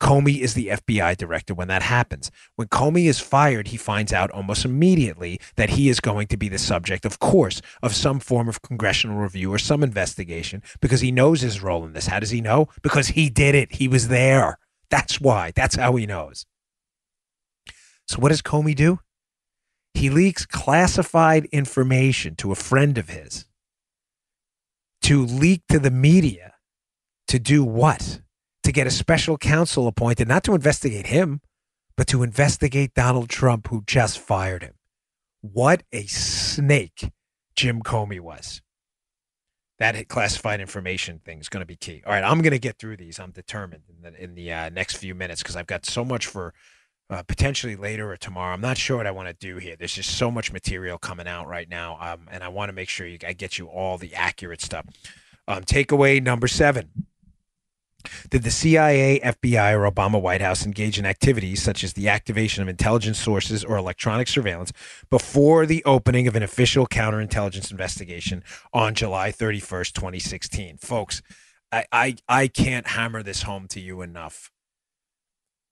Comey 0.00 0.40
is 0.40 0.54
the 0.54 0.68
FBI 0.68 1.16
director 1.16 1.54
when 1.54 1.68
that 1.68 1.82
happens. 1.82 2.30
When 2.56 2.68
Comey 2.68 3.06
is 3.06 3.18
fired, 3.18 3.68
he 3.68 3.76
finds 3.76 4.12
out 4.12 4.30
almost 4.30 4.64
immediately 4.64 5.40
that 5.56 5.70
he 5.70 5.88
is 5.88 6.00
going 6.00 6.26
to 6.28 6.36
be 6.36 6.48
the 6.48 6.58
subject, 6.58 7.06
of 7.06 7.18
course, 7.18 7.62
of 7.82 7.94
some 7.94 8.20
form 8.20 8.48
of 8.48 8.60
congressional 8.60 9.16
review 9.16 9.52
or 9.52 9.58
some 9.58 9.82
investigation 9.82 10.62
because 10.80 11.00
he 11.00 11.10
knows 11.10 11.40
his 11.40 11.62
role 11.62 11.84
in 11.84 11.94
this. 11.94 12.08
How 12.08 12.20
does 12.20 12.30
he 12.30 12.42
know? 12.42 12.68
Because 12.82 13.08
he 13.08 13.30
did 13.30 13.54
it. 13.54 13.76
He 13.76 13.88
was 13.88 14.08
there. 14.08 14.58
That's 14.90 15.20
why. 15.20 15.52
That's 15.54 15.76
how 15.76 15.96
he 15.96 16.06
knows. 16.06 16.44
So, 18.06 18.20
what 18.20 18.28
does 18.28 18.42
Comey 18.42 18.76
do? 18.76 19.00
He 19.94 20.10
leaks 20.10 20.44
classified 20.44 21.46
information 21.46 22.36
to 22.36 22.52
a 22.52 22.56
friend 22.56 22.98
of 22.98 23.08
his 23.08 23.46
to 25.02 25.24
leak 25.24 25.62
to 25.70 25.78
the 25.78 25.90
media 25.90 26.54
to 27.28 27.38
do 27.38 27.64
what? 27.64 28.20
To 28.66 28.72
get 28.72 28.86
a 28.86 28.90
special 28.90 29.38
counsel 29.38 29.86
appointed, 29.86 30.26
not 30.26 30.42
to 30.42 30.52
investigate 30.52 31.06
him, 31.06 31.40
but 31.96 32.08
to 32.08 32.24
investigate 32.24 32.94
Donald 32.94 33.28
Trump, 33.28 33.68
who 33.68 33.84
just 33.86 34.18
fired 34.18 34.64
him. 34.64 34.74
What 35.40 35.84
a 35.92 36.06
snake 36.06 37.12
Jim 37.54 37.80
Comey 37.80 38.18
was. 38.18 38.60
That 39.78 40.08
classified 40.08 40.60
information 40.60 41.20
thing 41.24 41.38
is 41.38 41.48
going 41.48 41.60
to 41.60 41.66
be 41.66 41.76
key. 41.76 42.02
All 42.04 42.12
right, 42.12 42.24
I'm 42.24 42.40
going 42.40 42.52
to 42.54 42.58
get 42.58 42.76
through 42.76 42.96
these. 42.96 43.20
I'm 43.20 43.30
determined 43.30 43.84
in 43.88 44.02
the, 44.02 44.20
in 44.20 44.34
the 44.34 44.52
uh, 44.52 44.68
next 44.70 44.96
few 44.96 45.14
minutes 45.14 45.42
because 45.42 45.54
I've 45.54 45.68
got 45.68 45.86
so 45.86 46.04
much 46.04 46.26
for 46.26 46.52
uh, 47.08 47.22
potentially 47.22 47.76
later 47.76 48.10
or 48.10 48.16
tomorrow. 48.16 48.52
I'm 48.52 48.60
not 48.60 48.78
sure 48.78 48.96
what 48.96 49.06
I 49.06 49.12
want 49.12 49.28
to 49.28 49.34
do 49.34 49.58
here. 49.58 49.76
There's 49.76 49.94
just 49.94 50.18
so 50.18 50.28
much 50.28 50.52
material 50.52 50.98
coming 50.98 51.28
out 51.28 51.46
right 51.46 51.68
now, 51.68 51.98
um, 52.00 52.26
and 52.32 52.42
I 52.42 52.48
want 52.48 52.70
to 52.70 52.72
make 52.72 52.88
sure 52.88 53.06
you, 53.06 53.18
I 53.24 53.32
get 53.32 53.58
you 53.58 53.66
all 53.66 53.96
the 53.96 54.12
accurate 54.14 54.60
stuff. 54.60 54.86
Um, 55.46 55.62
takeaway 55.62 56.20
number 56.20 56.48
seven 56.48 57.06
did 58.30 58.42
the 58.42 58.50
CIA, 58.50 59.20
FBI, 59.20 59.72
or 59.74 59.90
Obama 59.90 60.20
White 60.20 60.40
House 60.40 60.64
engage 60.64 60.98
in 60.98 61.06
activities 61.06 61.62
such 61.62 61.84
as 61.84 61.92
the 61.92 62.08
activation 62.08 62.62
of 62.62 62.68
intelligence 62.68 63.18
sources 63.18 63.64
or 63.64 63.76
electronic 63.76 64.28
surveillance 64.28 64.72
before 65.10 65.66
the 65.66 65.84
opening 65.84 66.26
of 66.26 66.36
an 66.36 66.42
official 66.42 66.86
counterintelligence 66.86 67.70
investigation 67.70 68.42
on 68.72 68.94
July 68.94 69.30
31st, 69.30 69.92
2016? 69.92 70.78
Folks, 70.78 71.22
I, 71.72 71.84
I, 71.92 72.16
I 72.28 72.48
can't 72.48 72.86
hammer 72.86 73.22
this 73.22 73.42
home 73.42 73.68
to 73.68 73.80
you 73.80 74.02
enough 74.02 74.50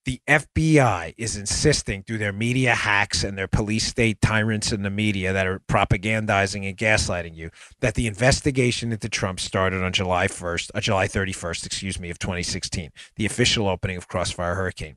the 0.05 0.21
FBI 0.29 1.15
is 1.17 1.37
insisting 1.37 2.03
through 2.03 2.19
their 2.19 2.33
media 2.33 2.75
hacks 2.75 3.25
and 3.25 3.39
their 3.39 3.49
police 3.49 3.87
state 3.87 4.21
tyrants 4.21 4.71
in 4.71 4.83
the 4.83 4.91
media 4.91 5.33
that 5.33 5.47
are 5.47 5.61
propagandizing 5.61 6.69
and 6.69 6.77
gaslighting 6.77 7.35
you 7.35 7.51
that 7.81 7.95
the 7.95 8.07
investigation 8.07 8.93
into 8.93 9.09
Trump 9.09 9.41
started 9.41 9.83
on 9.83 9.93
July 9.93 10.27
1st, 10.27 10.71
uh, 10.75 10.81
July 10.81 11.09
31st, 11.09 11.67
excuse 11.67 11.99
me, 11.99 12.11
of 12.11 12.19
2016, 12.19 12.91
the 13.17 13.25
official 13.25 13.67
opening 13.67 13.97
of 13.97 14.09
Crossfire 14.09 14.55
Hurricane. 14.55 14.97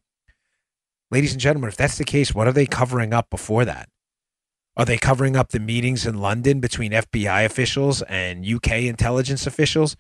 Ladies 1.10 1.32
and 1.32 1.40
gentlemen, 1.40 1.70
if 1.70 1.78
that's 1.78 1.98
the 1.98 2.04
case, 2.04 2.36
what 2.36 2.48
are 2.48 2.54
they 2.54 2.66
covering 2.66 3.14
up 3.14 3.30
before 3.30 3.64
that? 3.64 3.88
Are 4.76 4.86
they 4.86 4.98
covering 4.98 5.38
up 5.38 5.50
the 5.50 5.60
meetings 5.60 6.06
in 6.06 6.20
London 6.20 6.60
between 6.60 6.92
FBI 6.92 7.46
officials 7.46 8.02
and 8.04 8.46
UK 8.46 8.72
intelligence 8.84 9.48
officials? 9.48 9.96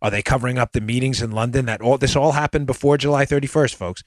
Are 0.00 0.10
they 0.10 0.22
covering 0.22 0.58
up 0.58 0.72
the 0.72 0.80
meetings 0.80 1.20
in 1.20 1.30
London 1.30 1.66
that 1.66 1.82
all 1.82 1.98
this 1.98 2.16
all 2.16 2.32
happened 2.32 2.66
before 2.66 2.96
July 2.96 3.26
31st, 3.26 3.74
folks? 3.74 4.02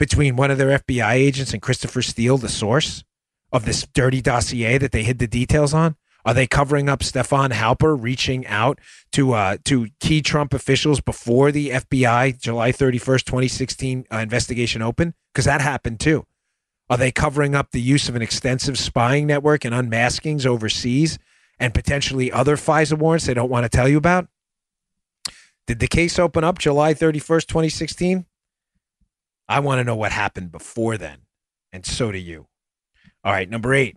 Between 0.00 0.34
one 0.34 0.50
of 0.50 0.56
their 0.56 0.78
FBI 0.78 1.12
agents 1.12 1.52
and 1.52 1.60
Christopher 1.60 2.00
Steele, 2.00 2.38
the 2.38 2.48
source 2.48 3.04
of 3.52 3.66
this 3.66 3.86
dirty 3.94 4.22
dossier 4.22 4.78
that 4.78 4.92
they 4.92 5.02
hid 5.02 5.18
the 5.18 5.28
details 5.28 5.74
on? 5.74 5.94
Are 6.24 6.32
they 6.34 6.46
covering 6.46 6.88
up 6.88 7.02
Stefan 7.02 7.50
Halper 7.50 7.96
reaching 8.00 8.46
out 8.46 8.78
to 9.12 9.34
uh, 9.34 9.58
to 9.64 9.88
key 10.00 10.22
Trump 10.22 10.54
officials 10.54 11.00
before 11.00 11.52
the 11.52 11.70
FBI 11.70 12.40
July 12.40 12.72
31st, 12.72 13.24
2016 13.24 14.04
uh, 14.10 14.16
investigation 14.16 14.82
opened? 14.82 15.14
Because 15.32 15.44
that 15.44 15.60
happened 15.60 16.00
too. 16.00 16.26
Are 16.88 16.96
they 16.96 17.12
covering 17.12 17.54
up 17.54 17.70
the 17.70 17.80
use 17.80 18.08
of 18.08 18.16
an 18.16 18.22
extensive 18.22 18.78
spying 18.78 19.26
network 19.26 19.64
and 19.64 19.74
unmaskings 19.74 20.44
overseas 20.44 21.18
and 21.58 21.72
potentially 21.72 22.32
other 22.32 22.56
FISA 22.56 22.98
warrants 22.98 23.26
they 23.26 23.34
don't 23.34 23.50
want 23.50 23.64
to 23.64 23.74
tell 23.74 23.88
you 23.88 23.98
about? 23.98 24.28
Did 25.66 25.78
the 25.78 25.86
case 25.86 26.18
open 26.18 26.42
up 26.42 26.58
July 26.58 26.94
31st, 26.94 27.46
2016? 27.46 28.26
I 29.50 29.58
want 29.58 29.80
to 29.80 29.84
know 29.84 29.96
what 29.96 30.12
happened 30.12 30.52
before 30.52 30.96
then. 30.96 31.18
And 31.72 31.84
so 31.84 32.12
do 32.12 32.18
you. 32.18 32.46
All 33.24 33.32
right, 33.32 33.50
number 33.50 33.74
eight. 33.74 33.96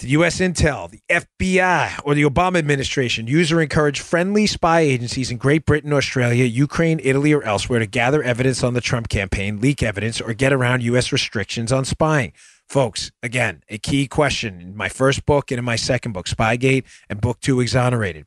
The 0.00 0.08
U.S. 0.08 0.40
Intel, 0.40 0.90
the 0.90 1.00
FBI, 1.08 2.00
or 2.04 2.14
the 2.14 2.24
Obama 2.24 2.58
administration 2.58 3.28
use 3.28 3.50
or 3.52 3.62
encourage 3.62 4.00
friendly 4.00 4.46
spy 4.46 4.80
agencies 4.80 5.30
in 5.30 5.38
Great 5.38 5.64
Britain, 5.64 5.92
Australia, 5.92 6.44
Ukraine, 6.44 7.00
Italy, 7.02 7.32
or 7.32 7.42
elsewhere 7.44 7.78
to 7.78 7.86
gather 7.86 8.20
evidence 8.22 8.64
on 8.64 8.74
the 8.74 8.80
Trump 8.80 9.08
campaign, 9.08 9.60
leak 9.60 9.80
evidence, 9.80 10.20
or 10.20 10.34
get 10.34 10.52
around 10.52 10.82
U.S. 10.82 11.12
restrictions 11.12 11.72
on 11.72 11.84
spying. 11.84 12.32
Folks, 12.68 13.12
again, 13.22 13.62
a 13.70 13.78
key 13.78 14.08
question 14.08 14.60
in 14.60 14.76
my 14.76 14.88
first 14.88 15.24
book 15.24 15.52
and 15.52 15.58
in 15.58 15.64
my 15.64 15.76
second 15.76 16.12
book, 16.12 16.26
Spygate, 16.26 16.84
and 17.08 17.20
book 17.20 17.38
two, 17.40 17.60
Exonerated. 17.60 18.26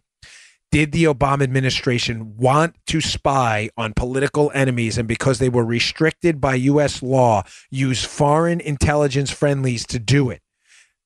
Did 0.72 0.92
the 0.92 1.06
Obama 1.06 1.44
administration 1.44 2.38
want 2.38 2.76
to 2.88 3.02
spy 3.02 3.70
on 3.76 3.94
political 3.94 4.52
enemies 4.54 4.98
and 4.98 5.08
because 5.08 5.40
they 5.40 5.50
were 5.50 5.66
restricted 5.66 6.40
by 6.40 6.56
US 6.56 7.02
law 7.02 7.44
use 7.72 8.04
foreign 8.04 8.60
intelligence 8.60 9.32
friendlies 9.32 9.86
to 9.88 10.00
do 10.00 10.30
it? 10.30 10.42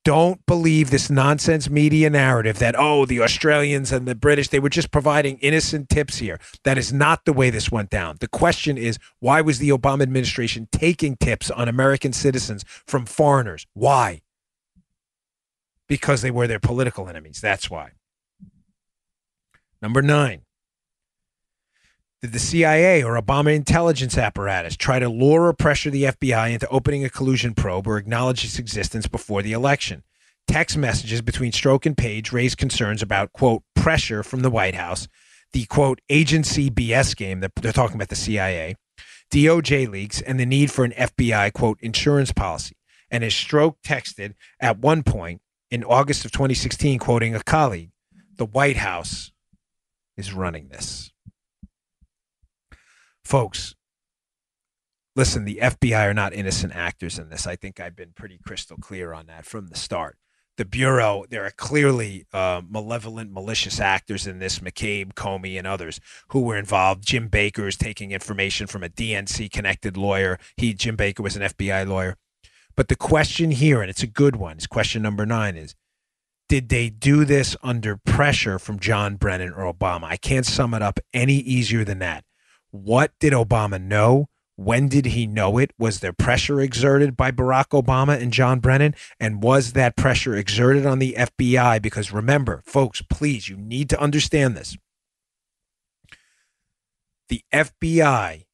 Don't 0.04 0.44
believe 0.44 0.90
this 0.90 1.08
nonsense 1.08 1.70
media 1.70 2.10
narrative 2.10 2.58
that, 2.58 2.74
oh, 2.78 3.06
the 3.06 3.22
Australians 3.22 3.90
and 3.90 4.06
the 4.06 4.14
British, 4.14 4.48
they 4.48 4.60
were 4.60 4.68
just 4.68 4.90
providing 4.90 5.38
innocent 5.38 5.88
tips 5.88 6.18
here. 6.18 6.38
That 6.64 6.76
is 6.76 6.92
not 6.92 7.24
the 7.24 7.32
way 7.32 7.48
this 7.48 7.72
went 7.72 7.88
down. 7.88 8.16
The 8.20 8.28
question 8.28 8.76
is, 8.76 8.98
why 9.20 9.40
was 9.40 9.58
the 9.58 9.70
Obama 9.70 10.02
administration 10.02 10.68
taking 10.70 11.16
tips 11.16 11.50
on 11.50 11.70
American 11.70 12.12
citizens 12.12 12.66
from 12.86 13.06
foreigners? 13.06 13.66
Why? 13.72 14.20
Because 15.88 16.20
they 16.20 16.30
were 16.30 16.46
their 16.46 16.60
political 16.60 17.08
enemies. 17.08 17.40
That's 17.40 17.70
why. 17.70 17.92
Number 19.84 20.00
nine. 20.00 20.40
Did 22.22 22.32
the 22.32 22.38
CIA 22.38 23.02
or 23.02 23.20
Obama 23.20 23.54
intelligence 23.54 24.16
apparatus 24.16 24.78
try 24.78 24.98
to 24.98 25.10
lure 25.10 25.42
or 25.42 25.52
pressure 25.52 25.90
the 25.90 26.04
FBI 26.04 26.54
into 26.54 26.66
opening 26.68 27.04
a 27.04 27.10
collusion 27.10 27.52
probe 27.52 27.86
or 27.86 27.98
acknowledge 27.98 28.46
its 28.46 28.58
existence 28.58 29.06
before 29.06 29.42
the 29.42 29.52
election? 29.52 30.02
Text 30.48 30.78
messages 30.78 31.20
between 31.20 31.52
Strzok 31.52 31.84
and 31.84 31.98
Page 31.98 32.32
raised 32.32 32.56
concerns 32.56 33.02
about, 33.02 33.34
quote, 33.34 33.62
pressure 33.76 34.22
from 34.22 34.40
the 34.40 34.48
White 34.48 34.74
House, 34.74 35.06
the, 35.52 35.66
quote, 35.66 36.00
agency 36.08 36.70
BS 36.70 37.14
game 37.14 37.40
that 37.40 37.54
they're 37.56 37.70
talking 37.70 37.96
about 37.96 38.08
the 38.08 38.16
CIA, 38.16 38.76
DOJ 39.30 39.86
leaks, 39.86 40.22
and 40.22 40.40
the 40.40 40.46
need 40.46 40.70
for 40.70 40.86
an 40.86 40.92
FBI, 40.92 41.52
quote, 41.52 41.76
insurance 41.82 42.32
policy. 42.32 42.74
And 43.10 43.22
as 43.22 43.34
Strzok 43.34 43.74
texted 43.86 44.32
at 44.58 44.78
one 44.78 45.02
point 45.02 45.42
in 45.70 45.84
August 45.84 46.24
of 46.24 46.32
2016, 46.32 46.98
quoting 47.00 47.34
a 47.34 47.42
colleague, 47.42 47.90
the 48.36 48.46
White 48.46 48.78
House 48.78 49.30
is 50.16 50.32
running 50.32 50.68
this. 50.68 51.12
Folks, 53.24 53.74
listen, 55.16 55.44
the 55.44 55.58
FBI 55.62 56.10
are 56.10 56.14
not 56.14 56.34
innocent 56.34 56.74
actors 56.74 57.18
in 57.18 57.30
this. 57.30 57.46
I 57.46 57.56
think 57.56 57.80
I've 57.80 57.96
been 57.96 58.12
pretty 58.14 58.38
crystal 58.38 58.76
clear 58.76 59.12
on 59.12 59.26
that 59.26 59.46
from 59.46 59.68
the 59.68 59.76
start. 59.76 60.18
The 60.56 60.64
Bureau, 60.64 61.24
there 61.28 61.44
are 61.44 61.50
clearly 61.50 62.26
uh, 62.32 62.62
malevolent, 62.68 63.32
malicious 63.32 63.80
actors 63.80 64.24
in 64.24 64.38
this 64.38 64.60
McCabe, 64.60 65.14
Comey, 65.14 65.58
and 65.58 65.66
others 65.66 66.00
who 66.28 66.42
were 66.42 66.56
involved. 66.56 67.04
Jim 67.04 67.26
Baker 67.26 67.66
is 67.66 67.76
taking 67.76 68.12
information 68.12 68.68
from 68.68 68.84
a 68.84 68.88
DNC 68.88 69.50
connected 69.50 69.96
lawyer. 69.96 70.38
He, 70.56 70.72
Jim 70.72 70.94
Baker, 70.94 71.24
was 71.24 71.34
an 71.34 71.42
FBI 71.42 71.88
lawyer. 71.88 72.16
But 72.76 72.86
the 72.86 72.96
question 72.96 73.50
here, 73.50 73.80
and 73.80 73.90
it's 73.90 74.02
a 74.04 74.08
good 74.08 74.36
one, 74.36 74.58
is 74.58 74.68
question 74.68 75.02
number 75.02 75.26
nine 75.26 75.56
is 75.56 75.74
did 76.48 76.68
they 76.68 76.90
do 76.90 77.24
this 77.24 77.56
under 77.62 77.96
pressure 77.96 78.58
from 78.58 78.78
John 78.78 79.16
Brennan 79.16 79.52
or 79.52 79.72
Obama? 79.72 80.04
I 80.04 80.16
can't 80.16 80.46
sum 80.46 80.74
it 80.74 80.82
up 80.82 81.00
any 81.12 81.36
easier 81.36 81.84
than 81.84 81.98
that. 82.00 82.24
What 82.70 83.12
did 83.18 83.32
Obama 83.32 83.80
know? 83.80 84.28
When 84.56 84.88
did 84.88 85.06
he 85.06 85.26
know 85.26 85.58
it? 85.58 85.72
Was 85.78 85.98
there 86.00 86.12
pressure 86.12 86.60
exerted 86.60 87.16
by 87.16 87.32
Barack 87.32 87.70
Obama 87.70 88.20
and 88.20 88.32
John 88.32 88.60
Brennan? 88.60 88.94
And 89.18 89.42
was 89.42 89.72
that 89.72 89.96
pressure 89.96 90.36
exerted 90.36 90.86
on 90.86 91.00
the 91.00 91.16
FBI? 91.18 91.82
Because 91.82 92.12
remember, 92.12 92.62
folks, 92.64 93.02
please, 93.02 93.48
you 93.48 93.56
need 93.56 93.90
to 93.90 94.00
understand 94.00 94.56
this. 94.56 94.76
The 97.28 97.42
FBI 97.52 98.44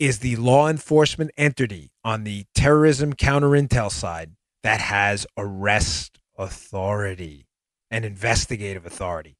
is 0.00 0.18
the 0.18 0.36
law 0.36 0.68
enforcement 0.68 1.30
entity 1.36 1.92
on 2.04 2.24
the 2.24 2.46
terrorism 2.54 3.12
counter 3.12 3.50
intel 3.50 3.90
side 3.90 4.32
that 4.64 4.80
has 4.80 5.26
arrest 5.36 6.18
authority 6.36 7.46
and 7.90 8.04
investigative 8.04 8.86
authority. 8.86 9.36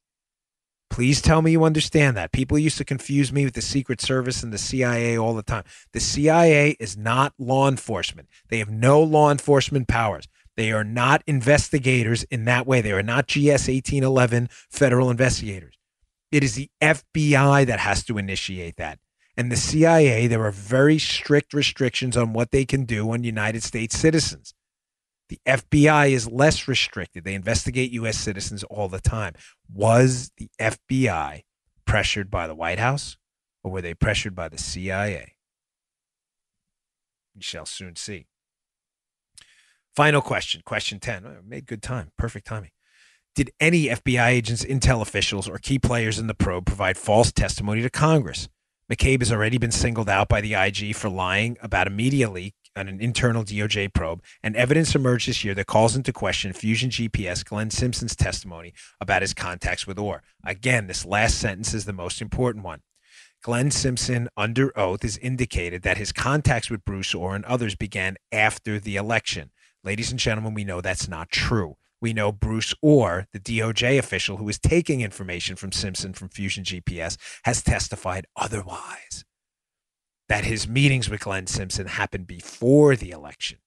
Please 0.89 1.21
tell 1.21 1.41
me 1.41 1.51
you 1.51 1.63
understand 1.63 2.15
that. 2.15 2.31
People 2.31 2.57
used 2.57 2.77
to 2.77 2.85
confuse 2.85 3.33
me 3.33 3.43
with 3.43 3.53
the 3.53 3.61
Secret 3.61 3.99
Service 3.99 4.43
and 4.43 4.53
the 4.53 4.57
CIA 4.57 5.17
all 5.17 5.33
the 5.33 5.43
time. 5.43 5.63
The 5.91 5.99
CIA 5.99 6.77
is 6.79 6.95
not 6.95 7.33
law 7.37 7.67
enforcement, 7.67 8.29
they 8.49 8.59
have 8.59 8.69
no 8.69 9.01
law 9.01 9.31
enforcement 9.31 9.87
powers. 9.87 10.27
They 10.55 10.71
are 10.71 10.85
not 10.85 11.21
investigators 11.27 12.23
in 12.23 12.45
that 12.45 12.65
way. 12.65 12.79
They 12.79 12.93
are 12.93 13.03
not 13.03 13.27
GS 13.27 13.67
1811 13.67 14.47
federal 14.69 15.09
investigators. 15.09 15.77
It 16.31 16.43
is 16.43 16.55
the 16.55 16.69
FBI 16.81 17.65
that 17.65 17.79
has 17.79 18.05
to 18.05 18.17
initiate 18.17 18.77
that. 18.77 18.99
And 19.37 19.51
the 19.51 19.57
CIA, 19.57 20.27
there 20.27 20.45
are 20.45 20.51
very 20.51 20.97
strict 20.97 21.53
restrictions 21.53 22.15
on 22.15 22.31
what 22.31 22.51
they 22.51 22.65
can 22.65 22.85
do 22.85 23.11
on 23.11 23.23
United 23.23 23.63
States 23.63 23.97
citizens. 23.97 24.53
The 25.29 25.39
FBI 25.47 26.11
is 26.11 26.29
less 26.29 26.67
restricted. 26.67 27.23
They 27.23 27.33
investigate 27.33 27.91
U.S. 27.91 28.17
citizens 28.17 28.63
all 28.65 28.87
the 28.87 29.01
time. 29.01 29.33
Was 29.73 30.31
the 30.37 30.49
FBI 30.59 31.41
pressured 31.85 32.29
by 32.29 32.47
the 32.47 32.55
White 32.55 32.79
House 32.79 33.17
or 33.63 33.71
were 33.71 33.81
they 33.81 33.95
pressured 33.95 34.35
by 34.35 34.49
the 34.49 34.57
CIA? 34.57 35.35
We 37.35 37.41
shall 37.41 37.65
soon 37.65 37.95
see. 37.95 38.27
Final 39.95 40.21
question, 40.21 40.61
question 40.65 40.99
10. 40.99 41.25
Oh, 41.25 41.37
made 41.45 41.65
good 41.65 41.81
time, 41.81 42.11
perfect 42.17 42.45
timing. 42.45 42.71
Did 43.33 43.51
any 43.59 43.85
FBI 43.85 44.27
agents, 44.27 44.63
intel 44.63 45.01
officials, 45.01 45.49
or 45.49 45.57
key 45.57 45.79
players 45.79 46.19
in 46.19 46.27
the 46.27 46.33
probe 46.33 46.65
provide 46.65 46.97
false 46.97 47.31
testimony 47.31 47.81
to 47.81 47.89
Congress? 47.89 48.47
McCabe 48.91 49.19
has 49.19 49.31
already 49.31 49.57
been 49.57 49.71
singled 49.71 50.09
out 50.09 50.29
by 50.29 50.41
the 50.41 50.53
IG 50.53 50.95
for 50.95 51.09
lying 51.09 51.57
about 51.61 51.87
a 51.87 51.89
media 51.89 52.29
leak 52.29 52.53
on 52.75 52.87
an 52.87 52.99
internal 52.99 53.43
DOJ 53.43 53.93
probe, 53.93 54.23
and 54.43 54.55
evidence 54.55 54.95
emerged 54.95 55.27
this 55.27 55.43
year 55.43 55.53
that 55.55 55.67
calls 55.67 55.95
into 55.95 56.11
question 56.11 56.53
Fusion 56.53 56.89
GPS 56.89 57.45
Glenn 57.45 57.69
Simpson's 57.69 58.15
testimony 58.15 58.73
about 58.99 59.21
his 59.21 59.33
contacts 59.33 59.87
with 59.87 59.97
Ohr. 59.97 60.23
Again, 60.45 60.87
this 60.87 61.05
last 61.05 61.37
sentence 61.39 61.73
is 61.73 61.85
the 61.85 61.93
most 61.93 62.21
important 62.21 62.63
one. 62.63 62.81
Glenn 63.41 63.69
Simpson, 63.69 64.27
under 64.35 64.77
oath, 64.77 65.03
has 65.03 65.17
indicated 65.17 65.83
that 65.83 65.97
his 65.97 66.11
contacts 66.11 66.69
with 66.69 66.83
Bruce 66.83 67.13
Ohr 67.13 67.35
and 67.35 67.45
others 67.45 67.75
began 67.75 68.17
after 68.31 68.79
the 68.79 68.95
election. 68.95 69.51
Ladies 69.83 70.09
and 70.09 70.19
gentlemen, 70.19 70.55
we 70.55 70.63
know 70.63 70.81
that's 70.81 71.07
not 71.07 71.29
true. 71.29 71.77
We 72.01 72.11
know 72.11 72.31
Bruce 72.31 72.73
Ohr, 72.81 73.27
the 73.33 73.39
DOJ 73.39 73.99
official 73.99 74.37
who 74.37 74.45
was 74.45 74.57
taking 74.57 75.01
information 75.01 75.55
from 75.55 75.71
Simpson 75.71 76.13
from 76.13 76.29
Fusion 76.29 76.63
GPS, 76.63 77.17
has 77.43 77.61
testified 77.61 78.25
otherwise 78.35 79.25
that 80.27 80.45
his 80.45 80.67
meetings 80.67 81.09
with 81.09 81.21
Glenn 81.21 81.47
Simpson 81.47 81.87
happened 81.87 82.27
before 82.27 82.95
the 82.95 83.11
election. 83.11 83.59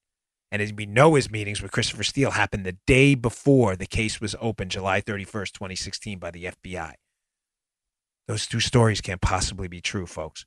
And 0.51 0.63
as 0.63 0.73
we 0.73 0.87
know, 0.87 1.15
his 1.15 1.31
meetings 1.31 1.61
with 1.61 1.73
Christopher 1.73 2.03
Steele 2.03 2.31
happened 2.33 2.65
the 2.65 2.79
day 2.87 3.15
before 3.15 3.77
the 3.77 3.87
case 3.87 4.21
was 4.21 4.35
opened, 4.41 4.71
July 4.71 5.01
31st, 5.01 5.53
2016, 5.53 6.19
by 6.19 6.31
the 6.31 6.45
FBI. 6.45 6.95
Those 8.27 8.47
two 8.47 8.61
stories 8.61 9.01
can't 9.01 9.21
possibly 9.21 9.69
be 9.69 9.81
true, 9.81 10.07
folks. 10.07 10.47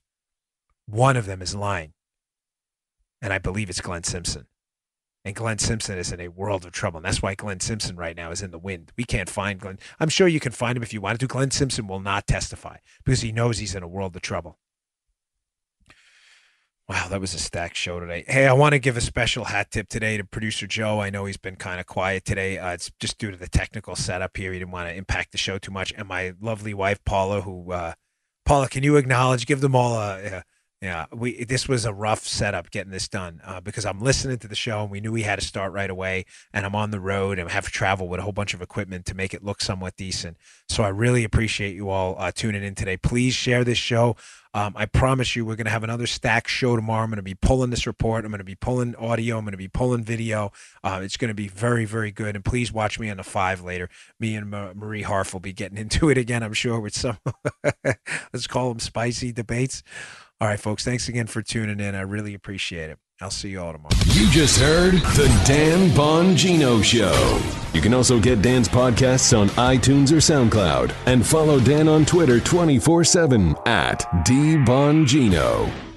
One 0.86 1.18
of 1.18 1.26
them 1.26 1.42
is 1.42 1.56
lying. 1.56 1.94
And 3.22 3.32
I 3.32 3.38
believe 3.38 3.70
it's 3.70 3.82
Glenn 3.82 4.04
Simpson. 4.04 4.48
And 5.24 5.36
Glenn 5.36 5.60
Simpson 5.60 6.00
is 6.00 6.12
in 6.12 6.20
a 6.20 6.30
world 6.30 6.66
of 6.66 6.72
trouble. 6.72 6.98
And 6.98 7.06
that's 7.06 7.22
why 7.22 7.36
Glenn 7.36 7.60
Simpson 7.60 7.96
right 7.96 8.16
now 8.16 8.32
is 8.32 8.42
in 8.42 8.50
the 8.50 8.58
wind. 8.58 8.92
We 8.98 9.04
can't 9.04 9.30
find 9.30 9.60
Glenn. 9.60 9.78
I'm 10.00 10.10
sure 10.10 10.28
you 10.28 10.40
can 10.40 10.52
find 10.52 10.76
him 10.76 10.84
if 10.84 10.94
you 10.94 11.02
wanted 11.02 11.20
to. 11.20 11.28
Glenn 11.28 11.52
Simpson 11.52 11.88
will 11.88 12.00
not 12.00 12.26
testify 12.26 12.78
because 13.06 13.22
he 13.22 13.32
knows 13.32 13.60
he's 13.60 13.76
in 13.76 13.84
a 13.84 13.88
world 13.88 14.16
of 14.16 14.24
trouble. 14.24 14.58
Wow, 16.92 17.08
that 17.08 17.22
was 17.22 17.34
a 17.34 17.40
stacked 17.40 17.78
show 17.78 18.02
today. 18.02 18.26
Hey, 18.28 18.48
I 18.48 18.52
want 18.52 18.74
to 18.74 18.80
give 18.80 18.98
a 18.98 19.02
special 19.02 19.46
hat 19.46 19.72
tip 19.72 19.88
today 19.88 20.18
to 20.18 20.26
producer 20.26 20.68
Joe. 20.68 21.00
I 21.00 21.10
know 21.10 21.24
he's 21.24 21.38
been 21.38 21.56
kind 21.56 21.80
of 21.80 21.86
quiet 21.86 22.26
today. 22.26 22.58
Uh, 22.58 22.72
it's 22.72 22.92
just 23.00 23.18
due 23.18 23.32
to 23.32 23.38
the 23.38 23.48
technical 23.48 23.96
setup 23.96 24.36
here. 24.36 24.52
He 24.52 24.60
didn't 24.60 24.72
want 24.72 24.90
to 24.90 24.94
impact 24.94 25.32
the 25.32 25.38
show 25.38 25.58
too 25.58 25.72
much. 25.72 25.94
And 25.96 26.06
my 26.06 26.34
lovely 26.42 26.74
wife 26.74 27.02
Paula, 27.06 27.44
who 27.44 27.72
uh, 27.72 27.94
Paula, 28.44 28.68
can 28.68 28.84
you 28.84 28.98
acknowledge? 28.98 29.46
Give 29.46 29.62
them 29.62 29.74
all 29.74 29.94
a. 29.94 30.44
yeah, 30.82 31.06
we 31.14 31.44
this 31.44 31.68
was 31.68 31.86
a 31.86 31.94
rough 31.94 32.26
setup 32.28 32.72
getting 32.72 32.92
this 32.92 33.08
done 33.08 33.40
uh, 33.46 33.62
because 33.62 33.86
I'm 33.86 34.00
listening 34.00 34.40
to 34.40 34.48
the 34.48 34.56
show 34.56 34.82
and 34.82 34.90
we 34.90 35.00
knew 35.00 35.12
we 35.12 35.22
had 35.22 35.40
to 35.40 35.46
start 35.46 35.74
right 35.74 35.90
away. 35.90 36.26
And 36.54 36.66
I'm 36.66 36.76
on 36.76 36.90
the 36.90 37.00
road 37.00 37.38
and 37.38 37.52
have 37.52 37.66
to 37.66 37.72
travel 37.72 38.08
with 38.08 38.20
a 38.20 38.24
whole 38.24 38.32
bunch 38.32 38.56
of 38.56 38.64
equipment 38.64 39.06
to 39.06 39.14
make 39.14 39.36
it 39.36 39.44
look 39.44 39.62
somewhat 39.62 39.96
decent. 39.96 40.38
So 40.68 40.82
I 40.82 40.88
really 40.88 41.24
appreciate 41.24 41.76
you 41.76 41.92
all 41.92 42.16
uh, 42.18 42.32
tuning 42.34 42.64
in 42.64 42.74
today. 42.74 42.98
Please 42.98 43.36
share 43.36 43.64
this 43.64 43.78
show. 43.78 44.16
Um, 44.54 44.74
I 44.76 44.86
promise 44.86 45.36
you, 45.36 45.46
we're 45.46 45.56
going 45.56 45.66
to 45.66 45.72
have 45.72 45.84
another 45.84 46.08
stack 46.08 46.48
show 46.48 46.76
tomorrow. 46.76 47.04
I'm 47.04 47.10
going 47.10 47.18
to 47.18 47.24
be 47.24 47.36
pulling 47.36 47.70
this 47.70 47.88
report. 47.88 48.26
I'm 48.26 48.32
going 48.32 48.40
to 48.40 48.44
be 48.44 48.56
pulling 48.56 48.96
audio. 48.96 49.38
I'm 49.38 49.46
going 49.46 49.52
to 49.52 49.58
be 49.58 49.70
pulling 49.70 50.04
video. 50.04 50.52
Uh, 50.84 51.00
it's 51.04 51.16
going 51.16 51.30
to 51.30 51.36
be 51.36 51.48
very, 51.48 51.86
very 51.86 52.12
good. 52.12 52.36
And 52.36 52.44
please 52.44 52.74
watch 52.74 53.00
me 53.00 53.10
on 53.10 53.18
the 53.18 53.24
five 53.24 53.62
later. 53.62 53.88
Me 54.20 54.36
and 54.36 54.50
Marie 54.50 55.04
Harf 55.04 55.32
will 55.32 55.40
be 55.40 55.54
getting 55.54 55.78
into 55.86 56.10
it 56.10 56.18
again, 56.18 56.42
I'm 56.42 56.54
sure, 56.54 56.80
with 56.80 56.96
some, 56.96 57.20
let's 58.34 58.48
call 58.48 58.70
them 58.70 58.80
spicy 58.80 59.32
debates. 59.32 59.84
All 60.42 60.48
right, 60.48 60.60
folks, 60.60 60.84
thanks 60.84 61.08
again 61.08 61.28
for 61.28 61.44
tuning 61.44 61.80
in. 61.80 61.94
I 61.94 62.02
really 62.02 62.34
appreciate 62.34 62.90
it. 62.90 62.98
I'll 63.22 63.30
see 63.30 63.50
you 63.50 63.62
all 63.62 63.74
tomorrow. 63.74 63.94
You 64.08 64.28
just 64.32 64.60
heard 64.60 64.94
The 64.94 65.44
Dan 65.46 65.90
Bongino 65.92 66.84
Show. 66.84 67.40
You 67.76 67.82
can 67.82 67.94
also 67.94 68.20
get 68.20 68.42
Dan's 68.42 68.68
podcasts 68.68 69.38
on 69.38 69.50
iTunes 69.50 70.12
or 70.12 70.16
SoundCloud 70.16 70.96
and 71.06 71.24
follow 71.24 71.60
Dan 71.60 71.88
on 71.88 72.06
Twitter 72.06 72.40
24 72.40 73.04
7 73.04 73.56
at 73.68 74.00
DBongino. 74.26 75.91